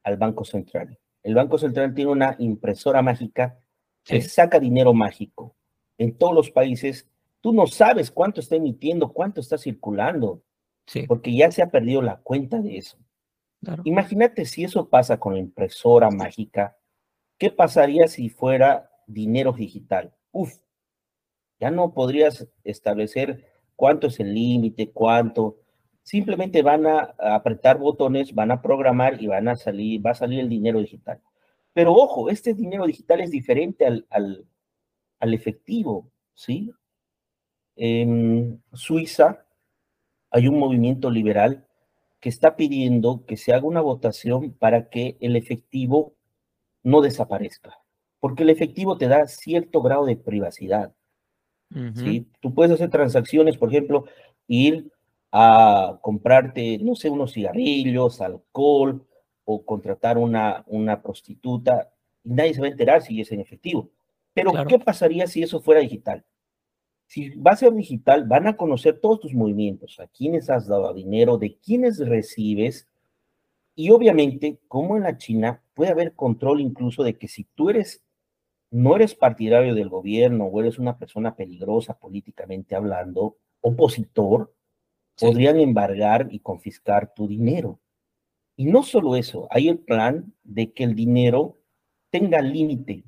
al 0.03 0.17
Banco 0.17 0.45
Central, 0.45 0.97
el 1.23 1.35
Banco 1.35 1.57
Central 1.57 1.93
tiene 1.93 2.11
una 2.11 2.35
impresora 2.39 3.01
mágica 3.01 3.59
que 4.03 4.21
saca 4.21 4.59
dinero 4.59 4.93
mágico 4.93 5.55
en 5.97 6.17
todos 6.17 6.33
los 6.33 6.51
países. 6.51 7.07
Tú 7.41 7.53
no 7.53 7.67
sabes 7.67 8.11
cuánto 8.11 8.39
está 8.41 8.55
emitiendo, 8.55 9.11
cuánto 9.11 9.41
está 9.41 9.57
circulando, 9.57 10.41
porque 11.07 11.35
ya 11.35 11.51
se 11.51 11.61
ha 11.61 11.69
perdido 11.69 12.01
la 12.01 12.17
cuenta 12.17 12.59
de 12.59 12.77
eso. 12.77 12.97
Imagínate 13.85 14.45
si 14.45 14.63
eso 14.65 14.89
pasa 14.89 15.19
con 15.19 15.33
la 15.33 15.39
impresora 15.39 16.09
mágica, 16.09 16.77
¿qué 17.37 17.49
pasaría 17.49 18.07
si 18.07 18.29
fuera 18.29 18.89
dinero 19.07 19.53
digital? 19.53 20.13
Uf, 20.31 20.53
Ya 21.59 21.71
no 21.71 21.93
podrías 21.93 22.47
establecer 22.65 23.45
cuánto 23.75 24.07
es 24.07 24.19
el 24.19 24.33
límite, 24.33 24.91
cuánto. 24.91 25.57
Simplemente 26.01 26.61
van 26.61 26.85
a 26.85 27.15
apretar 27.17 27.77
botones, 27.77 28.33
van 28.35 28.51
a 28.51 28.61
programar 28.61 29.21
y 29.21 29.27
van 29.27 29.47
a 29.47 29.55
salir, 29.55 30.05
va 30.05 30.11
a 30.11 30.15
salir 30.15 30.41
el 30.41 30.49
dinero 30.49 30.79
digital. 30.79 31.21
Pero 31.73 31.93
ojo, 31.93 32.29
este 32.29 32.53
dinero 32.53 32.85
digital 32.85 33.21
es 33.21 33.31
diferente 33.31 33.85
al, 33.85 34.05
al, 34.09 34.45
al 35.19 35.33
efectivo, 35.33 36.11
¿sí? 36.33 36.71
En 37.75 38.61
Suiza 38.73 39.45
hay 40.29 40.47
un 40.47 40.59
movimiento 40.59 41.09
liberal 41.09 41.65
que 42.19 42.29
está 42.29 42.55
pidiendo 42.55 43.25
que 43.25 43.37
se 43.37 43.53
haga 43.53 43.65
una 43.65 43.81
votación 43.81 44.53
para 44.53 44.89
que 44.89 45.17
el 45.19 45.35
efectivo 45.35 46.13
no 46.83 47.01
desaparezca, 47.01 47.79
porque 48.19 48.43
el 48.43 48.49
efectivo 48.49 48.97
te 48.97 49.07
da 49.07 49.27
cierto 49.27 49.81
grado 49.81 50.05
de 50.05 50.15
privacidad. 50.15 50.93
¿sí? 51.95 52.27
Tú 52.39 52.53
puedes 52.53 52.71
hacer 52.71 52.91
transacciones, 52.91 53.57
por 53.57 53.69
ejemplo, 53.69 54.05
ir 54.47 54.91
a 55.31 55.97
comprarte, 56.01 56.77
no 56.77 56.95
sé, 56.95 57.09
unos 57.09 57.33
cigarrillos, 57.33 58.21
alcohol 58.21 59.05
o 59.45 59.65
contratar 59.65 60.17
una, 60.17 60.63
una 60.67 61.01
prostituta 61.01 61.91
y 62.23 62.33
nadie 62.33 62.53
se 62.53 62.61
va 62.61 62.67
a 62.67 62.71
enterar 62.71 63.01
si 63.01 63.19
es 63.19 63.31
en 63.31 63.41
efectivo. 63.41 63.89
Pero, 64.33 64.51
¿qué 64.67 64.79
pasaría 64.79 65.27
si 65.27 65.43
eso 65.43 65.61
fuera 65.61 65.81
digital? 65.81 66.25
Si 67.05 67.29
va 67.35 67.51
a 67.51 67.55
ser 67.55 67.73
digital, 67.73 68.25
van 68.25 68.47
a 68.47 68.57
conocer 68.57 68.99
todos 68.99 69.19
tus 69.19 69.33
movimientos, 69.33 69.99
a 69.99 70.07
quiénes 70.07 70.49
has 70.49 70.67
dado 70.67 70.93
dinero, 70.93 71.37
de 71.37 71.57
quiénes 71.57 71.99
recibes, 71.99 72.87
y 73.75 73.89
obviamente, 73.89 74.59
como 74.67 74.97
en 74.97 75.03
la 75.03 75.17
China, 75.17 75.61
puede 75.73 75.91
haber 75.91 76.13
control 76.13 76.61
incluso 76.61 77.03
de 77.03 77.17
que 77.17 77.27
si 77.27 77.43
tú 77.55 77.69
eres, 77.69 78.03
no 78.71 78.95
eres 78.95 79.15
partidario 79.15 79.75
del 79.75 79.89
gobierno 79.89 80.45
o 80.45 80.59
eres 80.61 80.79
una 80.79 80.97
persona 80.97 81.35
peligrosa 81.35 81.97
políticamente 81.97 82.75
hablando, 82.75 83.37
opositor, 83.61 84.53
podrían 85.19 85.59
embargar 85.59 86.27
y 86.31 86.39
confiscar 86.39 87.13
tu 87.13 87.27
dinero. 87.27 87.79
Y 88.55 88.65
no 88.65 88.83
solo 88.83 89.15
eso, 89.15 89.47
hay 89.49 89.69
el 89.69 89.79
plan 89.79 90.33
de 90.43 90.71
que 90.71 90.83
el 90.83 90.95
dinero 90.95 91.59
tenga 92.11 92.41
límite 92.41 93.03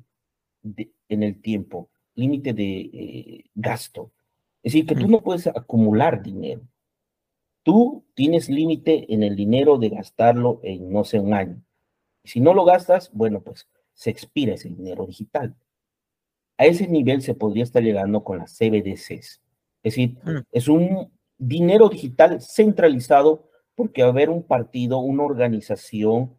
en 1.08 1.22
el 1.22 1.40
tiempo, 1.40 1.90
límite 2.14 2.52
de 2.52 2.80
eh, 2.80 3.44
gasto. 3.54 4.12
Es 4.62 4.72
decir, 4.72 4.86
que 4.86 4.96
tú 4.96 5.06
no 5.06 5.22
puedes 5.22 5.46
acumular 5.46 6.22
dinero. 6.22 6.62
Tú 7.62 8.04
tienes 8.14 8.48
límite 8.48 9.12
en 9.12 9.22
el 9.22 9.36
dinero 9.36 9.78
de 9.78 9.90
gastarlo 9.90 10.60
en, 10.62 10.90
no 10.90 11.04
sé, 11.04 11.20
un 11.20 11.34
año. 11.34 11.62
Y 12.24 12.28
si 12.28 12.40
no 12.40 12.52
lo 12.52 12.64
gastas, 12.64 13.10
bueno, 13.12 13.42
pues 13.42 13.68
se 13.92 14.10
expira 14.10 14.54
ese 14.54 14.68
dinero 14.68 15.06
digital. 15.06 15.54
A 16.58 16.66
ese 16.66 16.88
nivel 16.88 17.22
se 17.22 17.34
podría 17.34 17.62
estar 17.62 17.82
llegando 17.82 18.24
con 18.24 18.38
las 18.38 18.56
CBDCs. 18.56 19.40
Es 19.82 19.94
decir, 19.94 20.16
mm. 20.24 20.44
es 20.50 20.68
un 20.68 21.12
dinero 21.38 21.88
digital 21.88 22.40
centralizado 22.40 23.48
porque 23.76 24.02
va 24.02 24.08
a 24.08 24.10
haber 24.10 24.30
un 24.30 24.42
partido, 24.42 24.98
una 24.98 25.22
organización, 25.22 26.36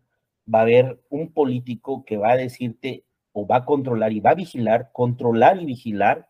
va 0.53 0.59
a 0.59 0.63
haber 0.63 1.01
un 1.09 1.31
político 1.31 2.03
que 2.03 2.17
va 2.17 2.31
a 2.31 2.37
decirte 2.37 3.05
o 3.31 3.45
va 3.45 3.57
a 3.57 3.65
controlar 3.65 4.11
y 4.11 4.19
va 4.19 4.31
a 4.31 4.35
vigilar, 4.35 4.89
controlar 4.91 5.61
y 5.61 5.65
vigilar 5.65 6.29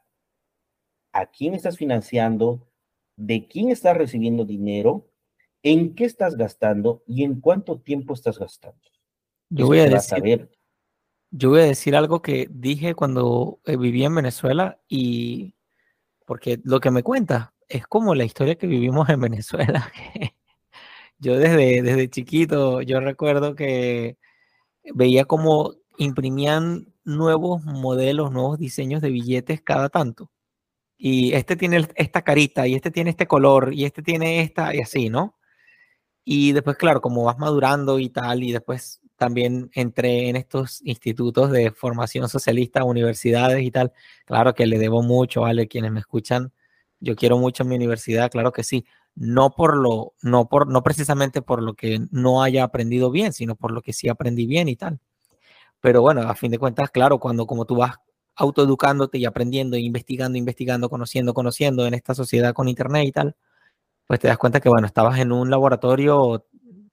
a 1.13 1.25
quién 1.27 1.55
estás 1.55 1.77
financiando, 1.77 2.67
de 3.15 3.47
quién 3.47 3.71
estás 3.71 3.97
recibiendo 3.97 4.45
dinero, 4.45 5.09
en 5.63 5.95
qué 5.95 6.05
estás 6.05 6.35
gastando 6.35 7.03
y 7.07 7.23
en 7.23 7.39
cuánto 7.39 7.79
tiempo 7.79 8.13
estás 8.13 8.37
gastando. 8.37 8.81
Yo 9.49 9.67
voy 9.67 9.79
a 9.79 9.85
decir, 9.85 10.49
yo 11.31 11.49
voy 11.49 11.61
a 11.61 11.65
decir 11.65 11.95
algo 11.95 12.21
que 12.21 12.47
dije 12.51 12.93
cuando 12.93 13.61
eh, 13.65 13.77
viví 13.77 14.03
en 14.03 14.15
Venezuela 14.15 14.79
y 14.87 15.55
porque 16.25 16.59
lo 16.63 16.81
que 16.81 16.91
me 16.91 17.03
cuenta 17.03 17.53
es 17.69 17.87
como 17.87 18.13
la 18.13 18.25
historia 18.25 18.55
que 18.55 18.67
vivimos 18.67 19.09
en 19.09 19.19
Venezuela. 19.21 19.91
Yo 21.19 21.37
desde, 21.37 21.81
desde 21.81 22.09
chiquito, 22.09 22.81
yo 22.81 22.99
recuerdo 22.99 23.55
que 23.55 24.17
veía 24.95 25.25
como 25.25 25.73
imprimían 25.97 26.93
nuevos 27.05 27.63
modelos, 27.65 28.31
nuevos 28.31 28.59
diseños 28.59 29.01
de 29.01 29.11
billetes 29.11 29.61
cada 29.61 29.89
tanto. 29.89 30.31
Y 30.97 31.33
este 31.33 31.55
tiene 31.57 31.87
esta 31.95 32.23
carita, 32.23 32.67
y 32.67 32.75
este 32.75 32.91
tiene 32.91 33.11
este 33.11 33.27
color, 33.27 33.73
y 33.73 33.85
este 33.85 34.01
tiene 34.03 34.41
esta, 34.41 34.75
y 34.75 34.81
así, 34.81 35.09
¿no? 35.09 35.35
Y 36.25 36.53
después, 36.53 36.77
claro, 36.77 37.01
como 37.01 37.23
vas 37.23 37.37
madurando 37.39 37.99
y 37.99 38.09
tal, 38.09 38.43
y 38.43 38.51
después 38.51 39.01
también 39.17 39.69
entré 39.73 40.29
en 40.29 40.35
estos 40.35 40.81
institutos 40.83 41.51
de 41.51 41.71
formación 41.71 42.29
socialista, 42.29 42.83
universidades 42.83 43.63
y 43.63 43.71
tal. 43.71 43.93
Claro 44.25 44.53
que 44.53 44.65
le 44.67 44.77
debo 44.79 45.01
mucho, 45.03 45.41
¿vale? 45.41 45.67
Quienes 45.67 45.91
me 45.91 45.99
escuchan, 46.01 46.51
yo 46.99 47.15
quiero 47.15 47.37
mucho 47.37 47.65
mi 47.65 47.75
universidad, 47.75 48.31
claro 48.31 48.51
que 48.51 48.63
sí. 48.63 48.85
No 49.19 49.51
por 49.51 49.75
lo, 49.77 50.13
no 50.21 50.47
por, 50.47 50.67
no 50.67 50.83
precisamente 50.83 51.41
por 51.41 51.63
lo 51.63 51.73
que 51.73 51.99
no 52.11 52.43
haya 52.43 52.63
aprendido 52.63 53.11
bien, 53.11 53.33
sino 53.33 53.55
por 53.55 53.71
lo 53.71 53.81
que 53.81 53.91
sí 53.93 54.09
aprendí 54.09 54.45
bien 54.45 54.69
y 54.69 54.75
tal. 54.75 54.99
Pero 55.81 56.01
bueno, 56.01 56.21
a 56.21 56.35
fin 56.35 56.51
de 56.51 56.59
cuentas, 56.59 56.91
claro, 56.91 57.19
cuando 57.19 57.47
como 57.47 57.65
tú 57.65 57.77
vas 57.77 57.95
autoeducándote 58.35 59.17
y 59.17 59.25
aprendiendo, 59.25 59.77
investigando, 59.77 60.37
investigando, 60.37 60.89
conociendo, 60.89 61.33
conociendo 61.33 61.87
en 61.87 61.95
esta 61.95 62.13
sociedad 62.15 62.53
con 62.53 62.67
internet 62.67 63.05
y 63.07 63.11
tal, 63.11 63.35
pues 64.07 64.19
te 64.19 64.27
das 64.27 64.37
cuenta 64.37 64.59
que, 64.61 64.69
bueno, 64.69 64.87
estabas 64.87 65.19
en 65.19 65.31
un 65.31 65.49
laboratorio 65.49 66.45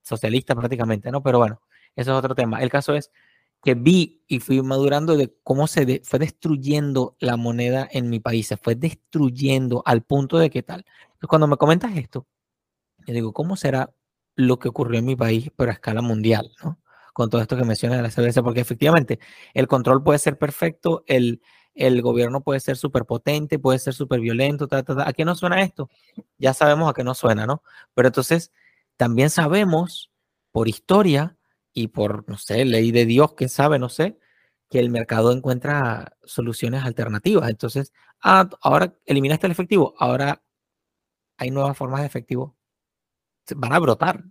socialista 0.02 0.54
prácticamente, 0.54 1.10
¿no? 1.10 1.22
Pero 1.22 1.38
bueno, 1.38 1.60
eso 1.96 2.12
es 2.12 2.18
otro 2.18 2.34
tema. 2.34 2.62
El 2.62 2.70
caso 2.70 2.94
es 2.94 3.10
que 3.64 3.74
vi 3.74 4.22
y 4.28 4.40
fui 4.40 4.60
madurando 4.62 5.16
de 5.16 5.34
cómo 5.42 5.66
se 5.66 6.02
fue 6.04 6.18
destruyendo 6.18 7.16
la 7.18 7.36
moneda 7.38 7.88
en 7.90 8.10
mi 8.10 8.20
país, 8.20 8.48
se 8.48 8.58
fue 8.58 8.74
destruyendo 8.74 9.82
al 9.86 10.02
punto 10.02 10.38
de 10.38 10.50
que 10.50 10.62
tal. 10.62 10.84
Entonces, 11.04 11.28
cuando 11.28 11.46
me 11.46 11.56
comentas 11.56 11.96
esto, 11.96 12.26
yo 13.06 13.14
digo, 13.14 13.32
¿cómo 13.32 13.56
será 13.56 13.94
lo 14.36 14.58
que 14.58 14.68
ocurrió 14.68 14.98
en 14.98 15.06
mi 15.06 15.16
país, 15.16 15.50
pero 15.56 15.70
a 15.70 15.74
escala 15.74 16.02
mundial, 16.02 16.52
¿no? 16.62 16.78
con 17.14 17.30
todo 17.30 17.40
esto 17.40 17.56
que 17.56 17.64
mencionas 17.64 17.98
de 17.98 18.02
la 18.02 18.10
CBC, 18.10 18.42
porque 18.42 18.60
efectivamente 18.60 19.20
el 19.54 19.68
control 19.68 20.02
puede 20.02 20.18
ser 20.18 20.36
perfecto, 20.36 21.04
el, 21.06 21.40
el 21.74 22.02
gobierno 22.02 22.42
puede 22.42 22.60
ser 22.60 22.76
súper 22.76 23.04
potente, 23.06 23.58
puede 23.58 23.78
ser 23.78 23.94
súper 23.94 24.20
violento, 24.20 24.68
¿a 24.70 25.12
qué 25.12 25.24
no 25.24 25.36
suena 25.36 25.62
esto? 25.62 25.88
Ya 26.38 26.52
sabemos 26.52 26.90
a 26.90 26.92
qué 26.92 27.04
no 27.04 27.14
suena, 27.14 27.46
¿no? 27.46 27.62
Pero 27.94 28.08
entonces 28.08 28.52
también 28.96 29.30
sabemos 29.30 30.10
por 30.50 30.68
historia 30.68 31.38
y 31.74 31.88
por, 31.88 32.28
no 32.28 32.38
sé, 32.38 32.64
ley 32.64 32.92
de 32.92 33.04
Dios, 33.04 33.34
que 33.34 33.48
sabe, 33.48 33.78
no 33.78 33.88
sé, 33.88 34.18
que 34.70 34.78
el 34.78 34.90
mercado 34.90 35.32
encuentra 35.32 36.16
soluciones 36.24 36.84
alternativas. 36.84 37.50
Entonces, 37.50 37.92
ah, 38.22 38.48
ahora 38.62 38.96
eliminaste 39.04 39.46
el 39.46 39.52
efectivo, 39.52 39.94
ahora 39.98 40.42
hay 41.36 41.50
nuevas 41.50 41.76
formas 41.76 42.00
de 42.00 42.06
efectivo. 42.06 42.56
Van 43.56 43.72
a 43.72 43.78
brotar, 43.78 44.24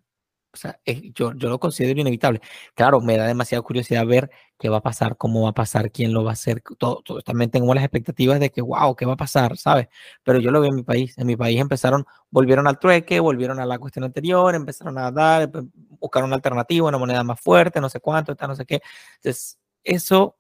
o 0.54 0.58
sea, 0.58 0.80
yo, 1.16 1.34
yo 1.34 1.50
lo 1.50 1.60
considero 1.60 2.00
inevitable. 2.00 2.40
Claro, 2.76 3.02
me 3.02 3.18
da 3.18 3.26
demasiada 3.26 3.62
curiosidad 3.64 4.06
ver 4.06 4.30
qué 4.60 4.70
va 4.70 4.78
a 4.78 4.82
pasar, 4.82 5.18
cómo 5.18 5.44
va 5.44 5.50
a 5.50 5.54
pasar, 5.54 5.92
quién 5.92 6.14
lo 6.14 6.24
va 6.24 6.30
a 6.32 6.34
hacer. 6.34 6.62
Todo, 6.78 7.02
también 7.26 7.50
tengo 7.50 7.74
las 7.74 7.84
expectativas 7.84 8.40
de 8.40 8.52
que, 8.52 8.62
wow, 8.62 8.96
¿qué 8.96 9.06
va 9.06 9.14
a 9.14 9.18
pasar? 9.18 9.58
¿Sabes? 9.58 9.88
Pero 10.24 10.40
yo 10.40 10.52
lo 10.52 10.62
veo 10.62 10.70
en 10.70 10.76
mi 10.76 10.84
país. 10.84 11.18
En 11.18 11.26
mi 11.26 11.36
país 11.36 11.60
empezaron, 11.60 12.06
volvieron 12.30 12.68
al 12.68 12.78
trueque, 12.78 13.20
volvieron 13.20 13.60
a 13.60 13.66
la 13.66 13.80
cuestión 13.80 14.06
anterior, 14.06 14.54
empezaron 14.54 14.98
a 15.00 15.12
dar, 15.12 15.50
buscaron 16.00 16.30
una 16.30 16.36
alternativa, 16.36 16.88
una 16.88 17.00
moneda 17.00 17.24
más 17.24 17.42
fuerte, 17.42 17.82
no 17.82 17.90
sé 17.90 18.00
cuánto, 18.00 18.36
no 18.40 18.56
sé 18.56 18.66
qué. 18.66 18.82
Entonces, 19.16 19.60
eso 19.84 20.36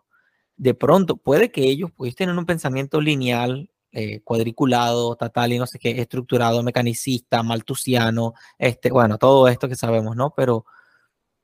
de 0.57 0.75
pronto 0.75 1.17
puede 1.17 1.51
que 1.51 1.63
ellos 1.63 1.91
pues, 1.95 2.15
tener 2.15 2.37
un 2.37 2.45
pensamiento 2.45 3.01
lineal 3.01 3.71
eh, 3.93 4.21
cuadriculado, 4.21 5.15
tal 5.15 5.53
y 5.53 5.59
no 5.59 5.67
sé 5.67 5.79
qué, 5.79 6.01
estructurado, 6.01 6.63
mecanicista, 6.63 7.43
maltusiano, 7.43 8.33
este, 8.57 8.91
bueno, 8.91 9.17
todo 9.17 9.47
esto 9.47 9.69
que 9.69 9.75
sabemos, 9.75 10.15
¿no? 10.15 10.33
Pero 10.35 10.65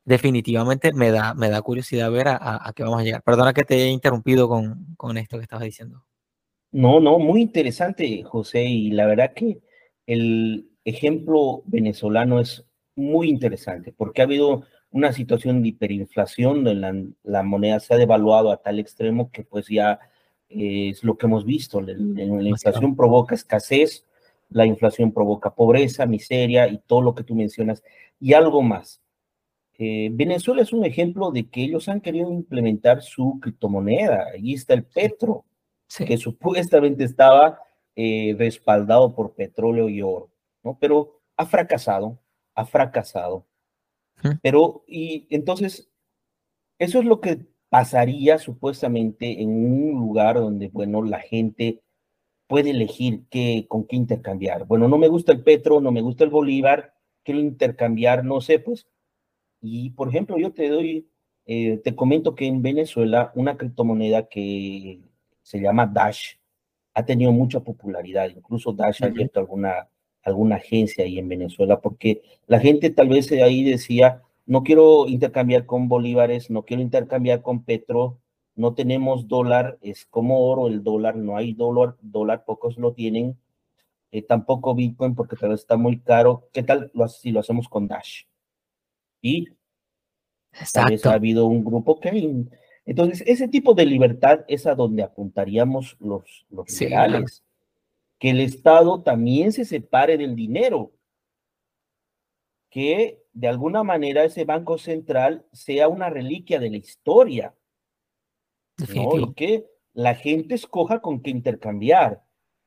definitivamente 0.03 0.91
me 0.93 1.11
da, 1.11 1.35
me 1.35 1.49
da 1.49 1.61
curiosidad 1.61 2.11
ver 2.11 2.29
a, 2.29 2.37
a, 2.67 2.73
qué 2.73 2.83
vamos 2.83 3.01
a 3.01 3.03
llegar. 3.03 3.21
Perdona 3.21 3.53
que 3.53 3.63
te 3.63 3.75
haya 3.75 3.87
interrumpido 3.87 4.49
con, 4.49 4.95
con 4.97 5.17
esto 5.17 5.37
que 5.37 5.43
estabas 5.43 5.65
diciendo. 5.65 6.03
No, 6.71 6.99
no, 6.99 7.19
muy 7.19 7.41
interesante, 7.41 8.23
José, 8.23 8.63
y 8.63 8.91
la 8.91 9.05
verdad 9.05 9.33
que 9.35 9.61
el 10.07 10.69
ejemplo 10.83 11.61
venezolano 11.65 12.39
es 12.39 12.65
muy 12.95 13.29
interesante 13.29 13.93
porque 13.95 14.21
ha 14.21 14.25
habido 14.25 14.63
una 14.91 15.13
situación 15.13 15.61
de 15.61 15.69
hiperinflación, 15.69 16.63
donde 16.63 16.81
la, 16.81 16.95
la 17.23 17.43
moneda 17.43 17.79
se 17.79 17.93
ha 17.93 17.97
devaluado 17.97 18.51
a 18.51 18.57
tal 18.57 18.79
extremo 18.79 19.31
que 19.31 19.43
pues 19.43 19.67
ya 19.67 19.99
es 20.49 21.03
lo 21.03 21.17
que 21.17 21.27
hemos 21.27 21.45
visto. 21.45 21.79
La, 21.81 21.93
inflación 21.93 22.95
provoca 22.95 23.35
escasez, 23.35 24.05
la 24.49 24.65
inflación 24.65 25.11
provoca 25.11 25.53
pobreza, 25.53 26.05
miseria 26.05 26.67
y 26.67 26.79
todo 26.79 27.01
lo 27.01 27.15
que 27.15 27.23
tú 27.23 27.35
mencionas, 27.35 27.83
y 28.19 28.33
algo 28.33 28.61
más. 28.61 29.01
Eh, 29.77 30.09
Venezuela 30.11 30.61
es 30.61 30.73
un 30.73 30.83
ejemplo 30.83 31.31
de 31.31 31.49
que 31.49 31.63
ellos 31.63 31.87
han 31.87 32.01
querido 32.01 32.31
implementar 32.31 33.01
su 33.01 33.39
criptomoneda. 33.39 34.25
Ahí 34.33 34.53
está 34.53 34.73
el 34.73 34.83
Petro, 34.83 35.45
que 36.05 36.17
supuestamente 36.17 37.05
estaba 37.05 37.59
eh, 37.95 38.35
respaldado 38.37 39.15
por 39.15 39.33
petróleo 39.33 39.87
y 39.87 40.01
oro, 40.01 40.29
¿no? 40.63 40.77
Pero 40.79 41.21
ha 41.37 41.45
fracasado, 41.45 42.19
ha 42.55 42.65
fracasado. 42.65 43.45
Pero, 44.41 44.83
y 44.85 45.27
entonces, 45.29 45.89
eso 46.77 46.99
es 46.99 47.05
lo 47.05 47.21
que 47.21 47.45
pasaría 47.69 48.39
supuestamente 48.39 49.41
en 49.41 49.49
un 49.49 49.99
lugar 49.99 50.35
donde, 50.35 50.69
bueno, 50.69 51.03
la 51.03 51.19
gente 51.19 51.81
puede 52.47 52.71
elegir 52.71 53.23
qué, 53.29 53.65
con 53.67 53.85
qué 53.85 53.95
intercambiar. 53.95 54.65
Bueno, 54.65 54.87
no 54.87 54.97
me 54.97 55.07
gusta 55.07 55.31
el 55.31 55.43
petro, 55.43 55.79
no 55.79 55.91
me 55.91 56.01
gusta 56.01 56.23
el 56.23 56.31
bolívar, 56.31 56.95
quiero 57.23 57.39
intercambiar, 57.39 58.25
no 58.25 58.41
sé, 58.41 58.59
pues. 58.59 58.87
Y 59.61 59.91
por 59.91 60.09
ejemplo, 60.09 60.37
yo 60.37 60.51
te 60.51 60.67
doy, 60.69 61.07
eh, 61.45 61.77
te 61.83 61.95
comento 61.95 62.35
que 62.35 62.47
en 62.47 62.61
Venezuela 62.61 63.31
una 63.35 63.55
criptomoneda 63.55 64.27
que 64.27 65.01
se 65.43 65.59
llama 65.61 65.85
Dash 65.85 66.35
ha 66.95 67.05
tenido 67.05 67.31
mucha 67.31 67.59
popularidad, 67.59 68.29
incluso 68.29 68.73
Dash 68.73 69.03
ha 69.03 69.07
abierto 69.07 69.39
alguna, 69.39 69.87
alguna 70.23 70.55
agencia 70.55 71.03
ahí 71.03 71.19
en 71.19 71.29
Venezuela, 71.29 71.79
porque 71.79 72.23
la 72.47 72.59
gente 72.59 72.89
tal 72.89 73.09
vez 73.09 73.31
ahí 73.31 73.63
decía, 73.63 74.23
no 74.49 74.63
quiero 74.63 75.07
intercambiar 75.07 75.67
con 75.67 75.87
bolívares, 75.87 76.49
no 76.49 76.63
quiero 76.63 76.81
intercambiar 76.81 77.43
con 77.43 77.63
petro, 77.63 78.17
no 78.55 78.73
tenemos 78.73 79.27
dólar, 79.27 79.77
es 79.83 80.07
como 80.07 80.49
oro 80.49 80.67
el 80.67 80.81
dólar, 80.83 81.17
no 81.17 81.37
hay 81.37 81.53
dólar, 81.53 81.97
dólar 82.01 82.45
pocos 82.45 82.79
lo 82.79 82.93
tienen, 82.93 83.37
eh, 84.11 84.23
tampoco 84.23 84.73
Bitcoin 84.73 85.13
porque 85.13 85.35
tal 85.35 85.49
vez 85.49 85.59
está 85.59 85.77
muy 85.77 85.99
caro. 85.99 86.49
¿Qué 86.51 86.63
tal 86.63 86.91
si 87.09 87.31
lo 87.31 87.41
hacemos 87.41 87.69
con 87.69 87.87
Dash? 87.87 88.23
Y 89.21 89.49
tal 90.73 90.89
vez 90.89 91.05
ha 91.05 91.13
habido 91.13 91.45
un 91.45 91.63
grupo 91.63 91.99
que... 91.99 92.47
Entonces, 92.87 93.23
ese 93.27 93.47
tipo 93.47 93.75
de 93.75 93.85
libertad 93.85 94.45
es 94.47 94.65
a 94.65 94.73
donde 94.73 95.03
apuntaríamos 95.03 95.95
los, 95.99 96.47
los 96.49 96.67
liberales. 96.81 97.43
Que 98.17 98.31
el 98.31 98.39
Estado 98.39 99.03
también 99.03 99.51
se 99.51 99.63
separe 99.63 100.17
del 100.17 100.35
dinero. 100.35 100.91
Que 102.71 103.21
de 103.39 103.47
alguna 103.47 103.83
manera 103.83 104.25
ese 104.25 104.43
Banco 104.43 104.77
Central 104.77 105.45
sea 105.53 105.87
una 105.87 106.09
reliquia 106.09 106.59
de 106.59 106.69
la 106.71 106.77
historia 106.77 107.55
¿no? 108.93 109.17
Y 109.17 109.33
que 109.33 109.65
la 109.93 110.13
gente 110.15 110.55
escoja 110.55 110.99
con 110.99 111.21
qué 111.21 111.29
intercambiar, 111.29 112.21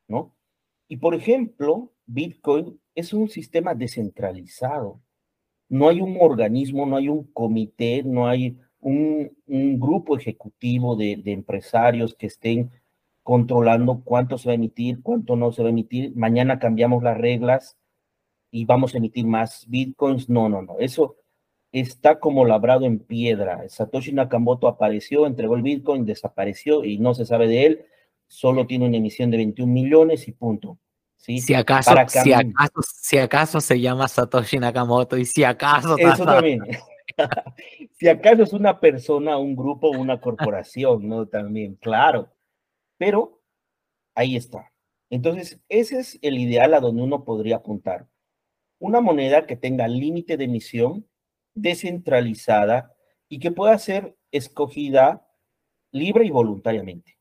¿no? 0.08 0.34
Y 0.88 0.96
por 0.96 1.14
ejemplo, 1.14 1.92
Bitcoin 2.06 2.80
es 2.94 3.12
un 3.12 3.28
sistema 3.28 3.74
descentralizado. 3.74 5.02
No 5.68 5.90
hay 5.90 6.00
un 6.00 6.16
organismo, 6.18 6.86
no 6.86 6.96
hay 6.96 7.08
un 7.10 7.24
comité, 7.32 8.02
no 8.02 8.26
hay 8.26 8.58
un, 8.80 9.30
grupo 9.78 10.16
ejecutivo 10.16 10.96
de, 10.96 11.16
de, 11.16 11.32
empresarios 11.32 12.14
que 12.14 12.26
estén 12.26 12.70
controlando 13.22 14.02
cuánto 14.04 14.38
se 14.38 14.48
va 14.48 14.52
a 14.52 14.54
emitir, 14.54 15.02
cuánto 15.02 15.36
no 15.36 15.52
se 15.52 15.62
va 15.62 15.68
a 15.68 15.70
emitir. 15.70 16.16
Mañana 16.16 16.58
cambiamos 16.58 17.02
las 17.02 17.18
reglas 17.18 17.78
y 18.53 18.64
vamos 18.64 18.94
a 18.94 18.98
emitir 18.98 19.26
más 19.26 19.64
bitcoins. 19.68 20.28
No, 20.28 20.48
no, 20.48 20.62
no. 20.62 20.78
Eso, 20.78 21.16
está 21.72 22.20
como 22.20 22.44
labrado 22.44 22.84
en 22.84 22.98
piedra. 23.00 23.68
Satoshi 23.68 24.12
Nakamoto 24.12 24.68
apareció, 24.68 25.26
entregó 25.26 25.57
el 25.57 25.62
Bitcoin, 25.62 26.05
desapareció 26.05 26.84
y 26.84 26.98
no 26.98 27.14
se 27.14 27.26
sabe 27.26 27.48
de 27.48 27.66
él. 27.66 27.86
Solo 28.28 28.66
tiene 28.66 28.86
una 28.86 28.98
emisión 28.98 29.30
de 29.30 29.38
21 29.38 29.72
millones 29.72 30.28
y 30.28 30.32
punto. 30.32 30.78
¿sí? 31.16 31.40
Si, 31.40 31.55
acaso, 31.55 31.90
si, 32.09 32.32
acaso, 32.32 32.82
si 32.82 33.18
acaso 33.18 33.61
se 33.61 33.80
llama 33.80 34.07
Satoshi 34.07 34.59
Nakamoto 34.59 35.16
y 35.16 35.24
si 35.24 35.44
acaso... 35.44 35.96
Eso 35.96 36.24
también. 36.24 36.61
si 37.92 38.09
acaso 38.09 38.42
es 38.42 38.53
una 38.53 38.78
persona, 38.78 39.38
un 39.38 39.57
grupo, 39.57 39.90
una 39.90 40.20
corporación, 40.20 41.09
¿no? 41.09 41.26
También, 41.26 41.76
claro. 41.76 42.30
Pero 42.98 43.40
ahí 44.14 44.36
está. 44.36 44.70
Entonces, 45.11 45.61
ese 45.68 45.98
es 46.00 46.18
el 46.22 46.38
ideal 46.38 46.72
a 46.74 46.80
donde 46.80 47.03
uno 47.03 47.24
podría 47.24 47.57
apuntar. 47.57 48.07
Una 48.82 49.00
moneda 49.00 49.46
que 49.46 49.54
tenga 49.54 49.86
límite 49.86 50.36
de 50.36 50.46
emisión, 50.46 51.06
descentralizada 51.54 52.92
y 53.28 53.38
que 53.38 53.52
pueda 53.52 53.78
ser 53.78 54.16
escogida 54.32 55.24
libre 55.92 56.24
y 56.26 56.30
voluntariamente. 56.30 57.16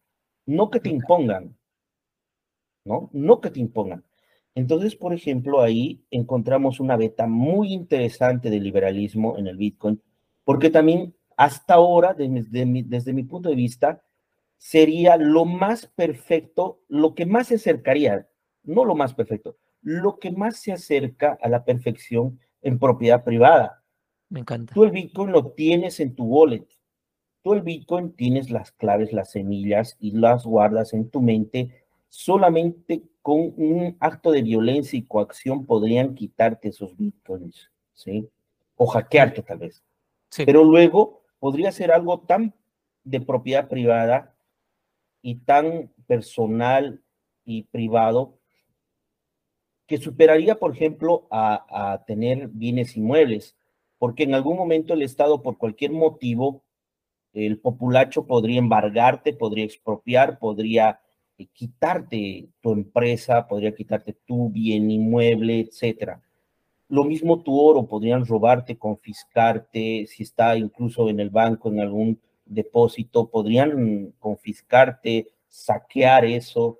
No 0.47 0.72
que 0.72 0.80
te 0.80 0.89
impongan, 0.89 1.55
¿no? 2.84 3.12
No 3.14 3.41
que 3.41 3.51
te 3.51 3.59
impongan. 3.59 4.03
Entonces, 4.55 4.95
por 4.95 5.14
ejemplo, 5.14 5.62
ahí 5.62 6.03
encontramos 6.09 6.80
una 6.80 6.97
beta 6.97 7.28
muy 7.28 7.74
interesante 7.74 8.49
de 8.49 8.59
liberalismo 8.59 9.38
en 9.38 9.45
el 9.45 9.57
Bitcoin, 9.57 10.01
porque 10.43 10.72
también 10.72 11.14
hasta 11.38 11.76
ahora, 11.76 12.16
desde 12.16 12.66
mi, 12.66 12.82
desde 12.82 13.14
mi 13.14 13.22
punto 13.22 13.49
de 13.49 13.55
vista, 13.55 14.01
sería 14.57 15.16
lo 15.16 15.45
más 15.45 15.86
perfecto, 15.86 16.82
lo 16.88 17.14
que 17.14 17.28
más 17.28 17.49
se 17.49 17.55
acercaría, 17.55 18.28
no 18.64 18.84
lo 18.84 18.95
más 18.95 19.14
perfecto, 19.14 19.57
lo 19.82 20.20
que 20.20 20.32
más 20.32 20.58
se 20.58 20.72
acerca 20.72 21.38
a 21.42 21.50
la 21.50 21.66
perfección 21.66 22.40
en 22.62 22.80
propiedad 22.80 23.24
privada. 23.24 23.84
Me 24.30 24.42
encanta. 24.42 24.74
Tú 24.74 24.84
el 24.84 24.92
Bitcoin 24.92 25.32
lo 25.32 25.52
tienes 25.52 26.00
en 26.00 26.16
tu 26.16 26.26
wallet. 26.26 26.68
Tú 27.44 27.54
el 27.54 27.62
Bitcoin 27.62 28.14
tienes 28.14 28.52
las 28.52 28.72
claves, 28.72 29.12
las 29.14 29.32
semillas 29.32 29.98
y 30.00 30.12
las 30.12 30.46
guardas 30.46 30.94
en 30.94 31.10
tu 31.10 31.22
mente. 31.22 31.84
Solamente 32.08 33.04
con 33.22 33.54
un 33.58 33.98
acto 34.00 34.32
de 34.32 34.42
violencia 34.42 34.98
y 34.98 35.04
coacción 35.04 35.66
podrían 35.66 36.16
quitarte 36.16 36.70
esos 36.70 36.96
Bitcoins, 36.96 37.72
¿sí? 37.94 38.30
O 38.76 38.86
hackearte 38.88 39.42
tal 39.44 39.60
vez. 39.60 39.84
Sí. 40.30 40.46
Pero 40.46 40.64
luego 40.64 41.24
podría 41.40 41.72
ser 41.72 41.92
algo 41.92 42.22
tan 42.22 42.54
de 43.04 43.22
propiedad 43.22 43.68
privada 43.68 44.36
y 45.22 45.36
tan 45.36 45.92
personal 46.08 47.02
y 47.44 47.64
privado 47.64 48.38
que 49.92 49.98
superaría, 49.98 50.56
por 50.56 50.74
ejemplo, 50.74 51.28
a, 51.32 52.02
tener 52.08 52.48
bienes 52.48 52.96
inmuebles 52.96 53.58
porque 54.00 54.24
en 54.24 54.34
algún 54.34 54.56
momento 54.56 54.94
el 54.94 55.02
Estado, 55.02 55.44
por 55.44 55.58
cualquier 55.58 55.92
motivo, 55.92 56.64
el 57.34 57.60
populacho 57.60 58.26
podría 58.26 58.58
embargarte, 58.58 59.34
podría 59.34 59.66
expropiar, 59.66 60.39
podría 60.39 61.02
eh, 61.38 61.48
quitarte 61.52 62.48
tu 62.62 62.72
empresa, 62.72 63.50
podría 63.50 63.76
quitarte 63.76 64.14
tu 64.14 64.50
bien 64.50 64.89
inmueble, 64.89 65.60
etcétera. 65.60 66.22
Lo 66.88 67.04
mismo 67.04 67.42
tu 67.44 67.60
oro, 67.60 67.86
podrían 67.86 68.26
robarte, 68.26 68.78
confiscarte, 68.78 70.08
si 70.08 70.24
está 70.24 70.56
incluso 70.56 71.10
en 71.10 71.20
el 71.20 71.32
banco, 71.32 71.68
en 71.68 71.82
algún 71.82 72.22
depósito, 72.46 73.30
podrían 73.30 74.14
confiscarte, 74.20 75.28
saquear 75.50 76.24
eso, 76.24 76.80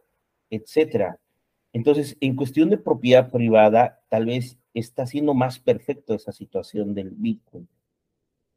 etcétera. 0.50 1.21
Entonces, 1.74 2.18
en 2.20 2.36
cuestión 2.36 2.70
de 2.70 2.78
propiedad 2.78 3.32
privada, 3.32 4.02
tal 4.10 4.26
vez 4.26 4.58
está 4.74 5.06
siendo 5.06 5.34
más 5.34 5.60
perfecto 5.60 6.14
esa 6.14 6.32
situación 6.32 6.94
del 6.94 7.12
Bitcoin. 7.12 7.68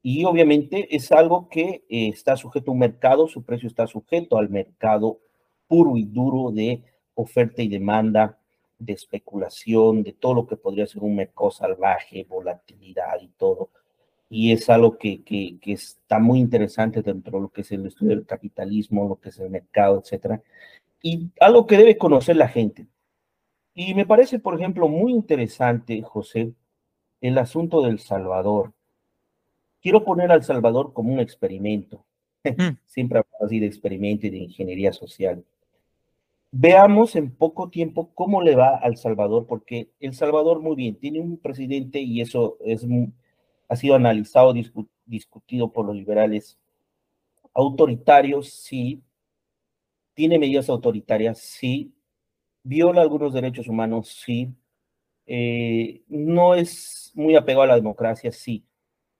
Y 0.03 0.25
obviamente 0.25 0.95
es 0.95 1.11
algo 1.13 1.49
que 1.49 1.85
eh, 1.89 2.09
está 2.09 2.37
sujeto 2.37 2.71
a 2.71 2.75
un 2.75 2.81
mercado, 2.81 3.27
su 3.27 3.43
precio 3.43 3.69
está 3.69 3.87
sujeto 3.87 4.37
al 4.37 4.51
mercado 4.51 5.21
puro 5.67 5.97
y 5.97 6.05
duro 6.05 6.51
de 6.51 6.85
oferta 7.15 7.63
y 7.63 7.69
demanda, 7.69 8.39
de 8.79 8.93
especulación, 8.93 10.03
de 10.03 10.13
todo 10.13 10.35
lo 10.35 10.47
que 10.47 10.57
podría 10.57 10.87
ser 10.87 11.03
un 11.03 11.17
mercado 11.17 11.51
salvaje, 11.51 12.27
volatilidad 12.29 13.21
y 13.23 13.29
todo. 13.29 13.71
Y 14.29 14.53
es 14.53 14.69
algo 14.69 14.99
que, 14.99 15.23
que, 15.23 15.59
que 15.61 15.73
está 15.73 16.19
muy 16.19 16.39
interesante 16.41 17.01
dentro 17.01 17.39
de 17.39 17.43
lo 17.43 17.49
que 17.49 17.63
es 17.63 17.73
el 17.73 17.87
estudio 17.87 18.11
del 18.11 18.27
capitalismo, 18.27 19.09
lo 19.09 19.17
que 19.17 19.29
es 19.31 19.39
el 19.39 19.49
mercado, 19.49 20.01
etcétera. 20.01 20.43
Y 21.01 21.31
algo 21.41 21.67
que 21.67 21.79
debe 21.79 21.97
conocer 21.97 22.37
la 22.37 22.49
gente. 22.49 22.87
Y 23.75 23.95
me 23.95 24.07
parece, 24.07 24.39
por 24.39 24.55
ejemplo, 24.55 24.89
muy 24.89 25.13
interesante, 25.13 26.01
José, 26.03 26.53
el 27.21 27.37
asunto 27.39 27.83
del 27.83 27.99
Salvador. 27.99 28.73
Quiero 29.83 30.05
poner 30.05 30.31
al 30.31 30.45
Salvador 30.45 30.93
como 30.93 31.13
un 31.13 31.19
experimento. 31.19 32.05
Mm. 32.45 32.77
Siempre 32.87 33.19
hablamos 33.19 33.43
así 33.43 33.59
de 33.59 33.67
experimento 33.67 34.29
y 34.29 34.31
de 34.31 34.39
ingeniería 34.39 34.93
social. 34.93 35.45
Veamos 36.53 37.17
en 37.17 37.35
poco 37.35 37.69
tiempo 37.69 38.11
cómo 38.15 38.41
le 38.41 38.55
va 38.55 38.77
al 38.77 38.97
Salvador, 38.97 39.47
porque 39.47 39.91
El 39.99 40.15
Salvador, 40.15 40.61
muy 40.61 40.77
bien, 40.77 40.95
tiene 40.95 41.19
un 41.19 41.37
presidente 41.37 41.99
y 41.99 42.21
eso 42.21 42.57
es, 42.61 42.87
ha 43.69 43.75
sido 43.75 43.97
analizado, 43.97 44.55
discutido 45.05 45.73
por 45.73 45.87
los 45.87 45.97
liberales. 45.97 46.57
Autoritarios, 47.53 48.51
sí. 48.51 49.03
Tiene 50.15 50.39
medidas 50.39 50.69
autoritarias, 50.69 51.41
sí 51.41 51.93
viola 52.65 53.03
algunos 53.03 53.33
derechos 53.33 53.69
humanos, 53.69 54.09
sí. 54.09 54.53
Eh, 55.27 56.03
no 56.09 56.55
es 56.55 57.13
muy 57.15 57.37
apegado 57.37 57.63
a 57.63 57.69
la 57.69 57.77
democracia, 57.77 58.33
sí. 58.33 58.67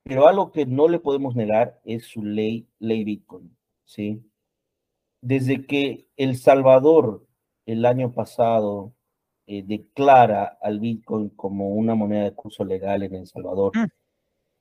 Pero 0.03 0.27
algo 0.27 0.51
que 0.51 0.67
no 0.67 0.89
le 0.89 0.99
podemos 0.99 1.35
negar 1.37 1.81
es 1.85 2.07
su 2.07 2.25
ley, 2.25 2.67
ley 2.79 3.05
Bitcoin, 3.05 3.57
¿sí? 3.85 4.23
Desde 5.21 5.67
que 5.67 6.09
El 6.17 6.37
Salvador 6.37 7.27
el 7.65 7.87
año 7.87 8.13
pasado 8.13 8.93
eh, 9.47 9.63
declara 9.63 10.59
al 10.61 10.81
Bitcoin 10.81 11.31
como 11.31 11.71
una 11.71 11.95
moneda 11.95 12.25
de 12.25 12.35
curso 12.35 12.65
legal 12.65 13.03
en 13.03 13.15
El 13.15 13.27
Salvador, 13.27 13.73
mm. 13.77 13.87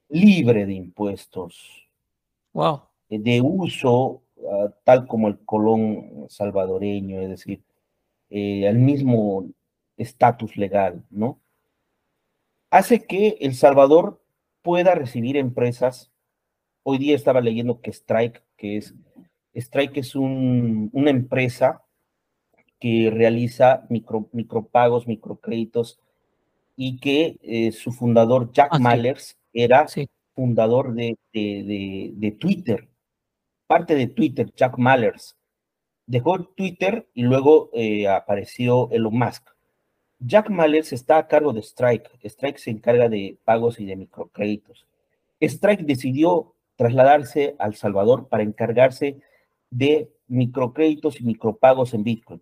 libre 0.10 0.66
de 0.66 0.74
impuestos, 0.74 1.90
wow. 2.54 2.82
Eh, 3.10 3.20
de 3.20 3.42
uso, 3.42 4.24
ah, 4.50 4.74
tal 4.86 5.08
como 5.08 5.28
el 5.28 5.40
colón 5.44 6.26
salvadoreño, 6.30 7.20
es 7.20 7.30
decir, 7.30 7.62
eh, 8.36 8.68
al 8.68 8.80
mismo 8.80 9.46
estatus 9.96 10.58
legal, 10.58 11.06
¿no? 11.12 11.40
Hace 12.72 13.06
que 13.06 13.38
El 13.42 13.54
Salvador 13.54 14.20
pueda 14.64 14.96
recibir 14.96 15.38
empresas. 15.38 16.12
Hoy 16.82 16.98
día 16.98 17.16
estaba 17.16 17.42
leyendo 17.42 17.80
que 17.80 17.92
Strike, 17.92 18.42
que 18.58 18.78
es 18.78 18.96
Strike 19.54 19.98
es 19.98 20.16
una 20.16 21.12
empresa 21.12 21.84
que 22.80 23.12
realiza 23.14 23.86
micro, 23.90 24.28
micropagos, 24.32 25.08
microcréditos 25.08 26.00
y 26.76 26.98
que 27.00 27.38
eh, 27.44 27.72
su 27.72 27.92
fundador 27.92 28.52
Jack 28.52 28.70
ah, 28.72 28.80
Mallers 28.80 29.38
era 29.54 29.86
fundador 30.34 30.96
de, 30.96 31.20
de, 31.32 32.32
Twitter, 32.40 32.90
parte 33.68 33.94
de 33.94 34.08
Twitter, 34.08 34.52
Jack 34.56 34.80
Mallers. 34.80 35.38
Dejó 36.06 36.44
Twitter 36.44 37.08
y 37.14 37.24
luego 37.24 37.70
eh, 37.74 38.08
apareció 38.08 38.90
Elon 38.92 39.18
Musk. 39.18 39.50
Jack 40.20 40.50
Mallers 40.50 40.94
está 40.94 41.18
a 41.18 41.28
cargo 41.28 41.54
de 41.54 41.62
Strike. 41.62 42.20
Strike 42.24 42.58
se 42.58 42.72
encarga 42.72 43.10
de 43.10 43.38
pagos 43.44 43.80
y 43.80 43.86
de 43.86 43.96
microcréditos. 43.96 44.86
Strike 45.40 45.84
decidió 45.84 46.54
trasladarse 46.76 47.56
al 47.60 47.76
Salvador 47.76 48.28
para 48.28 48.44
encargarse 48.44 49.20
de 49.70 50.10
microcréditos 50.28 51.20
y 51.20 51.26
micropagos 51.26 51.94
en 51.94 52.04
Bitcoin. 52.04 52.42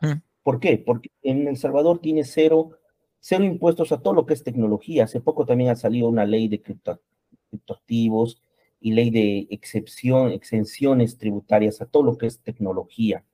Mm. 0.00 0.20
¿Por 0.42 0.58
qué? 0.60 0.78
Porque 0.78 1.10
en 1.22 1.46
El 1.46 1.56
Salvador 1.56 2.00
tiene 2.00 2.24
cero, 2.24 2.72
cero 3.20 3.44
impuestos 3.44 3.92
a 3.92 4.00
todo 4.00 4.14
lo 4.14 4.26
que 4.26 4.34
es 4.34 4.42
tecnología. 4.42 5.04
Hace 5.04 5.20
poco 5.20 5.46
también 5.46 5.70
ha 5.70 5.76
salido 5.76 6.08
una 6.08 6.26
ley 6.26 6.48
de 6.48 6.60
criptoactivos 6.60 8.42
y 8.82 8.92
ley 8.92 9.10
de 9.10 9.46
excepción, 9.50 10.32
exenciones 10.32 11.18
tributarias 11.18 11.80
a 11.80 11.86
todo 11.86 12.02
lo 12.02 12.18
que 12.18 12.26
es 12.26 12.40
tecnología 12.40 13.24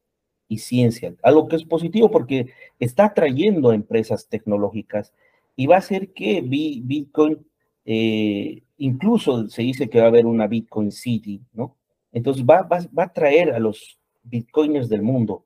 y 0.48 0.58
ciencia. 0.58 1.14
Algo 1.22 1.48
que 1.48 1.56
es 1.56 1.64
positivo 1.64 2.10
porque 2.10 2.52
está 2.78 3.06
atrayendo 3.06 3.70
a 3.70 3.74
empresas 3.74 4.28
tecnológicas 4.28 5.12
y 5.56 5.66
va 5.66 5.76
a 5.76 5.78
hacer 5.78 6.12
que 6.12 6.40
Bitcoin, 6.42 7.46
eh, 7.84 8.62
incluso 8.76 9.48
se 9.48 9.62
dice 9.62 9.88
que 9.90 9.98
va 9.98 10.04
a 10.04 10.08
haber 10.08 10.26
una 10.26 10.46
Bitcoin 10.46 10.92
City, 10.92 11.42
¿no? 11.52 11.76
Entonces 12.12 12.44
va, 12.44 12.62
va, 12.62 12.80
va 12.96 13.04
a 13.04 13.12
traer 13.12 13.52
a 13.52 13.58
los 13.58 13.98
Bitcoiners 14.22 14.88
del 14.88 15.02
mundo 15.02 15.44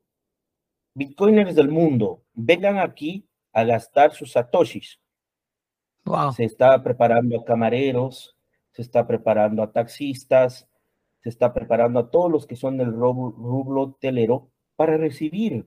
bitcoiners 0.93 1.55
del 1.55 1.69
mundo, 1.69 2.23
vengan 2.33 2.77
aquí 2.77 3.27
a 3.51 3.63
gastar 3.63 4.13
sus 4.13 4.33
satoshis. 4.33 4.99
Se 6.35 6.43
está 6.43 6.81
preparando 6.83 7.43
camareros, 7.43 8.35
se 8.73 8.81
está 8.81 9.07
preparando 9.07 9.63
a 9.63 9.71
taxistas, 9.71 10.67
se 11.21 11.29
está 11.29 11.53
preparando 11.53 11.99
a 11.99 12.11
todos 12.11 12.29
los 12.29 12.45
que 12.45 12.55
son 12.55 12.77
del 12.77 12.91
rublo, 12.91 13.97
telero 13.99 14.49
para 14.75 14.97
recibir 14.97 15.65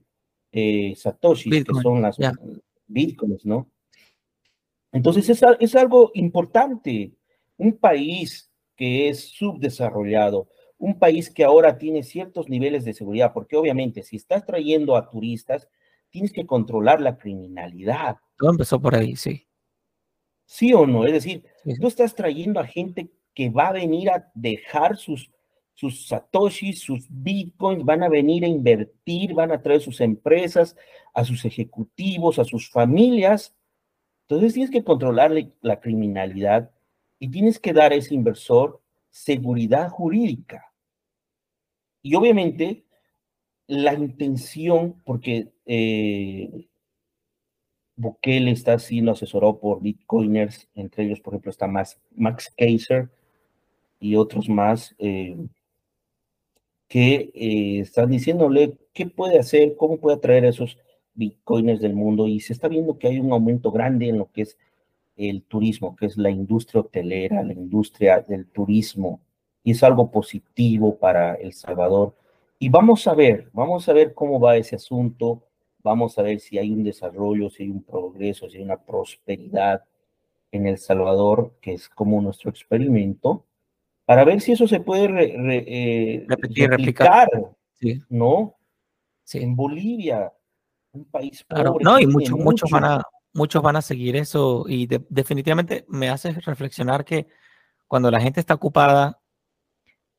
eh, 0.53 0.95
satoshis, 0.97 1.65
que 1.65 1.75
son 1.83 2.03
las 2.03 2.19
bitcoins, 2.87 3.47
¿no? 3.47 3.71
Entonces 4.93 5.29
es, 5.31 5.43
es 5.61 5.75
algo 5.75 6.11
importante. 6.15 7.13
Un 7.57 7.79
país 7.79 8.51
que 8.77 9.09
es 9.09 9.31
subdesarrollado, 9.31 10.49
un 10.79 10.99
país 10.99 11.31
que 11.31 11.45
ahora 11.45 11.79
tiene 11.79 12.03
ciertos 12.03 12.49
niveles 12.49 12.85
de 12.85 12.93
seguridad, 12.93 13.33
porque 13.33 13.57
obviamente 13.57 14.03
si 14.03 14.17
estás 14.17 14.45
trayendo 14.45 14.97
a 14.97 15.09
turistas, 15.09 15.69
tienes 16.11 16.33
que 16.33 16.47
controlar 16.47 17.01
la 17.01 17.17
criminalidad. 17.17 18.17
Todo 18.37 18.51
empezó 18.51 18.81
por 18.81 18.95
ahí, 18.95 19.17
sí. 19.17 19.46
Sí 20.47 20.73
o 20.73 20.87
no, 20.87 21.05
es 21.05 21.13
decir, 21.13 21.45
tú 21.81 21.89
estás 21.89 22.15
trayendo 22.15 22.61
a 22.61 22.67
gente 22.67 23.11
que 23.35 23.51
va 23.51 23.69
a 23.69 23.73
venir 23.73 24.11
a 24.11 24.31
dejar 24.35 24.97
sus, 24.97 25.31
sus 25.75 26.07
satoshis, 26.07 26.81
sus 26.81 27.07
bitcoins, 27.11 27.85
van 27.85 28.03
a 28.03 28.09
venir 28.09 28.45
a 28.45 28.49
invertir, 28.49 29.35
van 29.35 29.53
a 29.53 29.61
traer 29.61 29.81
sus 29.81 30.01
empresas, 30.01 30.77
a 31.13 31.25
sus 31.25 31.45
ejecutivos, 31.45 32.39
a 32.39 32.45
sus 32.45 32.71
familias. 32.71 33.55
Entonces 34.23 34.55
tienes 34.55 34.71
que 34.71 34.85
controlar 34.85 35.33
la 35.61 35.81
criminalidad 35.81 36.71
y 37.19 37.29
tienes 37.29 37.59
que 37.59 37.73
dar 37.73 37.93
a 37.93 37.97
ese 37.97 38.15
inversor 38.15 38.81
seguridad 39.11 39.89
jurídica. 39.91 40.73
Y 42.03 42.15
obviamente 42.15 42.85
la 43.67 43.95
intención, 43.95 45.03
porque 45.05 45.53
eh, 45.65 46.69
Bukele 47.97 48.51
está 48.51 48.79
siendo 48.79 49.13
asesorado 49.13 49.59
por 49.59 49.81
bitcoiners, 49.81 50.69
entre 50.75 51.05
ellos, 51.05 51.21
por 51.21 51.33
ejemplo, 51.33 51.51
está 51.51 51.67
Max, 51.67 51.99
Max 52.15 52.53
Kaiser 52.57 53.09
y 53.99 54.17
otros 54.17 54.49
más, 54.49 54.95
eh, 54.99 55.37
que 56.89 57.31
eh, 57.35 57.81
están 57.81 58.11
diciéndole 58.11 58.77
qué 58.93 59.07
puede 59.07 59.39
hacer, 59.39 59.77
cómo 59.77 59.99
puede 59.99 60.17
atraer 60.17 60.45
a 60.45 60.51
esos 60.51 60.79
bitcoiners 61.15 61.81
del 61.81 61.95
mundo. 61.95 62.29
Y 62.29 62.41
se 62.41 62.53
está 62.53 62.69
viendo 62.69 62.99
que 62.99 63.09
hay 63.09 63.19
un 63.19 63.33
aumento 63.33 63.73
grande 63.73 64.09
en 64.09 64.19
lo 64.19 64.31
que 64.31 64.43
es 64.43 64.59
el 65.17 65.43
turismo, 65.43 65.97
que 65.97 66.07
es 66.07 66.17
la 66.19 66.31
industria 66.31 66.83
hotelera, 66.83 67.43
la 67.43 67.55
industria 67.55 68.21
del 68.21 68.47
turismo, 68.47 69.21
y 69.65 69.73
es 69.73 69.83
algo 69.83 70.11
positivo 70.11 70.99
para 70.99 71.35
El 71.35 71.55
Salvador. 71.55 72.15
Y 72.59 72.69
vamos 72.69 73.07
a 73.07 73.15
ver, 73.15 73.49
vamos 73.53 73.89
a 73.89 73.93
ver 73.93 74.15
cómo 74.15 74.39
va 74.39 74.57
ese 74.57 74.77
asunto, 74.77 75.46
vamos 75.87 76.19
a 76.19 76.23
ver 76.23 76.41
si 76.41 76.59
hay 76.59 76.73
un 76.73 76.83
desarrollo, 76.83 77.49
si 77.49 77.63
hay 77.63 77.71
un 77.71 77.83
progreso, 77.85 78.51
si 78.51 78.59
hay 78.59 78.65
una 78.65 78.77
prosperidad 78.77 79.85
en 80.51 80.67
El 80.67 80.79
Salvador, 80.79 81.55
que 81.61 81.75
es 81.75 81.89
como 81.89 82.21
nuestro 82.21 82.51
experimento, 82.51 83.47
para 84.05 84.25
ver 84.25 84.41
si 84.41 84.53
eso 84.53 84.67
se 84.67 84.81
puede 84.81 85.05
eh, 85.07 86.25
Repetir, 86.27 86.71
replicar, 86.71 87.29
¿no? 88.09 88.57
Sí. 89.23 89.39
En 89.39 89.55
Bolivia, 89.55 90.33
un 90.93 91.05
país 91.05 91.45
pobre. 91.45 91.71
no, 91.81 92.01
y 92.01 92.07
muchos, 92.07 92.37
muchos 92.39 92.71
van 92.71 92.85
a, 92.85 93.03
muchos 93.33 93.63
van 93.63 93.77
a 93.77 93.83
seguir 93.83 94.17
eso 94.17 94.65
y 94.69 94.89
definitivamente 95.09 95.85
me 95.89 96.09
hace 96.09 96.33
reflexionar 96.33 97.05
que 97.05 97.29
cuando 97.87 98.11
la 98.11 98.21
gente 98.21 98.41
está 98.41 98.55
ocupada, 98.55 99.21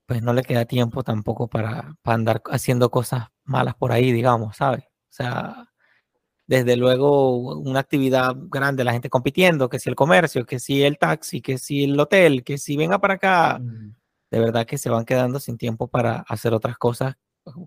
pues 0.06 0.22
no 0.22 0.32
le 0.34 0.44
queda 0.44 0.66
tiempo 0.66 1.04
tampoco 1.04 1.50
para, 1.50 1.98
andar 2.04 2.42
haciendo 2.52 2.90
cosas 2.90 3.28
malas 3.44 3.76
por 3.76 3.92
ahí, 3.92 4.14
digamos, 4.14 4.56
¿sabes? 4.56 4.86
O 5.20 5.24
sea, 5.24 5.68
desde 6.46 6.78
luego 6.78 7.38
una 7.38 7.80
actividad 7.80 8.36
grande, 8.38 8.84
la 8.84 8.94
gente 8.94 9.10
compitiendo, 9.10 9.68
que 9.68 9.80
si 9.80 9.90
el 9.90 9.96
comercio, 9.96 10.46
que 10.46 10.60
si 10.60 10.84
el 10.84 11.00
taxi, 11.00 11.42
que 11.42 11.58
si 11.58 11.86
el 11.86 12.00
hotel, 12.00 12.44
que 12.44 12.58
si 12.60 12.78
venga 12.78 13.00
para 13.00 13.16
acá, 13.16 13.60
mm. 13.60 13.96
de 14.32 14.40
verdad 14.40 14.68
que 14.68 14.78
se 14.78 14.90
van 14.90 15.06
quedando 15.06 15.40
sin 15.40 15.58
tiempo 15.58 15.88
para 15.88 16.24
hacer 16.28 16.54
otras 16.54 16.78
cosas, 16.78 17.16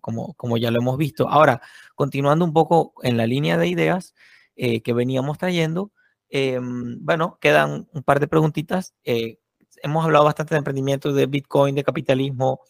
como, 0.00 0.34
como 0.34 0.56
ya 0.58 0.70
lo 0.70 0.80
hemos 0.80 0.96
visto. 0.96 1.28
Ahora, 1.28 1.60
continuando 1.96 2.44
un 2.44 2.52
poco 2.52 2.94
en 3.02 3.16
la 3.16 3.26
línea 3.26 3.58
de 3.58 3.66
ideas, 3.66 4.14
eh, 4.56 4.82
que 4.82 4.92
veníamos 4.92 5.38
trayendo. 5.38 5.92
Em, 6.28 7.04
bueno, 7.04 7.38
quedan 7.40 7.88
un 7.92 8.02
par 8.04 8.20
de 8.20 8.28
preguntitas. 8.28 8.94
Eh, 9.04 9.38
hemos 9.82 10.04
hablado 10.04 10.24
bastante 10.24 10.54
de 10.54 10.58
emprendimiento, 10.58 11.12
de 11.12 11.26
Bitcoin, 11.26 11.74
de 11.74 11.84
capitalismo, 11.84 12.60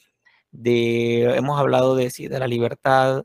de, 0.51 1.37
hemos 1.37 1.59
hablado 1.61 1.97
de, 1.97 2.11
de 2.11 2.39
la 2.39 2.47
libertad, 2.49 3.24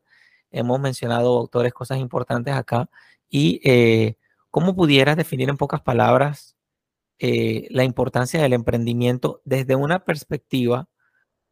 hemos 0.57 0.79
mencionado 0.79 1.37
autores, 1.37 1.73
cosas 1.73 1.99
importantes 1.99 2.53
acá. 2.53 2.89
Y 3.29 3.61
eh, 3.63 4.17
cómo 4.51 4.75
pudieras 4.75 5.17
definir 5.17 5.49
en 5.49 5.57
pocas 5.57 5.81
palabras 5.81 6.55
la 7.19 7.83
importancia 7.85 8.41
del 8.41 8.53
emprendimiento 8.53 9.41
desde 9.45 9.75
una 9.75 10.03
perspectiva 10.03 10.89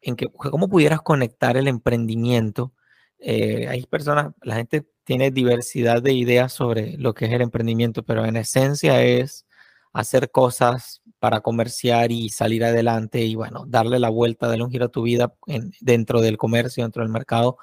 en 0.02 0.16
que, 0.16 0.26
cómo 0.28 0.68
pudieras 0.68 1.00
conectar 1.02 1.56
el 1.56 1.68
emprendimiento. 1.68 2.74
hay 3.20 3.84
personas, 3.86 4.34
la 4.42 4.56
gente 4.56 4.86
tiene 5.04 5.30
diversidad 5.30 6.02
de 6.02 6.12
ideas 6.12 6.52
sobre 6.52 6.96
lo 6.98 7.14
que 7.14 7.26
es 7.26 7.32
el 7.32 7.42
emprendimiento, 7.42 8.02
pero 8.02 8.24
en 8.24 8.36
esencia 8.36 9.02
es 9.02 9.46
hacer 9.94 10.30
cosas 10.30 11.02
para 11.20 11.40
comerciar 11.40 12.12
y 12.12 12.28
salir 12.28 12.64
adelante 12.64 13.22
y 13.22 13.34
bueno, 13.36 13.64
darle 13.66 13.98
la 13.98 14.10
vuelta, 14.10 14.48
darle 14.48 14.64
un 14.64 14.70
giro 14.70 14.86
a 14.86 14.88
tu 14.90 15.02
vida 15.02 15.34
dentro 15.80 16.20
del 16.20 16.36
comercio, 16.36 16.84
dentro 16.84 17.02
del 17.02 17.12
mercado. 17.12 17.58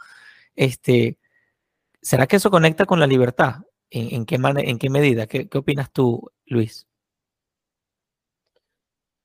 Este, 0.56 1.18
¿Será 2.02 2.28
que 2.28 2.38
eso 2.38 2.50
conecta 2.50 2.86
con 2.86 3.00
la 3.00 3.08
libertad? 3.08 3.62
¿En, 3.90 4.26
qué, 4.26 4.36
en 4.36 4.80
qué 4.80 4.90
medida? 4.90 5.28
¿Qué, 5.28 5.50
¿Qué, 5.50 5.58
opinas 5.58 5.92
tú, 5.92 6.32
Luis? 6.46 6.88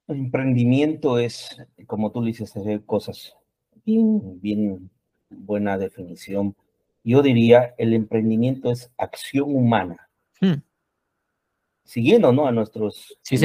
El 0.08 0.16
emprendimiento 0.18 1.18
es, 1.18 1.56
como 1.86 2.10
tú 2.12 2.24
dices, 2.24 2.56
hacer 2.56 2.84
cosas 2.84 3.34
bien, 3.84 4.40
bien 4.40 4.90
buena 5.30 5.78
definición 5.78 6.56
yo 7.06 7.22
diría, 7.22 7.72
el 7.78 7.94
emprendimiento 7.94 8.72
es 8.72 8.92
acción 8.98 9.54
humana. 9.54 10.08
Hmm. 10.40 10.60
Siguiendo 11.84 12.32
¿no? 12.32 12.48
a 12.48 12.52
nuestros 12.52 13.16
sí, 13.22 13.36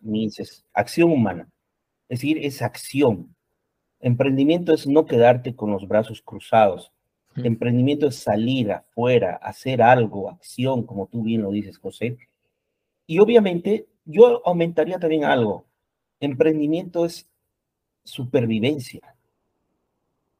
Mises, 0.00 0.64
acción 0.72 1.10
humana. 1.10 1.50
Es 2.08 2.20
decir, 2.20 2.38
es 2.38 2.62
acción. 2.62 3.34
Emprendimiento 3.98 4.72
es 4.72 4.86
no 4.86 5.06
quedarte 5.06 5.56
con 5.56 5.72
los 5.72 5.88
brazos 5.88 6.22
cruzados. 6.22 6.92
Hmm. 7.34 7.46
Emprendimiento 7.46 8.08
es 8.08 8.16
salir 8.16 8.72
afuera, 8.72 9.36
hacer 9.36 9.82
algo, 9.82 10.30
acción, 10.30 10.84
como 10.84 11.06
tú 11.06 11.22
bien 11.22 11.42
lo 11.42 11.50
dices, 11.50 11.78
José. 11.78 12.18
Y 13.06 13.18
obviamente 13.18 13.86
yo 14.04 14.46
aumentaría 14.46 14.98
también 14.98 15.24
algo. 15.24 15.64
Emprendimiento 16.20 17.04
es 17.04 17.28
supervivencia. 18.04 19.14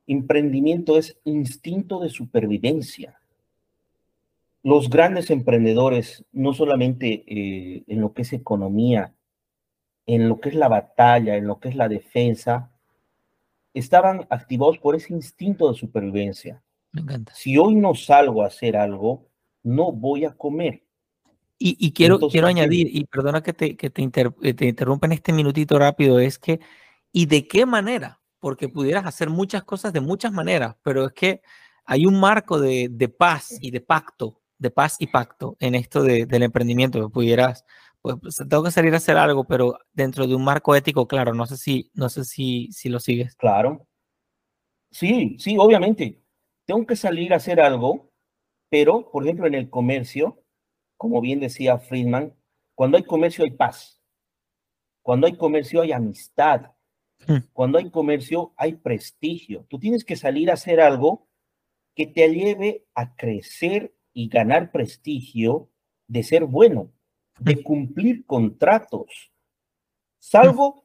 Emprendimiento 0.07 0.99
es 0.99 1.16
instinto 1.24 2.01
de 2.01 2.11
supervivencia. 2.11 3.20
Los 4.62 4.91
grandes 4.91 5.30
emprendedores, 5.30 6.24
no 6.32 6.53
solamente 6.53 7.24
eh, 7.26 7.84
en 7.86 8.01
lo 8.01 8.12
que 8.12 8.22
es 8.22 8.32
economía, 8.32 9.14
en 10.07 10.28
lo 10.28 10.41
que 10.41 10.51
es 10.51 10.55
la 10.55 10.68
batalla, 10.68 11.36
en 11.36 11.47
lo 11.47 11.61
que 11.61 11.68
es 11.68 11.76
la 11.76 11.88
defensa, 11.88 12.70
estaban 13.72 14.26
activados 14.28 14.78
por 14.78 14.97
ese 14.97 15.12
instinto 15.12 15.70
de 15.70 15.78
supervivencia. 15.78 16.61
Me 16.93 17.03
encanta. 17.03 17.34
Si 17.34 17.57
hoy 17.57 17.74
no 17.74 17.95
salgo 17.95 18.43
a 18.43 18.47
hacer 18.47 18.76
algo, 18.76 19.28
no 19.62 19.93
voy 19.93 20.24
a 20.24 20.32
comer. 20.32 20.84
Y, 21.62 21.93
quiero, 21.93 22.18
quiero 22.18 22.47
añadir, 22.47 22.88
y 22.91 23.05
perdona 23.05 23.43
que 23.43 23.53
te, 23.53 23.76
que 23.76 23.91
te, 23.91 24.03
eh, 24.43 24.55
te 24.55 24.66
interrumpa 24.66 25.07
en 25.07 25.12
este 25.12 25.34
minutito 25.34 25.78
rápido, 25.78 26.18
es 26.18 26.38
que, 26.38 26.59
¿y 27.12 27.26
de 27.26 27.47
qué 27.47 27.66
manera? 27.66 28.18
Porque 28.38 28.70
pudieras 28.70 29.05
hacer 29.05 29.28
muchas 29.28 29.64
cosas 29.64 29.93
de 29.93 30.01
muchas 30.01 30.32
maneras, 30.32 30.76
pero 30.82 31.05
es 31.05 31.12
que 31.12 31.43
hay 31.84 32.07
un 32.07 32.18
marco 32.18 32.59
de, 32.59 32.88
de 32.91 33.11
paz 33.11 33.59
y 33.61 33.72
de 33.72 33.82
pacto, 33.82 34.41
de 34.57 34.70
paz 34.70 34.97
y 35.01 35.09
pacto 35.09 35.59
en 35.61 35.74
esto 35.74 36.03
de, 36.03 36.24
del 36.24 36.45
emprendimiento. 36.45 37.11
Pudieras, 37.11 37.66
pues, 38.01 38.16
pues, 38.22 38.36
tengo 38.36 38.62
que 38.62 38.70
salir 38.70 38.95
a 38.95 38.97
hacer 38.97 39.18
algo, 39.18 39.45
pero 39.45 39.78
dentro 39.93 40.26
de 40.26 40.34
un 40.34 40.45
marco 40.45 40.74
ético, 40.74 41.07
claro, 41.07 41.34
no 41.34 41.45
sé 41.45 41.59
si, 41.59 41.91
no 41.93 42.09
sé 42.09 42.24
si, 42.24 42.72
si 42.72 42.88
lo 42.88 43.01
sigues. 43.01 43.36
Claro. 43.36 43.86
Sí, 44.91 45.36
sí, 45.38 45.57
obviamente. 45.59 46.22
Tengo 46.71 46.87
que 46.87 46.95
salir 46.95 47.33
a 47.33 47.39
hacer 47.39 47.61
algo, 47.61 48.12
pero, 48.68 49.11
por 49.11 49.25
ejemplo, 49.25 49.49
en 49.49 49.57
el 49.57 49.71
comercio, 49.71 50.45
como 50.97 51.21
bien 51.21 51.41
decía 51.41 51.79
Friedman, 51.79 52.33
cuando 52.77 52.97
hay 52.97 53.03
comercio 53.03 53.43
hay 53.45 53.51
paz. 53.51 54.01
Cuando 55.03 55.27
hay 55.27 55.37
comercio 55.37 55.83
hay 55.83 55.91
amistad. 55.91 56.71
Hmm. 57.27 57.39
Cuando 57.53 57.79
hay 57.79 57.91
comercio 57.91 58.55
hay 58.57 58.75
prestigio. 58.75 59.66
Tú 59.68 59.81
tienes 59.81 60.05
que 60.05 60.14
salir 60.14 60.49
a 60.49 60.55
hacer 60.55 60.81
algo 60.81 61.27
que 61.97 62.07
te 62.07 62.33
lleve 62.33 62.87
a 62.95 63.16
crecer 63.16 63.93
y 64.12 64.29
ganar 64.29 64.71
prestigio 64.71 65.71
de 66.07 66.23
ser 66.23 66.45
bueno, 66.45 66.93
de 67.41 67.57
hmm. 67.57 67.62
cumplir 67.64 68.27
contratos. 68.27 69.33
Salgo 70.21 70.85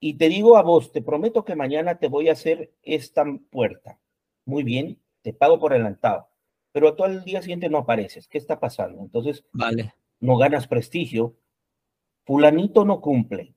y 0.00 0.14
te 0.14 0.30
digo 0.30 0.56
a 0.56 0.62
vos, 0.62 0.92
te 0.92 1.02
prometo 1.02 1.44
que 1.44 1.56
mañana 1.56 1.98
te 1.98 2.08
voy 2.08 2.30
a 2.30 2.32
hacer 2.32 2.72
esta 2.82 3.22
puerta. 3.50 4.00
Muy 4.46 4.62
bien, 4.62 4.98
te 5.26 5.32
pago 5.32 5.58
por 5.58 5.72
adelantado 5.72 6.28
pero 6.76 6.94
tú 6.94 7.04
al 7.04 7.24
día 7.24 7.40
siguiente 7.40 7.70
no 7.70 7.78
apareces. 7.78 8.28
¿Qué 8.28 8.36
está 8.36 8.60
pasando? 8.60 9.00
Entonces, 9.00 9.46
vale. 9.50 9.94
no 10.20 10.36
ganas 10.36 10.68
prestigio. 10.68 11.34
Fulanito 12.26 12.84
no 12.84 13.00
cumple. 13.00 13.54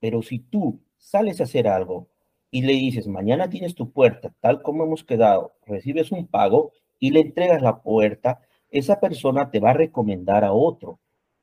Pero 0.00 0.22
si 0.22 0.38
tú 0.38 0.80
sales 0.96 1.42
a 1.42 1.44
hacer 1.44 1.68
algo 1.68 2.08
y 2.50 2.62
le 2.62 2.72
dices, 2.72 3.06
mañana 3.06 3.50
tienes 3.50 3.74
tu 3.74 3.92
puerta, 3.92 4.34
tal 4.40 4.62
como 4.62 4.84
hemos 4.84 5.04
quedado, 5.04 5.52
recibes 5.66 6.10
un 6.10 6.26
pago 6.26 6.72
y 6.98 7.10
le 7.10 7.20
entregas 7.20 7.60
la 7.60 7.82
puerta, 7.82 8.40
esa 8.70 8.98
persona 8.98 9.50
te 9.50 9.60
va 9.60 9.72
a 9.72 9.74
recomendar 9.74 10.42
a 10.42 10.54
otro. 10.54 11.00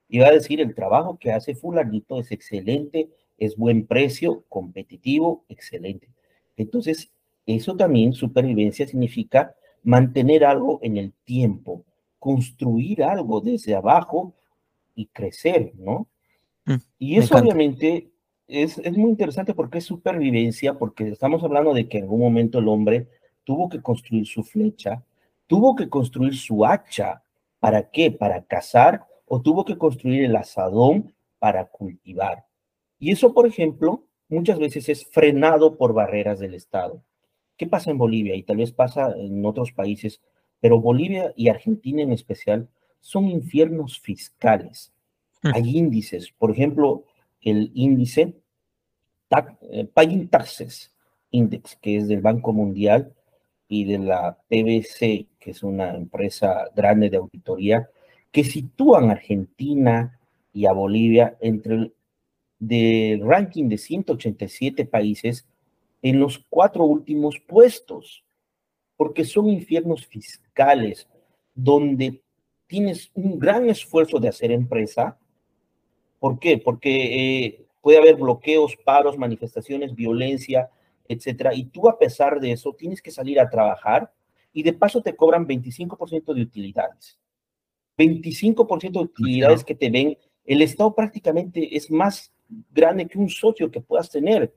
Y 0.08 0.18
va 0.18 0.30
a 0.30 0.32
decir, 0.32 0.60
el 0.60 0.74
trabajo 0.74 1.20
que 1.20 1.32
hace 1.32 1.54
fulanito 1.54 2.20
es 2.20 2.32
excelente, 2.32 3.12
es 3.38 3.56
buen 3.58 3.86
precio, 3.86 4.44
competitivo, 4.50 5.46
excelente. 5.50 6.10
Entonces, 6.58 7.12
eso 7.56 7.76
también, 7.76 8.14
supervivencia, 8.14 8.88
significa 8.88 9.56
mantener 9.84 10.46
algo 10.46 10.80
en 10.82 10.98
el 10.98 11.14
tiempo, 11.24 11.86
construir 12.18 13.04
algo 13.04 13.42
desde 13.42 13.76
abajo 13.76 14.34
y 14.96 15.08
crecer, 15.08 15.74
¿no? 15.76 16.08
Mm, 16.66 16.76
y 16.98 17.18
eso 17.18 17.38
obviamente 17.38 18.12
es, 18.48 18.78
es, 18.80 18.98
muy 18.98 19.10
interesante 19.10 19.54
porque 19.54 19.78
es 19.78 19.86
supervivencia, 19.86 20.78
porque 20.78 21.10
estamos 21.10 21.44
hablando 21.44 21.74
de 21.74 21.88
que 21.88 22.00
en 22.00 22.04
algún 22.04 22.20
momento 22.20 22.60
el 22.60 22.68
hombre 22.68 23.08
tuvo 23.44 23.70
que 23.70 23.82
construir 23.82 24.26
su 24.26 24.44
flecha, 24.44 25.04
tuvo 25.48 25.76
que 25.76 25.90
construir 25.90 26.36
su 26.36 26.66
hacha, 26.66 27.24
¿para 27.60 27.90
qué? 27.90 28.12
Para 28.12 28.44
cazar, 28.44 29.06
o 29.26 29.42
tuvo 29.42 29.66
que 29.66 29.78
construir 29.78 30.26
el 30.26 30.36
asadón 30.36 31.14
para 31.40 31.66
cultivar. 31.66 32.46
Y 33.00 33.12
eso, 33.12 33.34
por 33.34 33.48
ejemplo, 33.48 34.06
muchas 34.28 34.60
veces 34.60 34.90
es 34.90 35.06
frenado 35.06 35.78
por 35.78 35.94
barreras 35.94 36.40
del 36.40 36.54
Estado. 36.54 37.02
¿Qué 37.60 37.68
pasa 37.68 37.92
en 37.92 37.98
Bolivia? 37.98 38.36
Y 38.36 38.44
tal 38.44 38.58
vez 38.58 38.72
pasa 38.72 39.14
en 39.18 39.46
otros 39.46 39.74
países, 39.74 40.22
pero 40.62 40.80
Bolivia 40.80 41.34
y 41.36 41.50
Argentina 41.50 42.02
en 42.02 42.14
especial 42.14 42.70
son 43.02 43.28
infiernos 43.28 44.00
fiscales. 44.00 44.94
Hmm. 45.44 45.52
Hay 45.54 45.78
índices, 45.78 46.32
por 46.32 46.52
ejemplo, 46.52 47.04
el 47.42 47.70
índice 47.74 48.34
eh, 49.72 49.86
Paying 49.94 50.30
Taxes 50.30 50.96
Index, 51.32 51.76
que 51.76 51.98
es 51.98 52.08
del 52.08 52.22
Banco 52.22 52.54
Mundial 52.54 53.14
y 53.68 53.84
de 53.84 54.00
la 54.00 54.38
PBC, 54.48 55.28
que 55.38 55.52
es 55.52 55.62
una 55.62 55.96
empresa 55.96 56.70
grande 56.74 57.10
de 57.10 57.18
auditoría, 57.18 57.90
que 58.32 58.46
sitúan 58.46 59.10
a 59.10 59.14
Argentina 59.14 60.18
y 60.54 60.66
a 60.66 60.72
Bolivia 60.72 61.38
entre 61.42 61.76
el 61.76 61.94
del 62.60 63.26
ranking 63.26 63.68
de 63.70 63.78
187 63.78 64.86
países 64.86 65.46
en 66.02 66.20
los 66.20 66.40
cuatro 66.50 66.84
últimos 66.84 67.40
puestos, 67.40 68.24
porque 68.96 69.26
son 69.26 69.48
infiernos 69.50 70.06
fiscales 70.06 71.08
donde 71.54 72.22
tienes 72.68 73.12
un 73.14 73.40
gran 73.40 73.70
esfuerzo 73.70 74.20
de 74.20 74.30
hacer 74.30 74.52
empresa. 74.52 75.18
¿Por 76.20 76.40
qué? 76.40 76.58
Porque 76.58 77.46
eh, 77.46 77.66
puede 77.82 77.98
haber 77.98 78.16
bloqueos, 78.16 78.76
paros, 78.78 79.18
manifestaciones, 79.18 79.96
violencia, 79.96 80.70
etcétera, 81.08 81.54
y 81.56 81.66
tú 81.66 81.90
a 81.90 81.98
pesar 81.98 82.40
de 82.40 82.52
eso 82.52 82.74
tienes 82.74 83.02
que 83.02 83.12
salir 83.12 83.40
a 83.40 83.50
trabajar 83.50 84.14
y 84.54 84.64
de 84.64 84.74
paso 84.74 85.02
te 85.02 85.16
cobran 85.16 85.48
25% 85.48 86.34
de 86.34 86.42
utilidades. 86.42 87.20
25% 87.98 88.92
de 88.92 89.00
utilidades 89.00 89.64
que 89.64 89.76
te 89.76 89.90
ven, 89.90 90.18
el 90.46 90.62
Estado 90.62 90.94
prácticamente 90.96 91.76
es 91.76 91.92
más 91.92 92.32
grande 92.72 93.08
que 93.08 93.18
un 93.18 93.30
socio 93.30 93.70
que 93.70 93.82
puedas 93.82 94.10
tener 94.10 94.54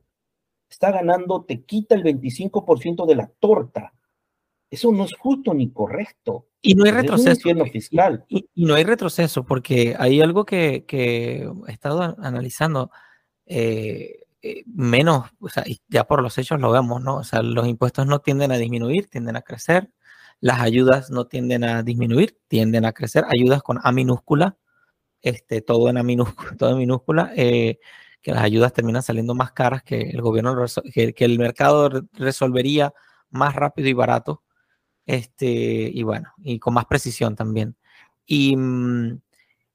está 0.73 0.91
ganando, 0.91 1.45
te 1.45 1.62
quita 1.62 1.95
el 1.95 2.03
25% 2.03 3.07
de 3.07 3.14
la 3.14 3.27
torta. 3.27 3.93
Eso 4.70 4.91
no 4.91 5.05
es 5.05 5.12
justo 5.18 5.53
ni 5.53 5.70
correcto. 5.70 6.47
Y 6.62 6.75
no 6.75 6.85
hay 6.85 6.93
retroceso. 6.93 7.64
fiscal. 7.70 8.25
Y, 8.29 8.49
no 8.55 8.75
hay 8.75 8.85
retroceso, 8.85 9.45
porque 9.45 9.95
hay 9.99 10.20
algo 10.20 10.45
que, 10.47 10.85
he 10.89 11.73
estado 11.73 12.16
analizando. 12.18 12.91
Eh, 13.45 14.20
eh, 14.41 14.64
menos, 14.66 15.31
o 15.41 15.49
sea, 15.49 15.64
ya 15.89 16.05
por 16.05 16.23
los 16.23 16.37
hechos 16.39 16.61
lo 16.61 16.73
vemos, 16.73 17.03
¿no? 17.03 17.16
O 17.16 17.25
sea, 17.25 17.43
los 17.43 17.66
impuestos 17.68 18.07
no 18.07 18.20
tienden 18.20 18.51
a 18.51 18.57
disminuir, 18.57 19.09
tienden 19.09 19.37
a 19.37 19.43
crecer. 19.43 19.91
Las 20.41 20.61
ayudas 20.61 21.11
no 21.11 21.27
tienden 21.27 21.62
a 21.64 21.83
disminuir, 21.83 22.39
tienden 22.49 22.85
a 22.85 22.93
crecer. 22.93 23.25
Ayudas 23.29 23.62
con 23.62 23.79
A 23.83 23.93
minúscula, 23.93 24.57
este, 25.20 25.61
todo 25.61 25.89
en 25.91 25.99
A 25.99 26.03
minúscula, 26.03 26.57
todo 26.59 26.70
en 26.70 26.79
minúscula. 26.79 27.33
Eh, 27.37 27.79
que 28.23 28.33
las 28.33 28.43
ayudas 28.43 28.73
terminan 28.73 29.03
saliendo 29.03 29.35
más 29.35 29.53
caras 29.53 29.83
que 29.83 30.01
el 30.01 30.23
gobierno, 30.23 30.57
que, 30.93 31.14
el 31.18 31.39
mercado 31.39 31.91
resolvería 32.12 32.93
más 33.31 33.55
rápido 33.55 33.89
y 33.89 33.93
barato, 33.93 34.43
este, 35.07 35.47
y 35.93 36.03
bueno, 36.05 36.31
y 36.39 36.59
con 36.59 36.75
más 36.75 36.87
precisión 36.87 37.35
también. 37.37 37.77
Y 38.25 38.57
mm, 38.57 39.20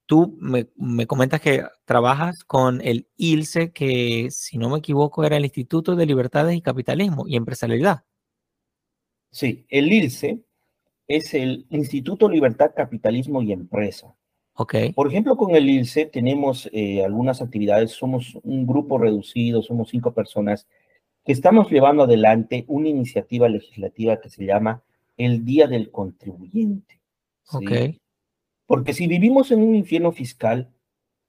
tú 0.06 0.38
me, 0.40 0.68
comentas 1.06 1.42
que 1.42 1.66
trabajas 1.86 2.44
con 2.44 2.82
el 2.82 3.08
ILSE, 3.18 3.72
que 3.72 4.30
si 4.32 4.58
no 4.58 4.70
me 4.70 4.80
equivoco 4.80 5.24
era 5.24 5.38
el 5.38 5.46
Instituto 5.46 5.96
de 5.96 6.06
Libertades 6.06 6.56
y 6.56 6.62
Capitalismo 6.62 7.28
y 7.28 7.36
Empresarialidad. 7.36 8.04
Sí, 9.30 9.66
el 9.70 9.92
ILSE 9.92 10.42
es 11.08 11.34
el 11.34 11.68
Instituto 11.70 12.30
Libertad, 12.30 12.72
Capitalismo 12.76 13.42
y 13.42 13.52
Empresa. 13.52 14.17
Por 14.96 15.08
ejemplo, 15.08 15.38
con 15.38 15.56
el 15.56 15.70
ILCE 15.70 16.08
tenemos 16.08 16.68
eh, 16.74 17.06
algunas 17.06 17.42
actividades, 17.42 17.92
somos 17.92 18.38
un 18.44 18.66
grupo 18.66 18.98
reducido, 18.98 19.62
somos 19.62 19.90
cinco 19.90 20.14
personas 20.14 20.68
que 21.24 21.32
estamos 21.32 21.70
llevando 21.70 22.04
adelante 22.04 22.66
una 22.68 22.88
iniciativa 22.88 23.48
legislativa 23.48 24.20
que 24.20 24.30
se 24.30 24.46
llama 24.46 24.82
el 25.16 25.46
Día 25.46 25.68
del 25.68 25.92
Contribuyente. 25.92 27.00
Porque 28.66 28.94
si 28.94 29.08
vivimos 29.08 29.52
en 29.52 29.62
un 29.62 29.76
infierno 29.76 30.12
fiscal, 30.12 30.72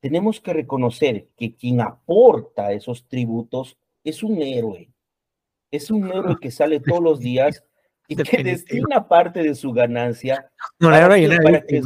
tenemos 0.01 0.41
que 0.41 0.53
reconocer 0.53 1.29
que 1.37 1.55
quien 1.55 1.81
aporta 1.81 2.73
esos 2.73 3.07
tributos 3.09 3.77
es 4.05 4.23
un 4.23 4.41
héroe. 4.41 4.89
Es 5.71 5.91
un 5.91 6.09
héroe 6.11 6.37
que 6.41 6.51
sale 6.51 6.81
todos 6.81 7.03
los 7.03 7.21
días 7.21 7.63
y 8.07 8.17
que 8.17 8.43
destina 8.43 9.07
parte 9.07 9.43
de 9.43 9.55
su 9.55 9.73
ganancia 9.73 10.51
para, 10.79 11.17
que, 11.67 11.83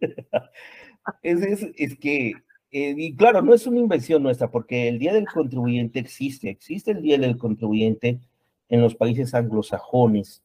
es, 1.22 1.66
es, 1.76 1.98
que, 1.98 2.32
eh, 2.70 2.94
y 2.96 3.14
claro, 3.16 3.42
no 3.42 3.54
es 3.54 3.66
una 3.66 3.80
invención 3.80 4.22
nuestra, 4.22 4.50
porque 4.50 4.88
el 4.88 4.98
Día 4.98 5.12
del 5.12 5.26
Contribuyente 5.26 5.98
existe, 5.98 6.50
existe 6.50 6.92
el 6.92 7.02
Día 7.02 7.18
del 7.18 7.38
Contribuyente 7.38 8.20
en 8.68 8.80
los 8.80 8.94
países 8.94 9.34
anglosajones, 9.34 10.44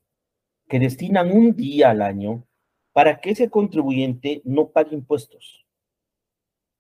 que 0.68 0.80
destinan 0.80 1.32
un 1.32 1.56
día 1.56 1.92
al 1.92 2.02
año 2.02 2.46
para 2.92 3.20
que 3.20 3.32
ese 3.32 3.50
contribuyente 3.50 4.42
no 4.46 4.70
pague 4.70 4.96
impuestos. 4.96 5.66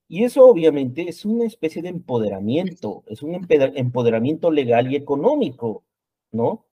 Y 0.08 0.24
eso 0.24 0.46
obviamente 0.46 1.08
es 1.08 1.26
una 1.26 1.46
especie 1.46 1.82
de 1.82 1.90
empoderamiento, 1.90 3.04
es 3.08 3.22
un 3.22 3.36
empoderamiento 3.36 4.52
legal 4.52 4.92
y 4.92 4.96
económico, 4.96 5.84
¿no? 6.32 6.66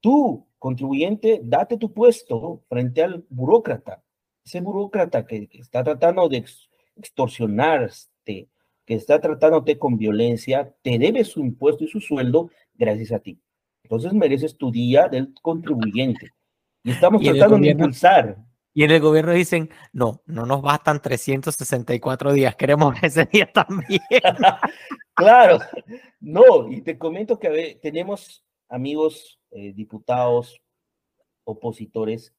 Tú, 0.00 0.46
contribuyente, 0.58 1.40
date 1.42 1.78
tu 1.78 1.92
puesto 1.92 2.62
frente 2.68 3.02
al 3.02 3.24
burócrata 3.30 4.03
ese 4.44 4.60
burócrata 4.60 5.26
que, 5.26 5.48
está 5.52 5.82
tratando 5.82 6.28
de 6.28 6.44
extorsionarte, 6.96 8.48
que 8.84 8.94
está 8.94 9.20
tratándote 9.20 9.78
con 9.78 9.96
violencia, 9.96 10.74
te 10.82 10.98
debe 10.98 11.24
su 11.24 11.40
impuesto 11.40 11.84
y 11.84 11.88
su 11.88 12.00
sueldo 12.00 12.50
gracias 12.74 13.12
a 13.12 13.18
ti. 13.18 13.40
Entonces 13.82 14.12
mereces 14.12 14.56
tu 14.56 14.70
día 14.70 15.08
del 15.08 15.32
contribuyente. 15.40 16.30
Y 16.82 16.90
estamos 16.90 17.22
tratando 17.22 17.58
de 17.58 17.68
impulsar. 17.68 18.36
Y 18.76 18.82
en 18.82 18.90
el 18.90 19.00
gobierno 19.00 19.32
dicen, 19.32 19.70
no, 19.92 20.20
no 20.26 20.44
nos 20.46 20.60
bastan 20.60 21.00
364 21.00 22.32
días, 22.32 22.56
queremos 22.56 22.94
ese 23.02 23.24
día 23.26 23.50
también. 23.50 24.00
claro, 25.14 25.58
no, 26.20 26.70
y 26.70 26.82
te 26.82 26.98
comento 26.98 27.38
que 27.38 27.78
tenemos 27.80 28.44
amigos 28.68 29.38
eh, 29.52 29.72
diputados, 29.72 30.60
opositores, 31.44 32.34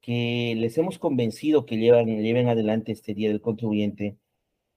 que 0.00 0.54
les 0.56 0.78
hemos 0.78 0.98
convencido 0.98 1.66
que 1.66 1.76
llevan, 1.76 2.06
lleven 2.06 2.48
adelante 2.48 2.92
este 2.92 3.14
Día 3.14 3.28
del 3.28 3.40
Contribuyente, 3.40 4.16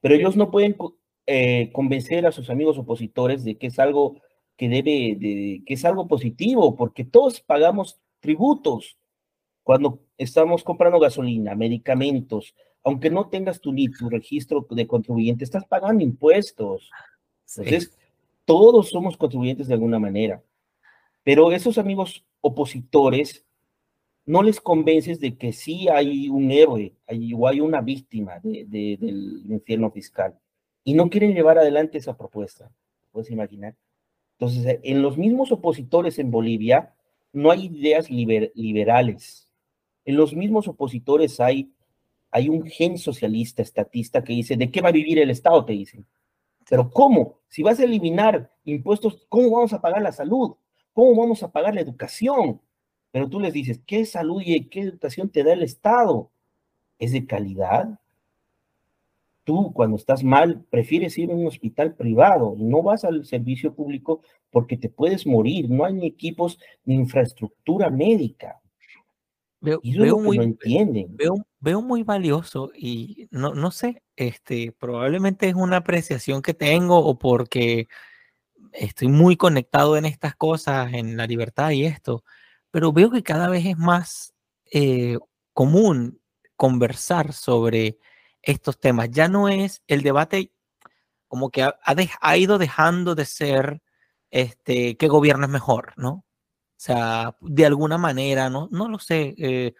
pero 0.01 0.15
ellos 0.15 0.35
no 0.35 0.51
pueden 0.51 0.75
eh, 1.25 1.71
convencer 1.71 2.25
a 2.25 2.31
sus 2.31 2.49
amigos 2.49 2.77
opositores 2.77 3.43
de 3.43 3.57
que 3.57 3.67
es 3.67 3.79
algo 3.79 4.21
que 4.57 4.69
debe, 4.69 5.15
de, 5.17 5.63
que 5.65 5.73
es 5.75 5.85
algo 5.85 6.07
positivo, 6.07 6.75
porque 6.75 7.03
todos 7.05 7.39
pagamos 7.41 7.99
tributos 8.19 8.97
cuando 9.63 10.01
estamos 10.17 10.63
comprando 10.63 10.99
gasolina, 10.99 11.55
medicamentos, 11.55 12.53
aunque 12.83 13.09
no 13.09 13.29
tengas 13.29 13.61
tu 13.61 13.71
NIT, 13.71 13.97
tu 13.97 14.09
registro 14.09 14.67
de 14.69 14.87
contribuyente, 14.87 15.45
estás 15.45 15.65
pagando 15.65 16.03
impuestos. 16.03 16.89
Entonces, 17.55 17.97
todos 18.45 18.89
somos 18.89 19.15
contribuyentes 19.15 19.67
de 19.67 19.73
alguna 19.73 19.99
manera. 19.99 20.43
Pero 21.23 21.51
esos 21.53 21.77
amigos 21.77 22.25
opositores 22.41 23.42
no 24.25 24.41
les 24.41 24.61
convences 24.61 25.19
de 25.19 25.37
que 25.37 25.51
sí 25.51 25.87
hay 25.89 26.29
un 26.29 26.51
héroe 26.51 26.93
hay, 27.07 27.33
o 27.33 27.47
hay 27.47 27.59
una 27.59 27.81
víctima 27.81 28.39
del 28.41 29.43
infierno 29.49 29.91
fiscal 29.91 30.37
y 30.83 30.93
no 30.93 31.09
quieren 31.09 31.33
llevar 31.33 31.57
adelante 31.57 31.97
esa 31.97 32.17
propuesta. 32.17 32.71
¿Puedes 33.11 33.31
imaginar? 33.31 33.75
Entonces, 34.37 34.79
en 34.83 35.01
los 35.01 35.17
mismos 35.17 35.51
opositores 35.51 36.19
en 36.19 36.31
Bolivia 36.31 36.93
no 37.31 37.51
hay 37.51 37.65
ideas 37.65 38.09
liberales. 38.09 39.49
En 40.05 40.17
los 40.17 40.35
mismos 40.35 40.67
opositores 40.67 41.39
hay, 41.39 41.71
hay 42.31 42.49
un 42.49 42.65
gen 42.65 42.97
socialista, 42.97 43.61
estatista, 43.61 44.23
que 44.23 44.33
dice, 44.33 44.57
¿de 44.57 44.69
qué 44.71 44.81
va 44.81 44.89
a 44.89 44.93
vivir 44.93 45.19
el 45.19 45.29
Estado? 45.29 45.63
Te 45.65 45.73
dicen. 45.73 46.05
Pero 46.69 46.89
¿cómo? 46.89 47.39
Si 47.47 47.63
vas 47.63 47.79
a 47.79 47.83
eliminar 47.83 48.51
impuestos, 48.65 49.25
¿cómo 49.29 49.49
vamos 49.51 49.73
a 49.73 49.81
pagar 49.81 50.01
la 50.01 50.11
salud? 50.11 50.55
¿Cómo 50.93 51.15
vamos 51.15 51.43
a 51.43 51.51
pagar 51.51 51.75
la 51.75 51.81
educación? 51.81 52.61
Pero 53.13 53.29
tú 53.29 53.39
les 53.39 53.53
dices, 53.53 53.79
¿qué 53.85 54.05
salud 54.05 54.41
y 54.43 54.59
qué 54.69 54.81
educación 54.81 55.29
te 55.29 55.43
da 55.43 55.53
el 55.53 55.61
Estado? 55.61 56.31
¿Es 56.97 57.11
de 57.11 57.27
calidad? 57.27 57.99
Tú, 59.43 59.71
cuando 59.71 59.97
estás 59.97 60.23
mal, 60.23 60.65
prefieres 60.71 61.15
ir 61.19 61.29
a 61.29 61.35
un 61.35 61.45
hospital 61.45 61.93
privado, 61.93 62.55
no 62.57 62.81
vas 62.81 63.03
al 63.03 63.23
servicio 63.23 63.75
público 63.75 64.23
porque 64.49 64.77
te 64.77 64.89
puedes 64.89 65.27
morir, 65.27 65.69
no 65.69 65.85
hay 65.85 65.93
ni 65.93 66.07
equipos 66.07 66.57
ni 66.85 66.95
infraestructura 66.95 67.91
médica. 67.91 68.59
Veo, 69.61 69.79
muy, 70.17 70.37
no 70.37 70.43
entienden. 70.43 71.15
Veo, 71.59 71.81
muy 71.83 72.01
valioso 72.01 72.71
y 72.75 73.27
no, 73.29 73.53
no 73.53 73.69
sé, 73.69 74.01
este, 74.15 74.71
probablemente 74.71 75.47
es 75.47 75.53
una 75.53 75.77
apreciación 75.77 76.41
que 76.41 76.55
tengo 76.55 76.97
o 76.97 77.19
porque 77.19 77.87
estoy 78.71 79.09
muy 79.09 79.37
conectado 79.37 79.97
en 79.97 80.05
estas 80.05 80.35
cosas, 80.35 80.93
en 80.93 81.15
la 81.15 81.27
libertad 81.27 81.69
y 81.69 81.85
esto, 81.85 82.23
pero 82.73 82.91
veo 82.91 83.11
que 83.11 83.21
cada 83.21 83.49
vez 83.49 83.67
es 83.67 83.77
más 83.77 84.33
eh, 84.71 85.19
común 85.53 86.19
conversar 86.55 87.31
sobre 87.31 87.99
estos 88.41 88.79
temas. 88.79 89.11
Ya 89.11 89.27
no 89.27 89.47
es 89.47 89.83
el 89.85 90.01
debate 90.01 90.51
como 91.27 91.51
que 91.51 91.61
ha, 91.61 92.37
ido 92.37 92.57
dejando 92.57 93.13
de 93.13 93.25
ser 93.25 93.83
este, 94.31 94.97
qué 94.97 95.07
gobierno 95.07 95.45
es 95.45 95.51
mejor, 95.51 95.93
¿no? 95.97 96.09
O 96.13 96.25
sea, 96.75 97.37
de 97.41 97.67
alguna 97.67 97.99
manera, 97.99 98.49
no, 98.49 98.69
no 98.71 98.89
lo 98.89 98.97
sé. 98.97 99.35
Eh, 99.37 99.75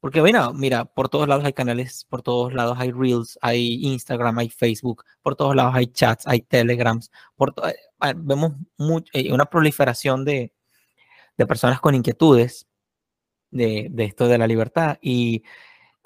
porque 0.00 0.22
mira, 0.22 0.50
mira, 0.54 0.86
por 0.86 1.10
todos 1.10 1.28
lados 1.28 1.44
hay 1.44 1.52
canales, 1.52 2.06
por 2.08 2.22
todos 2.22 2.54
lados 2.54 2.78
hay 2.80 2.92
Reels, 2.92 3.38
hay 3.42 3.84
Instagram, 3.84 4.38
hay 4.38 4.48
Facebook, 4.48 5.04
por 5.20 5.36
todos 5.36 5.54
lados 5.54 5.74
hay 5.74 5.88
chats, 5.88 6.26
hay 6.26 6.40
Telegrams, 6.40 7.10
por 7.36 7.54
eh, 7.66 8.14
vemos 8.16 8.52
eh, 9.12 9.34
una 9.34 9.44
proliferación 9.44 10.24
de, 10.24 10.54
de, 11.38 11.46
personas 11.46 11.80
con 11.80 11.94
inquietudes 11.94 12.66
de, 13.50 13.88
de, 13.90 14.04
esto 14.04 14.28
de 14.28 14.38
la 14.38 14.46
libertad. 14.46 14.98
Y 15.00 15.44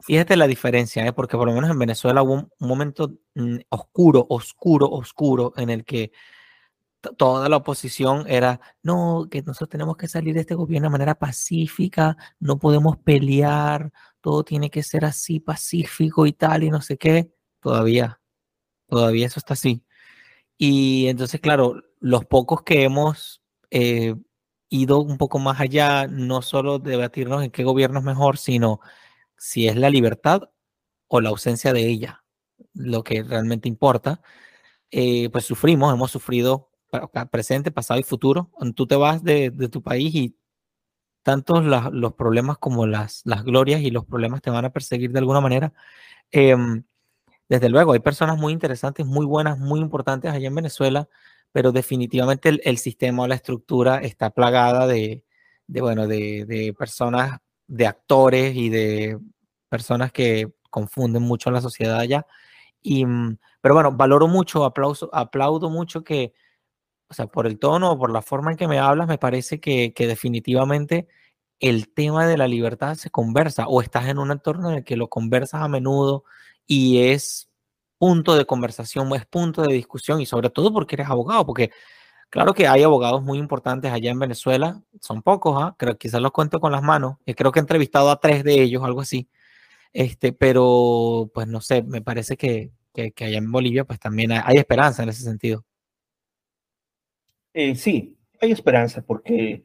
fíjate 0.03 0.37
la 0.37 0.47
diferencia, 0.47 1.07
¿eh? 1.07 1.13
porque 1.13 1.37
por 1.37 1.49
lo 1.49 1.55
menos 1.55 1.71
en 1.71 1.79
Venezuela 1.79 2.23
hubo 2.23 2.35
un, 2.35 2.51
momento 2.59 3.15
mm, 3.35 3.59
oscuro, 3.71 4.27
oscuro, 4.29 4.89
oscuro, 4.89 5.53
en 5.57 5.71
el 5.71 5.85
que 5.85 6.13
toda 7.17 7.49
la 7.49 7.57
oposición 7.57 8.25
era, 8.29 8.61
no, 8.83 9.27
que 9.31 9.43
nosotros 9.43 9.71
tenemos 9.71 9.97
que 9.97 10.09
salir 10.09 10.35
de 10.35 10.41
este 10.41 10.55
gobierno 10.55 10.89
de 10.89 10.93
manera 10.93 11.17
pacífica, 11.17 12.17
no 12.39 12.59
podemos 12.59 12.97
pelear, 12.99 13.93
todo 14.21 14.45
tiene 14.45 14.71
que 14.71 14.83
ser 14.83 15.05
así 15.05 15.41
pacífico 15.41 16.27
y 16.27 16.33
tal, 16.33 16.63
y 16.63 16.71
no 16.71 16.81
sé 16.81 16.97
qué. 16.99 17.33
Todavía, 17.61 18.21
todavía 18.89 19.27
eso 19.27 19.41
está 19.41 19.55
así. 19.55 19.85
Y 20.57 21.09
entonces, 21.09 21.41
claro, 21.41 21.83
los 21.99 22.25
pocos 22.25 22.63
que 22.63 22.85
hemos 22.85 23.43
eh, 23.71 24.15
ido 24.73 25.01
un 25.01 25.19
poco 25.19 25.39
más 25.39 25.61
allá, 25.61 26.07
no 26.09 26.43
solo 26.43 26.79
debatirnos 26.79 27.45
en 27.45 27.51
qué 27.51 27.65
gobierno 27.65 27.99
es 27.99 28.05
mejor, 28.05 28.39
sino 28.39 28.81
si 29.37 29.69
es 29.69 29.77
la 29.77 29.91
libertad 29.91 30.51
o 31.09 31.21
la 31.21 31.31
ausencia 31.31 31.73
de 31.73 31.87
ella, 31.87 32.25
lo 32.75 33.05
que 33.05 33.23
realmente 33.23 33.69
importa, 33.69 34.23
eh, 34.91 35.31
pues 35.31 35.45
sufrimos, 35.47 35.93
hemos 35.95 36.11
sufrido 36.11 36.71
presente, 37.31 37.71
pasado 37.71 38.01
y 38.01 38.03
futuro. 38.03 38.51
Tú 38.77 38.87
te 38.87 38.97
vas 38.97 39.23
de, 39.25 39.51
tu 39.71 39.83
país 39.83 40.15
y 40.15 40.37
tantos 41.23 41.65
los 41.65 42.15
problemas 42.15 42.59
como 42.59 42.87
las, 42.87 43.23
las 43.25 43.45
glorias 43.45 43.83
y 43.83 43.91
los 43.91 44.07
problemas 44.07 44.43
te 44.43 44.51
van 44.51 44.65
a 44.65 44.73
perseguir 44.73 45.13
de 45.13 45.19
alguna 45.21 45.41
manera. 45.41 45.73
Em, 46.31 46.85
desde 47.49 47.69
luego, 47.69 47.93
hay 47.93 48.01
personas 48.01 48.39
muy 48.39 48.53
interesantes, 48.53 49.07
muy 49.07 49.27
buenas, 49.27 49.59
muy 49.59 49.81
importantes 49.81 50.33
allá 50.33 50.49
en 50.49 50.55
Venezuela, 50.55 51.09
pero 51.53 51.71
definitivamente 51.73 52.49
el, 52.65 52.79
sistema 52.79 53.25
o 53.25 53.29
la 53.29 53.35
estructura 53.35 53.99
está 53.99 54.31
plagada 54.31 54.87
de, 54.87 55.25
bueno, 55.69 56.09
de, 56.09 56.75
personas 56.79 57.39
de 57.67 57.87
actores 57.87 58.57
y 58.57 58.71
de 58.71 59.19
personas 59.69 60.13
que 60.13 60.53
confunden 60.71 61.23
mucho 61.23 61.51
a 61.51 61.53
la 61.53 61.61
sociedad 61.61 61.99
allá. 61.99 62.27
Y, 62.83 63.05
mm, 63.05 63.39
pero 63.61 63.75
bueno, 63.75 63.93
valoro 63.93 64.29
mucho, 64.29 64.65
aplauso, 64.65 65.11
aplaudo 65.13 65.71
mucho 65.71 66.03
que, 66.03 66.33
o 67.09 67.15
sea, 67.15 67.27
por 67.27 67.47
el 67.47 67.59
tono, 67.59 67.99
por 67.99 68.11
la 68.11 68.23
forma 68.23 68.51
en 68.51 68.57
que 68.57 68.69
me 68.69 68.79
hablas, 68.79 69.09
me 69.09 69.19
parece 69.19 69.61
que, 69.61 69.93
que 69.95 70.07
definitivamente 70.07 71.09
el 71.61 71.93
tema 71.93 72.27
de 72.27 72.39
la 72.39 72.49
libertad 72.49 72.97
se 72.97 73.11
conversa 73.11 73.69
o 73.69 73.83
estás 73.83 74.09
en 74.09 74.19
un 74.19 74.33
entorno 74.33 74.71
en 74.71 74.79
el 74.79 74.85
que 74.85 74.97
lo 74.97 75.09
conversas 75.09 75.63
a 75.63 75.69
menudo 75.69 76.25
y 76.67 77.11
es 77.11 77.52
punto 78.03 78.35
de 78.35 78.47
conversación, 78.47 79.15
es 79.15 79.27
punto 79.27 79.63
de 79.63 79.75
discusión 79.75 80.21
y 80.21 80.27
sobre 80.27 80.51
todo 80.51 80.73
porque 80.73 80.97
eres 80.97 81.09
abogado, 81.09 81.47
porque 81.47 81.71
Claro 82.31 82.55
que 82.55 82.67
hay 82.67 82.83
abogados 82.83 83.23
muy 83.23 83.37
importantes 83.37 83.93
allá 83.93 84.11
en 84.11 84.19
Venezuela, 84.19 84.83
son 85.01 85.21
pocos, 85.21 85.55
¿ah? 85.63 85.77
creo 85.79 85.99
quizás 85.99 86.23
los 86.23 86.33
cuento 86.33 86.61
con 86.61 86.73
las 86.73 86.83
manos, 86.83 87.19
creo 87.37 87.53
que 87.53 87.59
he 87.59 87.61
entrevistado 87.61 88.11
a 88.11 88.19
tres 88.21 88.43
de 88.43 88.55
ellos, 88.63 88.83
algo 88.83 89.03
así, 89.03 89.29
este, 89.93 90.33
pero 90.33 91.31
pues 91.35 91.47
no 91.47 91.61
sé, 91.61 91.83
me 91.83 92.01
parece 92.01 92.39
que, 92.39 92.73
que, 92.95 93.13
allá 93.19 93.37
en 93.37 93.53
Bolivia 93.53 93.85
pues 93.85 94.01
también 94.01 94.33
hay, 94.33 94.57
esperanza 94.57 95.03
en 95.03 95.11
ese 95.11 95.25
sentido. 95.25 95.67
Eh, 97.53 97.75
sí, 97.77 98.17
hay 98.41 98.51
esperanza 98.51 99.03
porque 99.03 99.63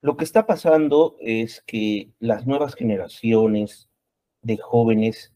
lo 0.00 0.16
que 0.16 0.22
está 0.22 0.46
pasando 0.46 1.16
es 1.20 1.62
que 1.66 2.12
las 2.20 2.46
nuevas 2.46 2.76
generaciones 2.76 3.88
de 4.40 4.56
jóvenes, 4.56 5.32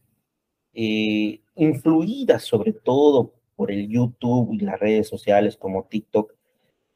eh, 0.73 1.41
influidas 1.59 2.43
sobre 2.43 2.73
todo 2.73 3.33
por 3.55 3.71
el 3.71 3.87
YouTube 3.89 4.53
y 4.53 4.59
las 4.59 4.79
redes 4.79 5.07
sociales 5.07 5.57
como 5.57 5.83
TikTok, 5.83 6.33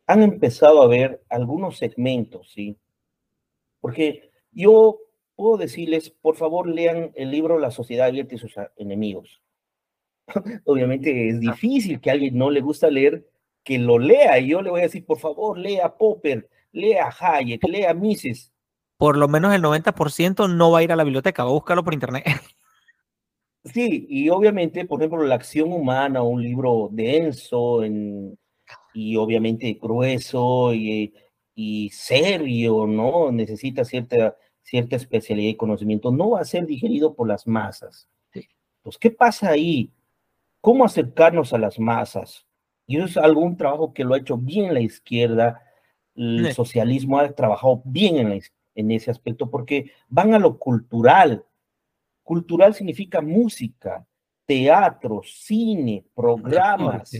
han 0.07 0.24
empezado 0.24 0.82
a 0.82 0.88
ver 0.88 1.22
algunos 1.30 1.78
segmentos, 1.78 2.51
¿sí? 2.51 2.78
Porque 3.82 4.32
yo 4.51 4.99
puedo 5.36 5.57
decirles, 5.57 6.09
por 6.09 6.36
favor, 6.36 6.68
lean 6.68 7.11
el 7.16 7.32
libro 7.32 7.59
La 7.59 7.72
sociedad 7.72 8.07
abierta 8.07 8.36
y 8.36 8.38
sus 8.38 8.55
enemigos. 8.78 9.41
Obviamente 10.66 11.30
es 11.30 11.39
difícil 11.41 11.99
que 11.99 12.09
a 12.09 12.14
alguien 12.14 12.38
no 12.38 12.49
le 12.49 12.61
gusta 12.61 12.89
leer, 12.89 13.28
que 13.64 13.78
lo 13.78 13.99
lea. 13.99 14.39
Y 14.39 14.47
yo 14.47 14.61
le 14.61 14.70
voy 14.70 14.80
a 14.80 14.84
decir, 14.84 15.05
por 15.05 15.20
favor, 15.20 15.57
lea 15.57 15.97
Popper, 15.97 16.49
lea 16.72 17.09
Hayek, 17.20 17.68
lea 17.68 17.93
Mises. 17.93 18.53
Por 18.97 19.18
lo 19.18 19.28
menos 19.28 19.53
el 19.53 19.61
90% 19.61 20.53
no 20.53 20.72
va 20.72 20.80
a 20.80 20.84
ir 20.84 20.93
a 20.93 20.95
la 20.95 21.03
biblioteca, 21.03 21.43
va 21.43 21.49
a 21.49 21.53
buscarlo 21.53 21.84
por 21.84 21.93
internet. 21.93 22.24
Sí, 23.66 24.05
y 24.09 24.30
obviamente, 24.30 24.86
por 24.86 24.99
ejemplo, 25.01 25.24
La 25.24 25.36
acción 25.36 25.72
humana, 25.72 26.22
un 26.22 26.41
libro 26.43 26.89
denso 26.91 27.84
en 27.84 28.38
y 28.93 29.16
obviamente 29.16 29.78
grueso 29.82 30.74
y, 30.74 31.14
y 31.55 31.89
serio, 31.89 32.88
¿no? 32.88 33.32
Necesita 33.32 33.84
cierta, 33.84 34.38
cierta 34.61 34.95
especialidad 34.95 35.49
y 35.49 35.55
conocimiento. 35.55 36.11
No 36.11 36.32
va 36.32 36.41
a 36.41 36.45
ser 36.45 36.66
digerido 36.66 37.14
por 37.16 37.28
las 37.28 37.47
masas. 37.47 38.07
Pues, 38.82 38.97
¿qué 38.97 39.11
pasa 39.11 39.49
ahí? 39.49 39.91
¿Cómo 40.61 40.86
acercarnos 40.86 41.53
a 41.53 41.57
las 41.57 41.80
masas? 41.80 42.45
Y 42.86 42.97
eso 42.97 43.05
es 43.05 43.18
algún 43.18 43.57
trabajo 43.57 43.93
que 43.93 44.03
lo 44.03 44.14
ha 44.14 44.20
hecho 44.20 44.38
bien 44.38 44.74
la 44.74 44.82
izquierda. 44.82 45.61
El 46.16 46.53
socialismo 46.53 47.18
ha 47.18 47.32
trabajado 47.34 47.82
bien 47.86 48.18
en 48.18 48.30
la, 48.30 48.39
en 48.76 48.91
ese 48.91 49.09
aspecto 49.09 49.49
porque 49.49 49.91
van 50.09 50.34
a 50.34 50.39
lo 50.39 50.59
cultural. 50.59 51.45
Cultural 52.24 52.74
significa 52.74 53.21
música, 53.21 54.05
teatro, 54.45 55.21
cine, 55.24 56.05
programas, 56.15 57.11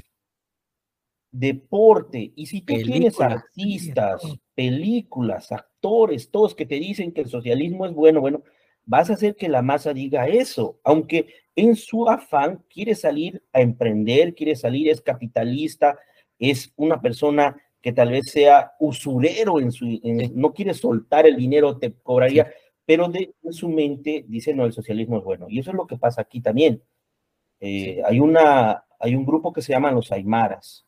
deporte. 1.32 2.32
Y 2.36 2.46
si 2.46 2.62
tú 2.62 2.74
tienes 2.76 3.20
artistas, 3.20 4.22
películas, 4.56 5.52
actores, 5.52 6.32
todos 6.32 6.56
que 6.56 6.66
te 6.66 6.76
dicen 6.76 7.12
que 7.12 7.22
el 7.22 7.30
socialismo 7.30 7.86
es 7.86 7.94
bueno, 7.94 8.22
bueno, 8.22 8.44
vas 8.86 9.10
a 9.10 9.14
hacer 9.14 9.36
que 9.36 9.50
la 9.50 9.62
masa 9.62 9.94
diga 9.94 10.28
eso, 10.28 10.80
aunque 10.84 11.28
en 11.56 11.76
su 11.76 12.08
afán 12.10 12.64
quiere 12.70 12.96
salir 12.96 13.44
a 13.52 13.62
emprender, 13.62 14.36
quiere 14.36 14.56
salir, 14.56 14.90
es 14.90 15.02
capitalista, 15.02 15.98
es 16.40 16.74
una 16.76 17.02
persona 17.02 17.58
que 17.82 17.92
tal 17.92 18.12
vez 18.12 18.32
sea 18.32 18.74
usurero 18.80 19.60
en 19.60 19.72
su, 19.72 20.00
no 20.34 20.54
quiere 20.54 20.74
soltar 20.74 21.28
el 21.28 21.36
dinero, 21.36 21.78
te 21.78 21.94
cobraría, 21.94 22.52
pero 22.86 23.08
de, 23.08 23.34
en 23.44 23.54
su 23.54 23.70
mente 23.70 24.26
dice, 24.28 24.54
no, 24.54 24.66
el 24.66 24.74
socialismo 24.74 25.18
es 25.18 25.24
bueno. 25.24 25.48
Y 25.50 25.60
eso 25.60 25.72
es 25.72 25.78
lo 25.78 25.88
que 25.88 25.98
pasa 25.98 26.22
aquí 26.22 26.42
también. 26.42 26.82
Eh, 27.60 28.02
hay, 28.06 28.20
una, 28.20 28.86
hay 29.00 29.16
un 29.16 29.26
grupo 29.26 29.54
que 29.54 29.62
se 29.62 29.72
llama 29.72 29.92
los 29.92 30.12
Aymaras, 30.12 30.86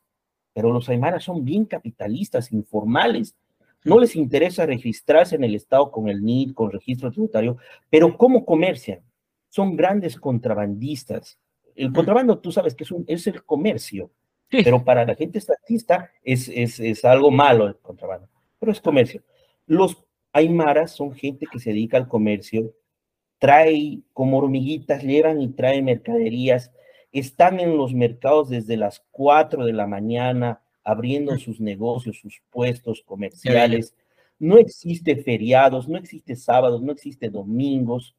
pero 0.54 0.72
los 0.72 0.90
Aymaras 0.90 1.24
son 1.24 1.46
bien 1.46 1.66
capitalistas, 1.66 2.52
informales. 2.52 3.36
No 3.84 4.00
les 4.00 4.16
interesa 4.16 4.66
registrarse 4.66 5.36
en 5.36 5.44
el 5.44 5.56
Estado 5.56 5.92
con 5.92 6.10
el 6.10 6.24
NID, 6.24 6.54
con 6.54 6.72
registro 6.72 7.12
tributario, 7.12 7.58
pero 7.90 8.18
¿cómo 8.18 8.46
comercian? 8.46 9.02
Son 9.50 9.76
grandes 9.76 10.18
contrabandistas. 10.18 11.40
El 11.76 11.94
contrabando, 11.94 12.40
tú 12.40 12.52
sabes 12.52 12.74
que 12.74 12.84
es, 12.84 12.92
un, 12.92 13.06
es 13.08 13.28
el 13.28 13.44
comercio. 13.44 14.12
Pero 14.50 14.84
para 14.84 15.06
la 15.06 15.16
gente 15.16 15.40
estatista 15.40 16.12
es, 16.24 16.48
es, 16.50 16.80
es, 16.80 17.04
algo 17.04 17.32
malo 17.32 17.68
el 17.68 17.78
contrabando, 17.78 18.30
pero 18.60 18.72
es 18.72 18.80
comercio. 18.80 19.22
Los 19.66 20.06
aymaras 20.36 20.92
son 20.92 21.14
gente 21.14 21.46
que 21.50 21.60
se 21.60 21.70
dedica 21.70 21.96
al 21.96 22.10
comercio, 22.10 22.74
trae 23.40 24.02
como 24.12 24.38
hormiguitas, 24.38 25.02
llevan 25.02 25.42
y 25.42 25.48
traen 25.48 25.86
mercaderías, 25.86 26.72
están 27.14 27.62
en 27.62 27.78
los 27.78 27.94
mercados 27.94 28.50
desde 28.50 28.76
las 28.76 29.06
4 29.12 29.66
de 29.66 29.72
la 29.72 29.88
mañana 29.88 30.62
abriendo 30.84 31.38
sus 31.38 31.62
negocios, 31.62 32.20
sus 32.20 32.42
puestos 32.50 33.02
comerciales. 33.04 33.96
No 34.38 34.58
existe 34.58 35.16
feriados, 35.16 35.88
no 35.88 35.98
existe 35.98 36.36
sábados, 36.36 36.82
no 36.82 36.92
existe 36.92 37.30
domingos. 37.30 38.16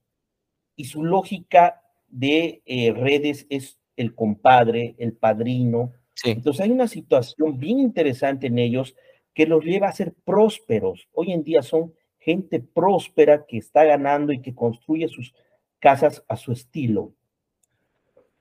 Y 0.74 0.86
su 0.86 1.04
lógica 1.04 1.82
de 2.08 2.62
eh, 2.64 2.92
redes 2.92 3.46
es 3.50 3.78
el 3.96 4.14
compadre, 4.14 4.94
el 4.98 5.12
padrino, 5.12 5.92
entonces 6.24 6.62
hay 6.62 6.70
una 6.70 6.88
situación 6.88 7.58
bien 7.58 7.78
interesante 7.78 8.46
en 8.46 8.58
ellos 8.58 8.94
que 9.34 9.46
los 9.46 9.62
lleva 9.62 9.88
a 9.88 9.92
ser 9.92 10.14
prósperos. 10.24 11.08
Hoy 11.12 11.32
en 11.32 11.44
día 11.44 11.62
son 11.62 11.92
gente 12.27 12.59
próspera 12.59 13.47
que 13.47 13.57
está 13.57 13.85
ganando 13.85 14.33
y 14.33 14.43
que 14.43 14.53
construye 14.53 15.07
sus 15.07 15.33
casas 15.79 16.24
a 16.27 16.37
su 16.37 16.51
estilo. 16.51 17.12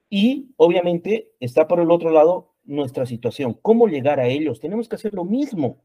Y 0.10 0.50
obviamente 0.58 1.30
está 1.40 1.68
por 1.68 1.80
el 1.80 1.92
otro 1.92 2.10
lado 2.10 2.56
nuestra 2.64 3.06
situación. 3.06 3.54
¿Cómo 3.62 3.88
llegar 3.88 4.20
a 4.20 4.26
ellos? 4.28 4.60
Tenemos 4.60 4.90
que 4.90 4.96
hacer 4.96 5.14
lo 5.14 5.24
mismo. 5.24 5.84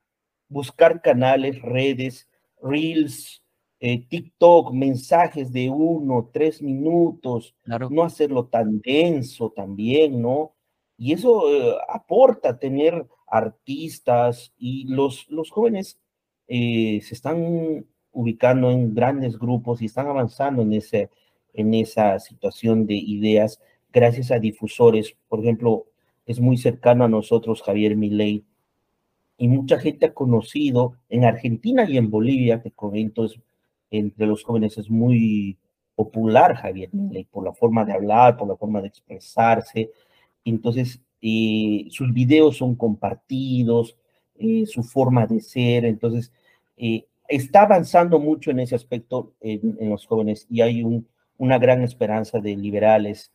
Buscar 0.48 1.02
canales, 1.02 1.60
redes, 1.60 2.26
reels, 2.62 3.44
eh, 3.80 4.06
TikTok, 4.08 4.72
mensajes 4.72 5.52
de 5.52 5.68
uno, 5.68 6.30
tres 6.32 6.62
minutos. 6.62 7.54
No 7.66 8.02
hacerlo 8.02 8.46
tan 8.46 8.80
denso 8.80 9.50
también, 9.50 10.22
¿no? 10.22 10.54
Y 10.96 11.12
eso 11.12 11.52
eh, 11.52 11.76
aporta 11.86 12.58
tener 12.58 13.06
artistas 13.26 14.54
y 14.56 14.84
los, 14.88 15.28
los 15.28 15.50
jóvenes 15.50 16.00
eh, 16.52 17.00
se 17.02 17.14
están 17.14 17.86
ubicando 18.12 18.70
en 18.70 18.94
grandes 18.94 19.38
grupos 19.38 19.82
y 19.82 19.86
están 19.86 20.06
avanzando 20.08 20.62
en, 20.62 20.72
ese, 20.72 21.10
en 21.54 21.74
esa 21.74 22.18
situación 22.18 22.86
de 22.86 22.94
ideas 22.94 23.60
gracias 23.92 24.30
a 24.30 24.38
difusores. 24.38 25.16
Por 25.28 25.40
ejemplo, 25.40 25.86
es 26.26 26.40
muy 26.40 26.56
cercano 26.56 27.04
a 27.04 27.08
nosotros 27.08 27.62
Javier 27.62 27.96
Milei. 27.96 28.44
Y 29.36 29.48
mucha 29.48 29.78
gente 29.78 30.06
ha 30.06 30.14
conocido 30.14 30.96
en 31.08 31.24
Argentina 31.24 31.88
y 31.88 31.96
en 31.96 32.10
Bolivia, 32.10 32.60
te 32.60 32.70
comento, 32.70 33.26
entre 33.90 34.26
los 34.26 34.44
jóvenes 34.44 34.76
es 34.78 34.90
muy 34.90 35.56
popular 35.94 36.54
Javier 36.56 36.90
Milei 36.92 37.24
por 37.24 37.44
la 37.44 37.52
forma 37.52 37.84
de 37.84 37.92
hablar, 37.92 38.36
por 38.36 38.48
la 38.48 38.56
forma 38.56 38.80
de 38.80 38.88
expresarse, 38.88 39.90
entonces 40.44 41.00
eh, 41.20 41.86
sus 41.90 42.12
videos 42.12 42.56
son 42.56 42.74
compartidos, 42.74 43.96
eh, 44.38 44.64
su 44.66 44.82
forma 44.82 45.26
de 45.26 45.40
ser, 45.40 45.84
entonces 45.84 46.32
eh, 46.76 47.04
está 47.30 47.62
avanzando 47.62 48.18
mucho 48.18 48.50
en 48.50 48.60
ese 48.60 48.74
aspecto 48.74 49.32
en, 49.40 49.88
los 49.88 50.06
jóvenes 50.06 50.46
y 50.50 50.60
hay 50.60 50.84
una 51.38 51.58
gran 51.58 51.82
esperanza 51.82 52.40
de 52.40 52.56
liberales, 52.56 53.32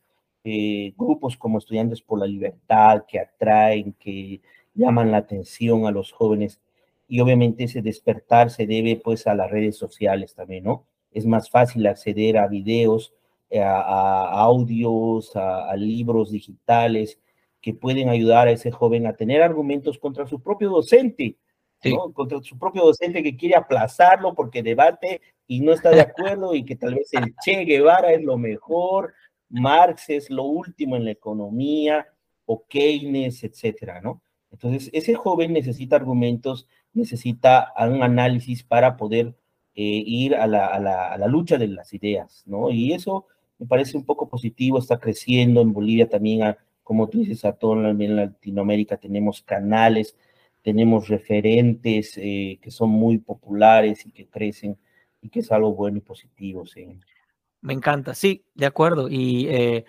grupos 0.96 1.36
como 1.36 1.58
Estudiantes 1.58 2.02
por 2.02 2.20
la 2.20 2.26
Libertad 2.26 3.04
que 3.08 3.18
atraen, 3.18 3.94
que 3.94 4.40
llaman 4.74 5.10
la 5.10 5.16
atención 5.18 5.86
a 5.86 5.90
los 5.90 6.12
jóvenes 6.12 6.60
y 7.08 7.20
obviamente 7.20 7.64
ese 7.64 7.82
despertar 7.82 8.50
se 8.50 8.66
debe 8.66 9.00
pues 9.02 9.26
a 9.26 9.34
las 9.34 9.50
redes 9.50 9.76
sociales 9.76 10.34
también, 10.34 10.64
¿no? 10.64 10.84
Es 11.12 11.24
más 11.24 11.48
fácil 11.50 11.86
acceder 11.86 12.36
a 12.36 12.46
videos, 12.46 13.14
a, 13.54 14.42
audios, 14.42 15.34
a, 15.34 15.74
libros 15.76 16.30
digitales 16.30 17.18
que 17.60 17.74
pueden 17.74 18.08
ayudar 18.08 18.48
a 18.48 18.52
ese 18.52 18.70
joven 18.70 19.06
a 19.06 19.16
tener 19.16 19.42
argumentos 19.42 19.98
contra 19.98 20.26
su 20.26 20.40
propio 20.40 20.70
docente, 20.70 21.36
contra 22.14 22.42
su 22.42 22.58
propio 22.58 22.84
docente 22.84 23.22
que 23.22 23.36
quiere 23.36 23.56
aplazarlo 23.56 24.34
porque 24.34 24.62
debate 24.62 25.20
y 25.46 25.60
no 25.60 25.72
está 25.72 25.90
de 25.90 26.00
acuerdo 26.00 26.54
y 26.54 26.64
que 26.64 26.76
tal 26.76 26.94
vez 26.94 27.12
el 27.12 27.34
Che 27.44 27.64
Guevara 27.64 28.12
es 28.12 28.22
lo 28.22 28.36
mejor, 28.36 29.14
Marx 29.48 30.10
es 30.10 30.30
lo 30.30 30.44
último 30.44 30.96
en 30.96 31.04
la 31.04 31.12
economía 31.12 32.06
o 32.44 32.64
Keynes, 32.66 33.44
etcétera, 33.44 34.00
¿no? 34.00 34.22
Entonces, 34.50 34.90
ese 34.92 35.14
joven 35.14 35.52
necesita 35.52 35.96
argumentos, 35.96 36.66
necesita 36.92 37.72
un 37.78 38.02
análisis 38.02 38.62
para 38.62 38.96
poder 38.96 39.34
eh, 39.74 40.02
ir 40.06 40.34
a 40.34 40.46
la, 40.46 40.66
a, 40.66 40.80
la, 40.80 41.12
a 41.12 41.18
la, 41.18 41.26
lucha 41.26 41.58
de 41.58 41.68
las 41.68 41.92
ideas, 41.92 42.42
¿no? 42.46 42.70
Y 42.70 42.92
eso 42.92 43.26
me 43.58 43.66
parece 43.66 43.96
un 43.96 44.04
poco 44.04 44.28
positivo, 44.28 44.78
está 44.78 44.98
creciendo 44.98 45.60
en 45.60 45.72
Bolivia 45.72 46.08
también, 46.08 46.56
como 46.82 47.08
tú 47.08 47.18
dices, 47.18 47.44
a 47.44 47.52
todo 47.52 47.74
en 47.74 48.16
Latinoamérica 48.16 48.96
tenemos 48.96 49.42
canales, 49.42 50.16
tenemos 50.66 51.06
referentes 51.06 52.18
eh, 52.18 52.58
que 52.60 52.72
son 52.72 52.90
muy 52.90 53.18
populares 53.18 54.04
y 54.04 54.10
que 54.10 54.26
crecen 54.26 54.76
y 55.20 55.28
que 55.28 55.38
es 55.38 55.52
algo 55.52 55.72
bueno 55.72 55.98
y 55.98 56.00
positivo. 56.00 56.66
Sí. 56.66 56.88
Me 57.60 57.72
encanta, 57.72 58.14
sí, 58.14 58.44
de 58.52 58.66
acuerdo. 58.66 59.08
Y 59.08 59.46
eh, 59.46 59.84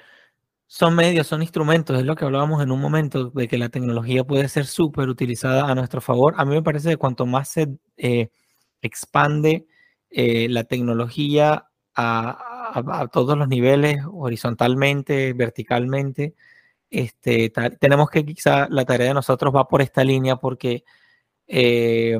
son 0.68 0.96
medios, 0.96 1.26
son 1.26 1.42
instrumentos, 1.42 1.98
es 1.98 2.06
lo 2.06 2.16
que 2.16 2.26
hablábamos 2.26 2.62
en 2.62 2.70
un 2.70 2.80
momento, 2.80 3.32
de 3.32 3.48
que 3.48 3.58
la 3.58 3.70
tecnología 3.70 4.24
puede 4.24 4.48
ser 4.50 4.68
súper 4.68 5.10
utilizada 5.10 5.66
a 5.66 5.74
nuestro 5.74 6.00
favor. 6.00 6.36
A 6.38 6.46
mí 6.46 6.54
me 6.54 6.62
parece 6.62 6.90
que 6.90 6.98
cuanto 6.98 7.26
más 7.26 7.50
se 7.50 7.70
eh, 7.98 8.30
expande 8.84 9.66
la 10.12 10.64
tecnología 10.64 11.70
a, 11.96 13.10
todos 13.12 13.36
los 13.36 13.48
niveles, 13.48 13.98
horizontalmente, 14.12 15.34
verticalmente. 15.34 16.36
Este, 16.90 17.52
tenemos 17.80 18.10
que 18.10 18.26
quizá 18.26 18.68
la 18.70 18.86
tarea 18.86 19.10
de 19.10 19.14
nosotros 19.14 19.54
va 19.54 19.68
por 19.68 19.82
esta 19.82 20.04
línea 20.04 20.38
porque 20.38 20.84
eh, 21.48 22.18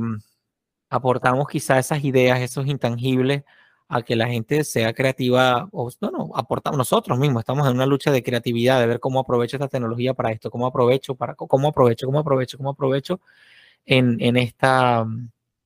aportamos 0.90 1.48
quizá 1.48 1.80
esas 1.80 2.04
ideas, 2.04 2.42
esos 2.42 2.68
intangibles 2.68 3.44
a 3.90 4.02
que 4.02 4.16
la 4.16 4.28
gente 4.28 4.64
sea 4.64 4.94
creativa, 4.94 5.70
o 5.72 5.90
no, 6.02 6.12
no, 6.12 6.32
aportamos 6.36 6.78
nosotros 6.78 7.18
mismos, 7.18 7.42
estamos 7.42 7.68
en 7.68 7.76
una 7.76 7.86
lucha 7.86 8.12
de 8.12 8.24
creatividad, 8.24 8.80
de 8.82 8.88
ver 8.88 9.00
cómo 9.00 9.20
aprovecho 9.20 9.56
esta 9.58 9.70
tecnología 9.70 10.14
para 10.14 10.32
esto, 10.32 10.52
cómo 10.52 10.68
aprovecho, 10.68 11.16
para 11.16 11.36
cómo 11.36 11.70
aprovecho, 11.70 12.06
cómo 12.06 12.20
aprovecho, 12.20 12.58
cómo 12.58 12.72
aprovecho 12.72 13.22
en, 13.86 14.38
esta 14.38 15.06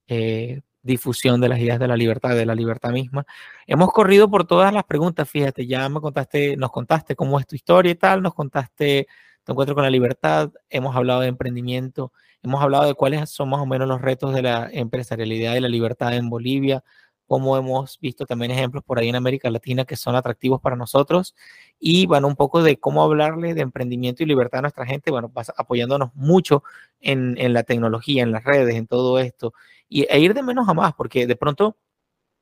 eh, 0.08 0.62
difusión 0.84 1.42
de 1.42 1.50
las 1.50 1.60
ideas 1.60 1.80
de 1.80 1.88
la 1.88 1.96
libertad, 1.96 2.36
de 2.36 2.46
la 2.46 2.56
libertad 2.56 2.92
misma. 2.92 3.26
Hemos 3.68 3.92
corrido 3.92 4.30
por 4.30 4.46
todas 4.46 4.74
las 4.74 4.84
preguntas, 4.84 5.30
fíjate, 5.30 5.68
ya 5.68 5.88
me 5.90 6.02
contaste, 6.02 6.58
nos 6.58 6.72
contaste 6.72 7.16
cómo 7.16 7.40
es 7.40 7.48
tu 7.48 7.56
historia 7.56 7.92
y 7.92 7.96
tal, 7.96 8.22
nos 8.22 8.34
contaste 8.34 9.08
tu 9.44 9.54
encuentro 9.54 9.76
con 9.76 9.84
la 9.84 9.90
libertad, 9.90 10.52
hemos 10.70 10.96
hablado 10.96 11.22
de 11.22 11.28
emprendimiento, 11.28 12.12
hemos 12.44 12.62
hablado 12.62 12.86
de 12.86 12.94
cuáles 12.94 13.30
son 13.30 13.50
más 13.50 13.60
o 13.60 13.66
menos 13.66 13.88
los 13.88 14.02
retos 14.02 14.34
de 14.34 14.42
la 14.42 14.70
empresarialidad 14.72 15.56
y 15.56 15.60
la 15.60 15.70
libertad 15.70 16.16
en 16.16 16.30
Bolivia, 16.30 16.84
cómo 17.32 17.56
hemos 17.56 17.98
visto 18.02 18.26
también 18.26 18.52
ejemplos 18.52 18.84
por 18.84 19.00
ahí 19.00 19.08
en 19.08 19.16
América 19.16 19.50
Latina 19.50 19.86
que 19.86 19.96
son 19.96 20.18
atractivos 20.18 20.60
para 20.60 20.76
nosotros 20.76 21.34
y 21.80 22.06
bueno, 22.06 22.28
un 22.28 22.36
poco 22.36 22.62
de 22.62 22.78
cómo 22.78 23.02
hablarle 23.02 23.54
de 23.54 23.62
emprendimiento 23.62 24.22
y 24.22 24.26
libertad 24.26 24.60
a 24.60 24.62
nuestra 24.64 24.86
gente, 24.86 25.12
bueno, 25.12 25.32
apoyándonos 25.56 26.14
mucho 26.14 26.62
en, 27.00 27.38
en 27.38 27.54
la 27.54 27.64
tecnología, 27.64 28.22
en 28.22 28.34
las 28.34 28.44
redes, 28.44 28.76
en 28.76 28.86
todo 28.86 29.18
esto 29.18 29.54
y, 29.88 30.06
e 30.10 30.20
ir 30.20 30.34
de 30.34 30.44
menos 30.44 30.68
a 30.68 30.74
más, 30.74 30.94
porque 30.94 31.26
de 31.26 31.38
pronto 31.38 31.78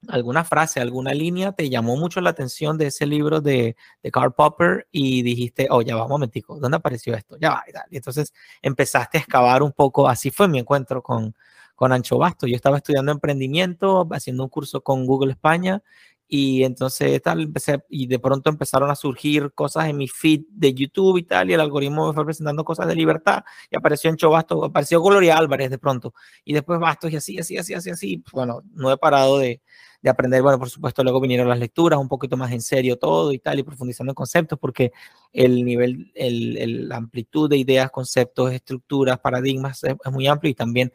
alguna 0.07 0.43
frase, 0.43 0.79
alguna 0.79 1.13
línea 1.13 1.51
te 1.51 1.69
llamó 1.69 1.95
mucho 1.95 2.19
la 2.19 2.31
atención 2.31 2.75
de 2.79 2.87
ese 2.87 3.05
libro 3.05 3.41
de, 3.41 3.75
de 4.01 4.11
Karl 4.11 4.33
Popper 4.33 4.87
y 4.91 5.21
dijiste, 5.21 5.67
oh, 5.69 5.83
ya 5.83 5.97
va, 5.97 6.05
un 6.05 6.09
momentico, 6.09 6.57
¿dónde 6.59 6.77
apareció 6.77 7.13
esto? 7.13 7.37
Ya 7.39 7.51
va, 7.51 7.63
y, 7.67 7.73
tal. 7.73 7.83
y 7.91 7.97
entonces 7.97 8.33
empezaste 8.63 9.19
a 9.19 9.21
excavar 9.21 9.61
un 9.61 9.71
poco, 9.71 10.09
así 10.09 10.31
fue 10.31 10.47
mi 10.47 10.57
encuentro 10.57 11.03
con, 11.03 11.35
con 11.79 11.93
Ancho 11.93 12.17
Basto. 12.17 12.45
Yo 12.45 12.57
estaba 12.57 12.75
estudiando 12.75 13.09
emprendimiento, 13.13 14.05
haciendo 14.11 14.43
un 14.43 14.49
curso 14.49 14.81
con 14.81 15.05
Google 15.05 15.31
España 15.31 15.81
y 16.27 16.65
entonces 16.65 17.21
tal, 17.21 17.39
empecé, 17.39 17.81
y 17.87 18.05
de 18.05 18.19
pronto 18.19 18.49
empezaron 18.49 18.91
a 18.91 18.95
surgir 18.95 19.53
cosas 19.53 19.87
en 19.87 19.95
mi 19.95 20.09
feed 20.09 20.41
de 20.49 20.73
YouTube 20.73 21.19
y 21.19 21.23
tal, 21.23 21.49
y 21.49 21.53
el 21.53 21.61
algoritmo 21.61 22.09
me 22.09 22.13
fue 22.13 22.25
presentando 22.25 22.65
cosas 22.65 22.85
de 22.87 22.95
libertad, 22.95 23.43
y 23.71 23.77
apareció 23.77 24.11
Ancho 24.11 24.29
Bastos, 24.29 24.63
apareció 24.63 25.01
Gloria 25.01 25.37
Álvarez 25.37 25.71
de 25.71 25.79
pronto, 25.79 26.13
y 26.43 26.53
después 26.53 26.79
Bastos, 26.79 27.11
y 27.11 27.15
así, 27.15 27.39
así, 27.39 27.57
así, 27.57 27.73
así, 27.73 27.89
así, 27.89 28.23
bueno, 28.31 28.61
no 28.73 28.91
he 28.91 28.97
parado 28.97 29.39
de, 29.39 29.61
de 30.03 30.09
aprender, 30.09 30.43
bueno, 30.43 30.59
por 30.59 30.69
supuesto, 30.69 31.01
luego 31.01 31.19
vinieron 31.19 31.47
las 31.47 31.57
lecturas, 31.57 31.97
un 31.97 32.09
poquito 32.09 32.37
más 32.37 32.51
en 32.51 32.61
serio 32.61 32.97
todo 32.99 33.31
y 33.31 33.39
tal, 33.39 33.57
y 33.57 33.63
profundizando 33.63 34.11
en 34.11 34.15
conceptos, 34.15 34.59
porque 34.59 34.91
el 35.33 35.65
nivel, 35.65 36.11
el, 36.13 36.57
el 36.57 36.89
la 36.89 36.97
amplitud 36.97 37.49
de 37.49 37.57
ideas, 37.57 37.89
conceptos, 37.89 38.51
estructuras, 38.51 39.17
paradigmas 39.19 39.83
es 39.83 40.11
muy 40.11 40.27
amplio, 40.27 40.51
y 40.51 40.55
también 40.55 40.93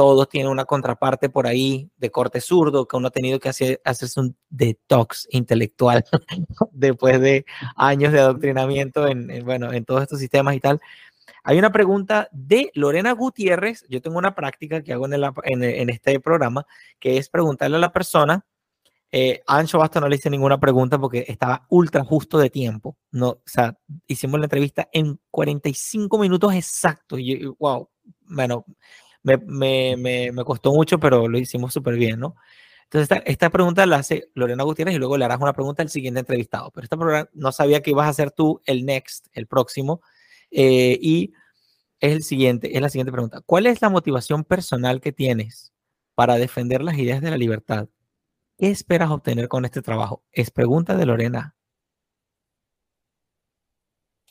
todos 0.00 0.30
tienen 0.30 0.50
una 0.50 0.64
contraparte 0.64 1.28
por 1.28 1.46
ahí 1.46 1.90
de 1.98 2.10
corte 2.10 2.40
zurdo, 2.40 2.88
que 2.88 2.96
uno 2.96 3.08
ha 3.08 3.10
tenido 3.10 3.38
que 3.38 3.50
hacer, 3.50 3.82
hacerse 3.84 4.18
un 4.18 4.34
detox 4.48 5.28
intelectual 5.30 6.02
después 6.72 7.20
de 7.20 7.44
años 7.76 8.10
de 8.10 8.20
adoctrinamiento 8.20 9.06
en, 9.06 9.30
en, 9.30 9.44
bueno, 9.44 9.70
en 9.74 9.84
todos 9.84 10.00
estos 10.00 10.18
sistemas 10.18 10.54
y 10.54 10.60
tal. 10.60 10.80
Hay 11.44 11.58
una 11.58 11.70
pregunta 11.70 12.30
de 12.32 12.70
Lorena 12.72 13.12
Gutiérrez. 13.12 13.84
Yo 13.90 14.00
tengo 14.00 14.16
una 14.16 14.34
práctica 14.34 14.82
que 14.82 14.94
hago 14.94 15.04
en, 15.04 15.12
el, 15.12 15.24
en, 15.44 15.62
en 15.64 15.90
este 15.90 16.18
programa, 16.18 16.64
que 16.98 17.18
es 17.18 17.28
preguntarle 17.28 17.76
a 17.76 17.80
la 17.80 17.92
persona. 17.92 18.42
Eh, 19.12 19.42
Ancho 19.46 19.80
Basto 19.80 20.00
no 20.00 20.08
le 20.08 20.16
hice 20.16 20.30
ninguna 20.30 20.58
pregunta 20.58 20.98
porque 20.98 21.26
estaba 21.28 21.66
ultra 21.68 22.04
justo 22.04 22.38
de 22.38 22.48
tiempo. 22.48 22.96
No, 23.10 23.28
o 23.28 23.42
sea, 23.44 23.76
hicimos 24.06 24.40
la 24.40 24.46
entrevista 24.46 24.88
en 24.94 25.20
45 25.30 26.18
minutos 26.18 26.54
exactos. 26.54 27.20
Y 27.20 27.44
wow, 27.58 27.90
bueno, 28.28 28.64
me, 29.22 29.36
me, 29.38 29.96
me, 29.96 30.32
me 30.32 30.44
costó 30.44 30.72
mucho, 30.72 30.98
pero 30.98 31.28
lo 31.28 31.38
hicimos 31.38 31.72
súper 31.72 31.96
bien, 31.96 32.20
¿no? 32.20 32.36
Entonces, 32.92 33.22
esta, 33.24 33.50
pregunta 33.50 33.86
la 33.86 33.98
hace 33.98 34.30
Lorena 34.34 34.64
Gutiérrez 34.64 34.96
y 34.96 34.98
luego 34.98 35.16
le 35.16 35.24
harás 35.24 35.40
una 35.40 35.52
pregunta 35.52 35.80
al 35.80 35.90
siguiente 35.90 36.20
entrevistado. 36.20 36.72
Pero 36.72 36.84
esta 36.84 36.96
pregunta 36.96 37.30
no 37.34 37.52
sabía 37.52 37.82
que 37.82 37.90
ibas 37.90 38.06
a 38.06 38.10
hacer 38.10 38.32
tú 38.32 38.60
el 38.66 38.84
next, 38.84 39.28
el 39.32 39.46
próximo. 39.46 40.00
Eh, 40.50 40.98
y 41.00 41.32
es 42.00 42.12
el 42.12 42.24
siguiente, 42.24 42.74
es 42.76 42.82
la 42.82 42.88
siguiente 42.88 43.12
pregunta. 43.12 43.42
¿Cuál 43.46 43.66
es 43.66 43.80
la 43.80 43.90
motivación 43.90 44.42
personal 44.42 45.00
que 45.00 45.12
tienes 45.12 45.72
para 46.16 46.34
defender 46.34 46.82
las 46.82 46.98
ideas 46.98 47.20
de 47.20 47.30
la 47.30 47.36
libertad? 47.36 47.88
¿Qué 48.58 48.70
esperas 48.70 49.10
obtener 49.10 49.46
con 49.46 49.64
este 49.64 49.82
trabajo? 49.82 50.24
Es 50.32 50.50
pregunta 50.50 50.96
de 50.96 51.06
Lorena. 51.06 51.54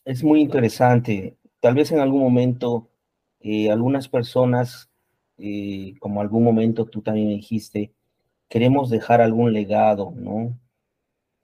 Es 0.03 0.21
muy 0.21 0.41
interesante. 0.41 1.37
Tal 1.61 1.75
vez 1.75 1.93
en 1.93 1.99
algún 1.99 2.21
momento 2.21 2.89
eh, 3.41 3.71
algunas 3.71 4.07
personas, 4.09 4.89
eh, 5.37 5.93
como 5.99 6.21
algún 6.21 6.43
momento 6.43 6.85
tú 6.85 7.01
también 7.01 7.29
dijiste, 7.29 7.93
queremos 8.49 8.89
dejar 8.89 9.21
algún 9.21 9.53
legado, 9.53 10.11
¿no? 10.15 10.57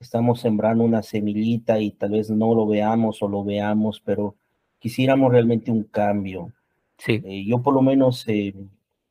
Estamos 0.00 0.40
sembrando 0.40 0.84
una 0.84 1.02
semillita 1.02 1.80
y 1.80 1.92
tal 1.92 2.10
vez 2.10 2.30
no 2.30 2.54
lo 2.54 2.66
veamos 2.66 3.22
o 3.22 3.28
lo 3.28 3.44
veamos, 3.44 4.00
pero 4.00 4.36
quisiéramos 4.78 5.32
realmente 5.32 5.70
un 5.70 5.84
cambio. 5.84 6.52
Sí. 6.98 7.22
Eh, 7.24 7.44
yo 7.46 7.62
por 7.62 7.74
lo 7.74 7.82
menos 7.82 8.24
eh, 8.28 8.54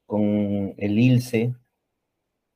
con 0.06 0.74
el 0.78 1.00
ILCE 1.00 1.56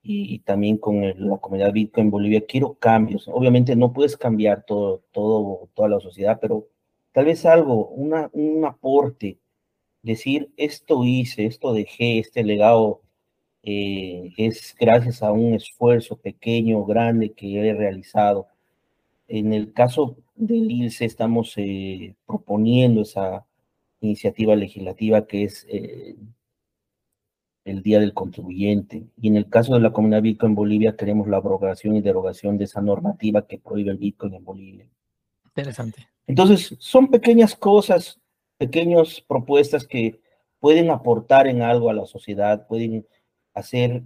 y, 0.04 0.36
y 0.36 0.40
también 0.40 0.78
con 0.78 1.04
el, 1.04 1.28
la 1.28 1.38
comunidad 1.38 1.74
Bitcoin 1.74 2.08
en 2.08 2.12
Bolivia 2.12 2.46
quiero 2.46 2.76
cambios. 2.76 3.28
Obviamente 3.28 3.76
no 3.76 3.94
puedes 3.94 4.16
cambiar 4.18 4.64
todo, 4.64 5.04
todo, 5.12 5.70
toda 5.74 5.90
la 5.90 6.00
sociedad, 6.00 6.38
pero 6.40 6.68
tal 7.12 7.26
vez 7.26 7.46
algo, 7.46 7.88
una, 7.88 8.30
un 8.34 8.64
aporte 8.66 9.40
decir, 10.02 10.52
esto 10.58 11.04
hice, 11.04 11.46
esto 11.46 11.74
dejé, 11.74 12.20
este 12.20 12.44
legado 12.44 13.02
eh, 13.64 14.34
es 14.38 14.76
gracias 14.80 15.22
a 15.22 15.32
un 15.32 15.54
esfuerzo 15.54 16.18
pequeño, 16.18 16.86
grande 16.86 17.34
que 17.34 17.60
he 17.60 17.74
realizado. 17.74 18.48
En 19.28 19.54
el 19.54 19.74
caso 19.74 20.18
del 20.36 20.72
ILCE 20.72 21.06
estamos 21.06 21.54
eh, 21.58 22.16
proponiendo 22.26 23.02
esa 23.02 23.46
iniciativa 24.02 24.56
legislativa 24.56 25.28
que 25.28 25.44
es 25.44 25.68
eh, 25.70 26.16
el 27.66 27.84
Día 27.84 28.00
del 28.00 28.14
Contribuyente. 28.14 29.08
Y 29.22 29.28
en 29.28 29.36
el 29.36 29.50
caso 29.50 29.74
de 29.74 29.82
la 29.82 29.92
comunidad 29.92 30.22
Bitcoin 30.22 30.52
en 30.52 30.56
Bolivia 30.56 30.96
queremos 30.96 31.28
la 31.28 31.38
abrogación 31.38 31.96
y 31.96 32.02
derogación 32.02 32.58
de 32.58 32.64
esa 32.64 32.82
normativa 32.82 33.46
que 33.46 33.60
prohíbe 33.60 33.92
el 33.92 33.98
Bitcoin 33.98 34.34
en 34.34 34.46
Bolivia. 34.46 34.88
Interesante. 35.46 36.08
Entonces, 36.26 36.76
son 36.80 37.08
pequeñas 37.10 37.56
cosas 37.56 38.20
pequeñas 38.60 39.22
propuestas 39.22 39.88
que 39.88 40.20
pueden 40.60 40.92
aportar 40.92 41.48
en 41.48 41.62
algo 41.62 41.90
a 41.90 41.94
la 41.94 42.06
sociedad, 42.06 42.68
pueden 42.68 43.08
hacer, 43.54 44.04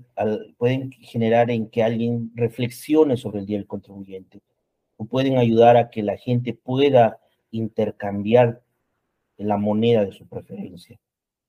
pueden 0.57 0.91
generar 0.91 1.49
en 1.49 1.69
que 1.69 1.83
alguien 1.83 2.31
reflexione 2.35 3.17
sobre 3.17 3.39
el 3.39 3.47
Día 3.47 3.57
del 3.57 3.67
Contribuyente, 3.67 4.41
o 4.95 5.05
pueden 5.05 5.37
ayudar 5.37 5.75
a 5.75 5.89
que 5.89 6.03
la 6.03 6.17
gente 6.17 6.53
pueda 6.53 7.19
intercambiar 7.49 8.61
la 9.37 9.57
moneda 9.57 10.05
de 10.05 10.11
su 10.11 10.27
preferencia. 10.27 10.99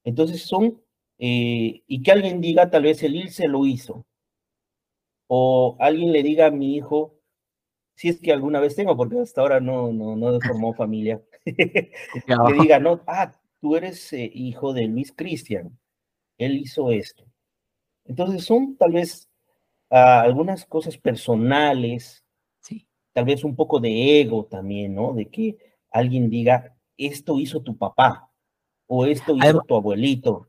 Entonces 0.03 0.43
son, 0.43 0.81
eh, 1.19 1.83
y 1.87 2.03
que 2.03 2.11
alguien 2.11 2.41
diga, 2.41 2.71
tal 2.71 2.85
vez 2.85 3.03
el 3.03 3.17
ILSE 3.17 3.49
lo 3.49 3.67
hizo, 3.67 4.07
o 5.27 5.77
alguien 5.79 6.11
le 6.11 6.23
diga 6.23 6.47
a 6.47 6.51
mi 6.51 6.75
hijo, 6.75 7.14
si 7.95 8.09
es 8.09 8.21
que 8.21 8.33
alguna 8.33 8.61
vez 8.61 8.75
tengo, 8.75 8.97
porque 8.97 9.21
hasta 9.21 9.41
ahora 9.41 9.61
no, 9.61 9.93
no, 9.93 10.17
no 10.17 10.41
formó 10.41 10.75
familia, 10.75 11.23
que 11.45 11.93
diga, 12.61 12.79
no, 12.79 13.01
ah, 13.07 13.33
tú 13.61 13.77
eres 13.77 14.13
eh, 14.13 14.31
hijo 14.35 14.73
de 14.73 14.87
Luis 14.89 15.13
Cristian, 15.13 15.79
él 16.39 16.59
hizo 16.59 16.91
esto. 16.91 17.25
Entonces 18.05 18.45
son 18.45 18.77
tal 18.77 18.93
vez 18.93 19.31
uh, 19.91 19.97
algunas 19.97 20.67
cosas 20.67 20.99
personales, 20.99 22.25
sí. 22.61 22.87
tal 23.13 23.25
vez 23.25 23.45
un 23.45 23.57
poco 23.57 23.81
de 23.81 24.21
ego 24.21 24.45
también, 24.45 24.95
¿no? 24.95 25.15
De 25.15 25.27
que 25.27 25.57
alguien 25.91 26.29
diga, 26.29 26.77
esto 26.97 27.39
hizo 27.39 27.63
tu 27.63 27.77
papá 27.77 28.31
o 28.87 29.07
esto 29.07 29.35
hizo 29.35 29.45
Además, 29.45 29.67
tu 29.67 29.75
abuelito. 29.77 30.49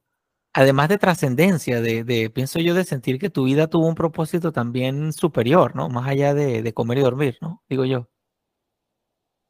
Además 0.57 0.87
de 0.87 0.97
trascendencia, 0.97 1.81
de, 1.81 2.05
de, 2.05 2.29
pienso 2.29 2.59
yo, 2.59 2.73
de 2.75 2.85
sentir 2.85 3.19
que 3.19 3.29
tu 3.29 3.43
vida 3.43 3.67
tuvo 3.67 3.87
un 3.87 3.93
propósito 3.93 4.53
también 4.53 5.11
superior, 5.11 5.75
¿no? 5.75 5.89
Más 5.89 6.07
allá 6.07 6.33
de, 6.33 6.63
de 6.63 6.73
comer 6.73 6.99
y 6.99 7.01
dormir, 7.01 7.37
¿no? 7.41 7.61
Digo 7.67 7.83
yo. 7.83 8.07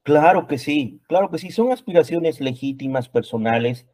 Claro 0.01 0.47
que 0.47 0.57
sí, 0.57 1.03
claro 1.07 1.29
que 1.29 1.37
sí, 1.37 1.51
son 1.51 1.71
aspiraciones 1.71 2.41
legítimas, 2.41 3.07
personales, 3.07 3.85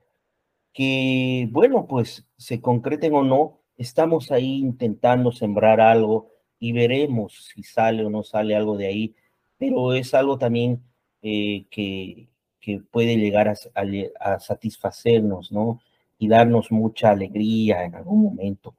que, 0.72 1.50
bueno, 1.52 1.86
pues 1.86 2.30
se 2.38 2.62
concreten 2.62 3.14
o 3.14 3.24
no, 3.24 3.62
estamos 3.76 4.32
ahí 4.32 4.60
intentando 4.60 5.34
sembrar 5.34 5.82
algo 5.82 6.32
y 6.60 6.72
veremos 6.72 7.52
si 7.54 7.64
sale 7.64 8.06
o 8.06 8.10
no 8.10 8.24
sale 8.24 8.56
algo 8.56 8.78
de 8.78 8.88
ahí, 8.88 9.16
pero 9.58 9.94
es 9.94 10.14
algo 10.14 10.38
también 10.38 10.82
eh, 11.22 11.66
que, 11.70 12.30
que, 12.62 12.80
puede 12.80 13.18
llegar 13.18 13.50
a, 13.50 13.56
a, 13.76 14.36
a, 14.36 14.40
satisfacernos, 14.40 15.52
¿no? 15.52 15.82
Y 16.22 16.28
darnos 16.28 16.72
mucha 16.72 17.10
alegría 17.10 17.84
en 17.84 17.96
algún 17.96 18.22
momento. 18.22 18.76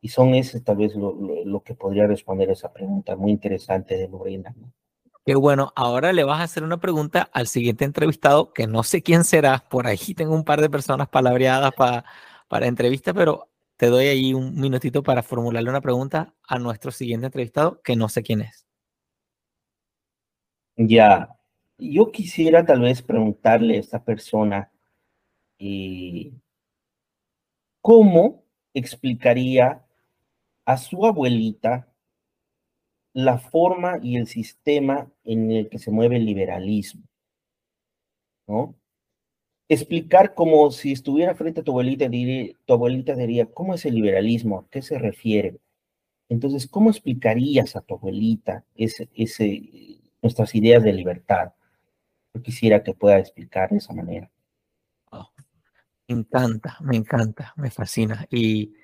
Y 0.00 0.08
son 0.08 0.34
ese 0.34 0.60
tal 0.60 0.78
vez 0.78 0.94
lo, 0.96 1.14
lo, 1.14 1.44
lo 1.44 1.62
que 1.62 1.74
podría 1.74 2.06
responder 2.06 2.50
a 2.50 2.54
esa 2.54 2.72
pregunta 2.72 3.14
muy 3.14 3.30
interesante 3.30 3.96
de 3.96 4.08
Lorena, 4.08 4.52
¿no? 4.58 4.72
Qué 5.24 5.34
bueno, 5.34 5.72
ahora 5.76 6.12
le 6.12 6.24
vas 6.24 6.40
a 6.40 6.44
hacer 6.44 6.64
una 6.64 6.80
pregunta 6.80 7.28
al 7.32 7.46
siguiente 7.46 7.84
entrevistado, 7.84 8.52
que 8.52 8.66
no 8.66 8.82
sé 8.82 9.02
quién 9.02 9.22
será, 9.22 9.68
por 9.68 9.86
ahí 9.86 10.14
tengo 10.16 10.34
un 10.34 10.44
par 10.44 10.60
de 10.60 10.70
personas 10.70 11.08
palabreadas 11.08 11.72
para, 11.76 12.04
para 12.48 12.66
entrevista, 12.66 13.12
pero 13.12 13.48
te 13.76 13.86
doy 13.86 14.06
ahí 14.06 14.34
un 14.34 14.58
minutito 14.58 15.02
para 15.02 15.22
formularle 15.22 15.70
una 15.70 15.80
pregunta 15.82 16.34
a 16.48 16.58
nuestro 16.58 16.90
siguiente 16.90 17.26
entrevistado, 17.26 17.80
que 17.82 17.96
no 17.96 18.08
sé 18.08 18.22
quién 18.22 18.40
es. 18.40 18.66
Ya, 20.76 21.36
yo 21.78 22.10
quisiera 22.10 22.64
tal 22.64 22.80
vez 22.80 23.02
preguntarle 23.02 23.76
a 23.76 23.80
esta 23.80 24.02
persona 24.02 24.70
eh, 25.58 26.32
cómo 27.80 28.44
explicaría 28.74 29.84
a 30.64 30.76
su 30.76 31.04
abuelita 31.06 31.88
la 33.12 33.38
forma 33.38 33.98
y 34.02 34.16
el 34.16 34.26
sistema 34.26 35.10
en 35.24 35.50
el 35.50 35.68
que 35.68 35.78
se 35.78 35.90
mueve 35.90 36.16
el 36.16 36.26
liberalismo, 36.26 37.02
¿no? 38.46 38.74
Explicar 39.68 40.34
como 40.34 40.70
si 40.70 40.92
estuviera 40.92 41.34
frente 41.34 41.60
a 41.60 41.64
tu 41.64 41.72
abuelita, 41.72 42.08
diría, 42.08 42.54
tu 42.64 42.72
abuelita 42.72 43.14
diría, 43.14 43.46
¿cómo 43.46 43.74
es 43.74 43.84
el 43.84 43.94
liberalismo? 43.94 44.58
¿A 44.58 44.68
qué 44.68 44.82
se 44.82 44.98
refiere? 44.98 45.60
Entonces, 46.28 46.66
¿cómo 46.66 46.90
explicarías 46.90 47.76
a 47.76 47.80
tu 47.80 47.94
abuelita 47.94 48.64
ese, 48.74 49.08
ese, 49.14 50.00
nuestras 50.22 50.54
ideas 50.54 50.82
de 50.82 50.92
libertad? 50.92 51.52
Yo 52.34 52.42
quisiera 52.42 52.82
que 52.82 52.94
pueda 52.94 53.18
explicar 53.18 53.70
de 53.70 53.78
esa 53.78 53.92
manera. 53.92 54.30
Me 56.10 56.16
encanta, 56.16 56.76
me 56.80 56.96
encanta, 56.96 57.54
me 57.56 57.70
fascina. 57.70 58.26
Y 58.30 58.74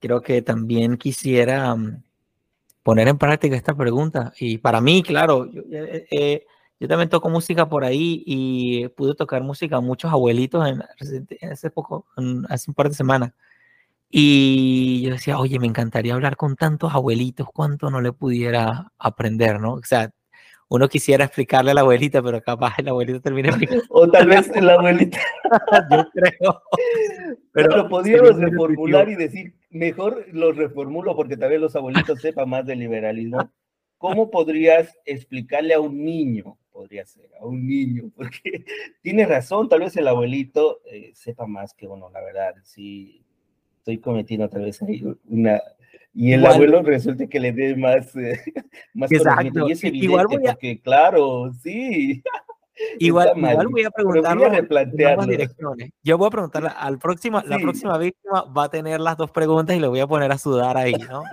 creo 0.00 0.20
que 0.22 0.42
también 0.42 0.96
quisiera 0.96 1.72
um, 1.72 2.02
poner 2.82 3.06
en 3.06 3.16
práctica 3.16 3.54
esta 3.54 3.76
pregunta. 3.76 4.32
Y 4.40 4.58
para 4.58 4.80
mí, 4.80 5.04
claro, 5.04 5.46
yo, 5.46 5.62
eh, 5.70 6.08
eh, 6.10 6.46
yo, 6.80 6.88
también 6.88 7.10
toco 7.10 7.28
música 7.30 7.68
por 7.68 7.84
ahí 7.84 8.24
y 8.26 8.88
pude 8.88 9.14
tocar 9.14 9.42
música 9.44 9.76
a 9.76 9.80
muchos 9.80 10.10
abuelitos 10.12 10.66
en 10.68 10.82
hace 11.48 11.70
poco, 11.70 12.06
en, 12.16 12.44
hace 12.48 12.70
un 12.70 12.74
par 12.74 12.88
de 12.88 12.96
semanas. 12.96 13.32
Y 14.10 15.02
yo 15.02 15.12
decía, 15.12 15.38
oye, 15.38 15.60
me 15.60 15.66
encantaría 15.68 16.14
hablar 16.14 16.36
con 16.36 16.56
tantos 16.56 16.92
abuelitos, 16.94 17.48
cuánto 17.54 17.90
no 17.90 18.00
le 18.00 18.12
pudiera 18.12 18.92
aprender, 18.98 19.60
¿no? 19.60 19.74
O 19.74 19.82
sea, 19.84 20.10
uno 20.70 20.88
quisiera 20.88 21.24
explicarle 21.24 21.70
a 21.70 21.74
la 21.74 21.80
abuelita, 21.80 22.22
pero 22.22 22.42
capaz 22.42 22.74
el 22.78 22.88
abuelito 22.88 23.20
termina 23.20 23.48
explicando. 23.48 23.84
O 23.90 24.10
tal 24.10 24.28
vez 24.28 24.48
la 24.60 24.74
abuelita. 24.74 25.18
yo 25.90 26.10
creo. 26.12 26.62
Pero, 27.52 27.76
lo 27.76 27.88
podríamos 27.88 28.36
reformular 28.36 29.08
y 29.08 29.14
decir, 29.14 29.54
mejor 29.70 30.26
lo 30.32 30.52
reformulo 30.52 31.16
porque 31.16 31.36
tal 31.36 31.50
vez 31.50 31.60
los 31.60 31.74
abuelitos 31.74 32.20
sepan 32.20 32.50
más 32.50 32.66
del 32.66 32.80
liberalismo. 32.80 33.50
¿Cómo 33.96 34.30
podrías 34.30 34.96
explicarle 35.04 35.74
a 35.74 35.80
un 35.80 36.04
niño? 36.04 36.58
Podría 36.70 37.04
ser, 37.04 37.30
a 37.40 37.44
un 37.44 37.66
niño, 37.66 38.12
porque 38.14 38.64
tiene 39.02 39.26
razón, 39.26 39.68
tal 39.68 39.80
vez 39.80 39.96
el 39.96 40.06
abuelito 40.06 40.80
eh, 40.84 41.10
sepa 41.14 41.46
más 41.46 41.74
que 41.74 41.88
uno, 41.88 42.08
la 42.10 42.20
verdad. 42.20 42.54
Sí, 42.62 43.24
estoy 43.78 43.98
cometiendo 43.98 44.48
tal 44.48 44.62
vez 44.62 44.80
ahí 44.82 45.02
una... 45.28 45.60
Y 46.14 46.32
el 46.32 46.44
abuelo 46.44 46.82
resulta 46.82 47.26
que 47.26 47.40
le 47.40 47.52
dé 47.52 47.76
más, 47.76 48.14
eh, 48.16 48.40
más 48.94 49.12
Exacto. 49.12 49.68
Y 49.68 49.72
es 49.72 49.84
evidente 49.84 50.06
igual 50.06 50.26
voy 50.26 50.46
a... 50.46 50.52
porque, 50.52 50.80
claro, 50.80 51.52
sí. 51.62 52.22
Igual, 53.00 53.32
igual, 53.36 53.66
voy 53.66 53.84
a 53.84 53.90
preguntarle 53.90 54.68
direcciones. 55.26 55.90
Yo 56.02 56.16
voy 56.16 56.28
a 56.28 56.30
preguntarle 56.30 56.70
al 56.76 56.98
próximo, 56.98 57.42
la 57.44 57.58
próxima 57.58 57.98
víctima 57.98 58.44
va 58.56 58.64
a 58.64 58.68
tener 58.68 59.00
las 59.00 59.16
dos 59.16 59.32
preguntas 59.32 59.76
y 59.76 59.80
le 59.80 59.88
voy 59.88 59.98
a 59.98 60.06
poner 60.06 60.30
a 60.30 60.38
sudar 60.38 60.76
ahí, 60.76 60.92
¿no? 60.92 61.24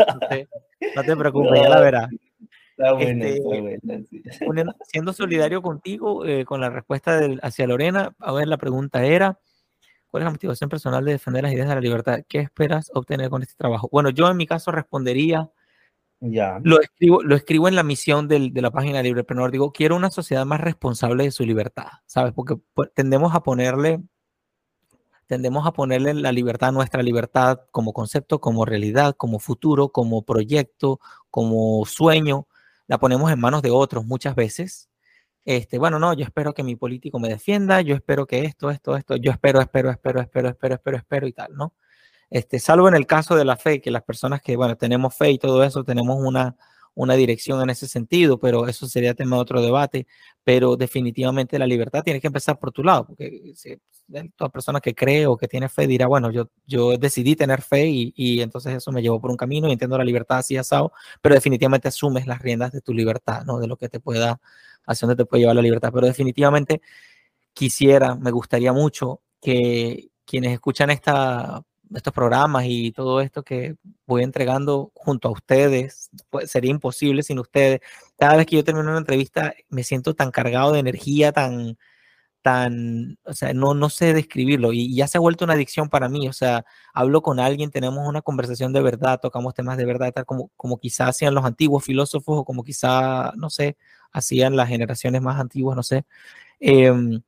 no 0.95 1.03
te 1.03 1.15
preocupes, 1.15 1.61
ya 1.61 1.69
la 1.69 1.81
verás. 1.81 2.09
Está 2.77 2.93
buena, 2.93 3.27
está 3.27 4.45
buena. 4.45 4.75
siendo 4.83 5.13
solidario 5.13 5.61
contigo 5.61 6.25
eh, 6.25 6.45
con 6.45 6.59
la 6.61 6.69
respuesta 6.69 7.17
del, 7.17 7.39
hacia 7.41 7.67
Lorena, 7.67 8.13
a 8.19 8.33
ver, 8.33 8.47
la 8.47 8.57
pregunta 8.57 9.05
era, 9.05 9.39
¿cuál 10.15 10.23
es 10.23 10.27
la 10.27 10.31
motivación 10.31 10.69
personal 10.69 11.03
de 11.03 11.11
defender 11.11 11.43
las 11.43 11.51
ideas 11.51 11.67
de 11.67 11.75
la 11.75 11.81
libertad? 11.81 12.19
¿Qué 12.29 12.39
esperas 12.39 12.89
obtener 12.93 13.29
con 13.29 13.41
este 13.41 13.55
trabajo? 13.57 13.89
Bueno, 13.91 14.11
yo 14.11 14.29
en 14.29 14.37
mi 14.37 14.47
caso 14.47 14.71
respondería, 14.71 15.51
ya. 16.21 16.61
Lo 16.63 16.79
escribo, 16.79 17.21
lo 17.21 17.35
escribo 17.35 17.67
en 17.67 17.75
la 17.75 17.83
misión 17.83 18.29
del, 18.29 18.53
de 18.53 18.61
la 18.61 18.71
página 18.71 19.03
Librepreneur. 19.03 19.51
Digo, 19.51 19.73
quiero 19.73 19.97
una 19.97 20.09
sociedad 20.09 20.45
más 20.45 20.61
responsable 20.61 21.25
de 21.25 21.31
su 21.31 21.43
libertad, 21.43 21.87
¿sabes? 22.05 22.31
Porque 22.31 22.55
pues, 22.73 22.91
tendemos 22.95 23.35
a 23.35 23.43
ponerle, 23.43 24.01
tendemos 25.27 25.67
a 25.67 25.73
ponerle 25.73 26.13
la 26.13 26.31
libertad, 26.31 26.71
nuestra 26.71 27.03
libertad 27.03 27.59
como 27.71 27.91
concepto, 27.91 28.39
como 28.39 28.63
realidad, 28.63 29.15
como 29.17 29.39
futuro, 29.39 29.89
como 29.89 30.21
proyecto, 30.21 31.01
como 31.29 31.85
sueño, 31.85 32.47
la 32.87 32.99
ponemos 32.99 33.29
en 33.33 33.41
manos 33.41 33.61
de 33.61 33.71
otros 33.71 34.05
muchas 34.05 34.33
veces. 34.33 34.89
Este, 35.45 35.77
bueno, 35.77 35.99
no, 35.99 36.13
yo 36.13 36.25
espero 36.25 36.53
que 36.53 36.63
mi 36.63 36.75
político 36.75 37.19
me 37.19 37.29
defienda, 37.29 37.81
yo 37.81 37.95
espero 37.95 38.25
que 38.25 38.45
esto, 38.45 38.71
esto, 38.71 38.97
esto, 38.97 39.15
yo 39.15 39.31
espero, 39.31 39.61
espero, 39.61 39.91
espero, 39.91 40.21
espero, 40.21 40.49
espero, 40.49 40.75
espero, 40.75 40.97
espero 40.97 41.27
y 41.27 41.33
tal, 41.33 41.55
¿no? 41.55 41.73
Este, 42.29 42.59
salvo 42.59 42.87
en 42.87 42.95
el 42.95 43.05
caso 43.05 43.35
de 43.35 43.45
la 43.45 43.55
fe, 43.55 43.81
que 43.81 43.91
las 43.91 44.03
personas 44.03 44.41
que, 44.41 44.55
bueno, 44.57 44.75
tenemos 44.75 45.15
fe 45.15 45.31
y 45.31 45.37
todo 45.37 45.63
eso, 45.63 45.83
tenemos 45.83 46.17
una, 46.19 46.55
una 46.95 47.13
dirección 47.15 47.61
en 47.61 47.69
ese 47.69 47.87
sentido, 47.87 48.39
pero 48.39 48.67
eso 48.67 48.87
sería 48.87 49.13
tema 49.13 49.35
de 49.35 49.41
otro 49.43 49.61
debate. 49.61 50.07
Pero 50.43 50.77
definitivamente 50.77 51.59
la 51.59 51.67
libertad 51.67 52.03
tiene 52.03 52.21
que 52.21 52.27
empezar 52.27 52.57
por 52.59 52.71
tu 52.71 52.83
lado, 52.83 53.05
porque 53.07 53.53
si, 53.55 53.77
toda 54.35 54.49
persona 54.49 54.79
que 54.79 54.95
cree 54.95 55.27
o 55.27 55.37
que 55.37 55.47
tiene 55.47 55.69
fe 55.69 55.87
dirá, 55.87 56.07
bueno, 56.07 56.31
yo, 56.31 56.49
yo 56.65 56.97
decidí 56.97 57.35
tener 57.35 57.61
fe 57.61 57.87
y, 57.87 58.13
y 58.15 58.41
entonces 58.41 58.75
eso 58.75 58.91
me 58.91 59.01
llevó 59.01 59.19
por 59.19 59.31
un 59.31 59.37
camino 59.37 59.67
y 59.67 59.73
entiendo 59.73 59.97
la 59.97 60.03
libertad 60.03 60.37
así 60.39 60.57
asado, 60.57 60.91
pero 61.21 61.35
definitivamente 61.35 61.87
asumes 61.87 62.27
las 62.27 62.41
riendas 62.41 62.71
de 62.71 62.81
tu 62.81 62.93
libertad, 62.93 63.43
¿no? 63.45 63.59
De 63.59 63.67
lo 63.67 63.77
que 63.77 63.89
te 63.89 63.99
pueda, 63.99 64.39
hacia 64.85 65.07
dónde 65.07 65.23
te 65.23 65.27
puede 65.27 65.41
llevar 65.41 65.55
la 65.55 65.61
libertad. 65.61 65.91
Pero 65.93 66.07
definitivamente 66.07 66.81
quisiera, 67.53 68.15
me 68.15 68.31
gustaría 68.31 68.73
mucho 68.73 69.21
que 69.41 70.09
quienes 70.25 70.53
escuchan 70.53 70.89
esta 70.89 71.63
estos 71.93 72.13
programas 72.13 72.65
y 72.67 72.91
todo 72.91 73.21
esto 73.21 73.43
que 73.43 73.75
voy 74.05 74.23
entregando 74.23 74.91
junto 74.95 75.27
a 75.27 75.31
ustedes, 75.31 76.09
pues 76.29 76.49
sería 76.51 76.71
imposible 76.71 77.23
sin 77.23 77.39
ustedes. 77.39 77.81
Cada 78.17 78.37
vez 78.37 78.45
que 78.45 78.55
yo 78.55 78.63
termino 78.63 78.89
una 78.89 78.97
entrevista 78.97 79.53
me 79.69 79.83
siento 79.83 80.13
tan 80.15 80.31
cargado 80.31 80.71
de 80.71 80.79
energía, 80.79 81.31
tan, 81.31 81.77
tan, 82.41 83.17
o 83.23 83.33
sea, 83.33 83.53
no, 83.53 83.73
no 83.73 83.89
sé 83.89 84.13
describirlo 84.13 84.73
y 84.73 84.95
ya 84.95 85.07
se 85.07 85.17
ha 85.17 85.21
vuelto 85.21 85.45
una 85.45 85.53
adicción 85.53 85.89
para 85.89 86.09
mí, 86.09 86.27
o 86.27 86.33
sea, 86.33 86.65
hablo 86.93 87.21
con 87.21 87.39
alguien, 87.39 87.71
tenemos 87.71 88.07
una 88.07 88.21
conversación 88.21 88.73
de 88.73 88.81
verdad, 88.81 89.19
tocamos 89.21 89.53
temas 89.53 89.77
de 89.77 89.85
verdad, 89.85 90.13
tal 90.13 90.25
como, 90.25 90.51
como 90.55 90.77
quizás 90.79 91.09
hacían 91.09 91.33
los 91.35 91.45
antiguos 91.45 91.83
filósofos 91.83 92.39
o 92.39 92.45
como 92.45 92.63
quizá, 92.63 93.33
no 93.35 93.49
sé, 93.49 93.77
hacían 94.15 94.55
las 94.55 94.69
generaciones 94.69 95.21
más 95.21 95.39
antiguas, 95.39 95.75
no 95.75 95.83
sé. 95.83 96.05
Em, 96.59 97.21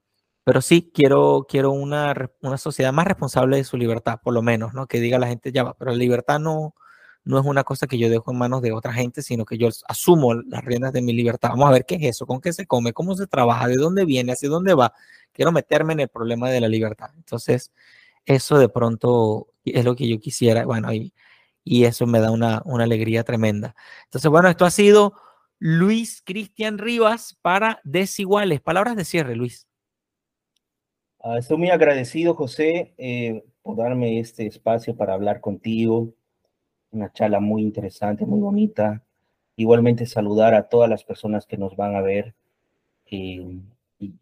pero 0.44 0.62
sí 0.62 0.92
quiero, 0.94 1.46
quiero 1.50 1.72
una, 1.72 2.32
una 2.42 2.58
sociedad 2.58 2.94
más 2.94 3.08
responsable 3.08 3.58
de 3.58 3.64
su 3.66 3.78
libertad, 3.78 4.20
por 4.24 4.34
lo 4.34 4.42
menos, 4.42 4.74
¿no? 4.74 4.88
Que 4.88 5.00
diga 5.02 5.20
la 5.20 5.28
gente, 5.28 5.52
ya 5.52 5.64
va, 5.64 5.74
pero 5.76 5.92
la 5.92 5.98
libertad 5.98 6.40
no, 6.40 6.74
no 7.26 7.40
es 7.40 7.46
una 7.46 7.64
cosa 7.66 7.88
que 7.88 7.98
yo 7.98 8.10
dejo 8.10 8.32
en 8.32 8.38
manos 8.38 8.62
de 8.62 8.72
otra 8.72 8.94
gente, 8.94 9.22
sino 9.22 9.46
que 9.46 9.58
yo 9.58 9.70
asumo 9.88 10.34
las 10.36 10.64
riendas 10.64 10.94
de 10.94 11.02
mi 11.02 11.14
libertad. 11.14 11.50
Vamos 11.50 11.68
a 11.70 11.72
ver 11.74 11.86
qué 11.86 11.96
es 11.96 12.04
eso, 12.04 12.26
con 12.26 12.42
qué 12.42 12.54
se 12.54 12.66
come, 12.66 12.94
cómo 12.94 13.16
se 13.16 13.28
trabaja, 13.28 13.68
de 13.68 13.76
dónde 13.76 14.06
viene, 14.06 14.32
hacia 14.34 14.50
dónde 14.50 14.74
va. 14.74 14.94
Quiero 15.34 15.52
meterme 15.52 15.94
en 15.94 16.02
el 16.02 16.08
problema 16.10 16.50
de 16.50 16.62
la 16.62 16.70
libertad. 16.70 17.10
Entonces, 17.18 17.74
eso 18.26 18.58
de 18.58 18.70
pronto 18.70 19.48
es 19.66 19.84
lo 19.86 19.96
que 19.96 20.08
yo 20.08 20.20
quisiera, 20.20 20.66
bueno, 20.66 20.94
y, 20.94 21.14
y 21.64 21.86
eso 21.86 22.08
me 22.08 22.20
da 22.22 22.32
una, 22.32 22.62
una 22.66 22.86
alegría 22.86 23.24
tremenda. 23.24 23.76
Entonces, 24.06 24.32
bueno, 24.32 24.50
esto 24.50 24.66
ha 24.66 24.72
sido 24.72 25.14
Luis 25.60 26.22
Cristian 26.24 26.78
Rivas 26.78 27.38
para 27.42 27.82
Desiguales. 27.84 28.62
Palabras 28.62 28.96
de 28.96 29.06
cierre, 29.06 29.36
Luis. 29.36 29.68
Ah, 31.20 31.38
estoy 31.40 31.58
muy 31.58 31.70
agradecido, 31.70 32.36
José, 32.36 32.94
eh, 32.98 33.44
por 33.64 33.76
darme 33.76 34.20
este 34.20 34.46
espacio 34.46 34.96
para 34.96 35.14
hablar 35.14 35.42
contigo. 35.42 36.14
Una 36.92 37.12
charla 37.12 37.40
muy 37.40 37.64
interesante, 37.64 38.26
muy 38.26 38.40
bonita. 38.40 39.04
Igualmente 39.56 40.06
saludar 40.06 40.54
a 40.54 40.70
todas 40.70 40.90
las 40.90 41.04
personas 41.04 41.48
que 41.48 41.58
nos 41.58 41.76
van 41.76 41.96
a 41.96 42.02
ver 42.02 42.36
eh, 43.08 43.60
y 44.00 44.14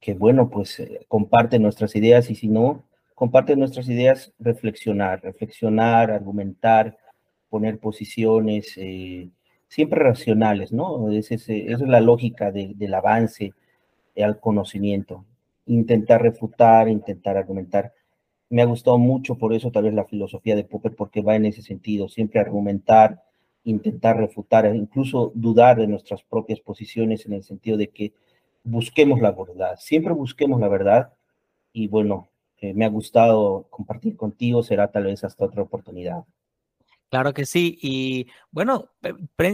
que, 0.00 0.14
bueno, 0.14 0.48
pues 0.48 0.80
eh, 0.80 1.04
comparten 1.06 1.62
nuestras 1.62 1.94
ideas 1.96 2.30
y 2.30 2.34
si 2.34 2.48
no, 2.48 2.84
comparten 3.14 3.58
nuestras 3.58 3.88
ideas, 3.88 4.32
reflexionar, 4.38 5.22
reflexionar, 5.22 6.10
argumentar, 6.10 6.96
poner 7.50 7.78
posiciones 7.78 8.78
siempre 9.68 10.00
racionales, 10.00 10.72
¿no? 10.72 11.10
Esa 11.10 11.34
es, 11.34 11.48
es 11.48 11.80
la 11.80 12.00
lógica 12.00 12.50
del 12.50 12.94
avance 12.94 13.52
al 14.16 14.40
conocimiento 14.40 15.24
intentar 15.68 16.22
refutar, 16.22 16.88
intentar 16.88 17.36
argumentar. 17.36 17.92
Me 18.50 18.62
ha 18.62 18.66
gustado 18.66 18.98
mucho 18.98 19.36
por 19.36 19.52
eso 19.52 19.70
tal 19.70 19.84
vez 19.84 19.94
la 19.94 20.06
filosofía 20.06 20.56
de 20.56 20.64
Popper, 20.64 20.96
porque 20.96 21.22
va 21.22 21.36
en 21.36 21.46
ese 21.46 21.62
sentido, 21.62 22.08
siempre 22.08 22.40
argumentar, 22.40 23.22
intentar 23.64 24.16
refutar, 24.16 24.66
e 24.66 24.74
incluso 24.74 25.32
dudar 25.34 25.78
de 25.78 25.86
nuestras 25.86 26.22
propias 26.22 26.60
posiciones 26.60 27.26
en 27.26 27.34
el 27.34 27.42
sentido 27.44 27.76
de 27.76 27.88
que 27.88 28.12
busquemos 28.64 29.20
la 29.20 29.32
verdad, 29.32 29.76
siempre 29.78 30.12
busquemos 30.12 30.60
la 30.60 30.68
verdad 30.68 31.12
y 31.72 31.88
bueno, 31.88 32.28
eh, 32.60 32.74
me 32.74 32.84
ha 32.84 32.88
gustado 32.88 33.66
compartir 33.70 34.16
contigo, 34.16 34.62
será 34.62 34.90
tal 34.90 35.04
vez 35.04 35.22
hasta 35.24 35.44
otra 35.44 35.62
oportunidad. 35.62 36.24
Claro 37.10 37.32
que 37.32 37.46
sí. 37.46 37.78
Y 37.80 38.26
bueno, 38.50 38.90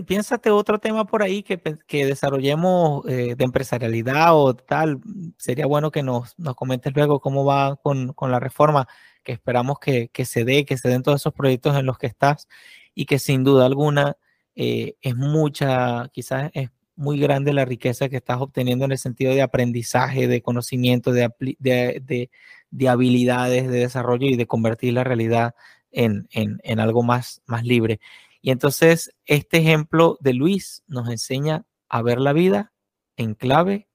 piénsate 0.07 0.51
otro 0.51 0.81
tema 0.81 1.07
por 1.07 1.23
ahí 1.23 1.45
que, 1.45 1.61
que 1.87 2.05
desarrollemos 2.05 3.07
eh, 3.07 3.37
de 3.37 3.45
empresarialidad 3.45 4.37
o 4.37 4.55
tal. 4.57 5.01
Sería 5.39 5.67
bueno 5.67 5.93
que 5.93 6.03
nos, 6.03 6.37
nos 6.37 6.57
comentes 6.57 6.93
luego 6.95 7.21
cómo 7.21 7.45
va 7.45 7.77
con, 7.77 8.13
con 8.13 8.33
la 8.33 8.41
reforma, 8.41 8.89
que 9.23 9.33
esperamos 9.33 9.79
que, 9.79 10.09
que, 10.09 10.25
se 10.25 10.45
dé, 10.45 10.65
que 10.65 10.77
se 10.77 10.89
den 10.89 11.03
todos 11.03 11.21
esos 11.21 11.33
proyectos 11.33 11.77
en 11.77 11.87
los 11.87 11.97
que 11.97 12.09
estás 12.09 12.49
y 12.93 13.07
que 13.07 13.21
sin 13.21 13.45
duda 13.45 13.67
alguna 13.67 14.17
eh, 14.57 14.97
es 15.01 15.15
mucha, 15.15 16.09
quizás 16.13 16.51
es 16.55 16.71
muy 16.97 17.21
grande 17.21 17.53
la 17.53 17.65
riqueza 17.65 18.09
que 18.09 18.17
estás 18.17 18.41
obteniendo 18.41 18.85
en 18.85 18.93
el 18.93 18.99
sentido 18.99 19.33
de 19.33 19.43
aprendizaje, 19.43 20.27
de 20.29 20.43
conocimiento, 20.43 21.13
de, 21.13 21.31
de, 21.59 22.03
de, 22.05 22.31
de 22.71 22.89
habilidades, 22.89 23.69
de 23.69 23.79
desarrollo 23.79 24.27
y 24.27 24.37
de 24.37 24.47
convertir 24.47 24.95
la 24.95 25.05
realidad 25.05 25.55
en, 25.95 26.81
algo 26.81 27.03
más, 27.03 27.43
más 27.47 27.65
libre. 27.65 28.01
Y 28.41 28.51
entonces 28.51 29.15
este 29.27 29.59
ejemplo 29.59 30.19
de 30.21 30.35
Luis 30.35 30.83
nos 30.87 31.09
enseña 31.09 31.65
a 31.89 32.03
ver 32.03 32.21
la 32.21 32.33
vida 32.33 32.73
en 33.17 33.35
clave 33.35 33.89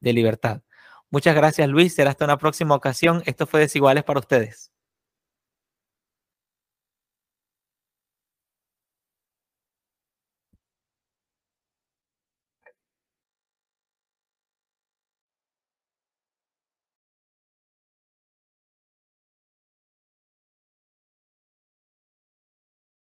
de 0.00 0.12
libertad. 0.12 0.62
Muchas 1.10 1.34
gracias 1.34 1.68
Luis, 1.68 1.94
será 1.94 2.10
hasta 2.10 2.24
una 2.24 2.38
próxima 2.38 2.74
ocasión. 2.74 3.22
Esto 3.26 3.46
fue 3.46 3.60
Desiguales 3.60 4.04
para 4.04 4.20
ustedes. 4.20 4.70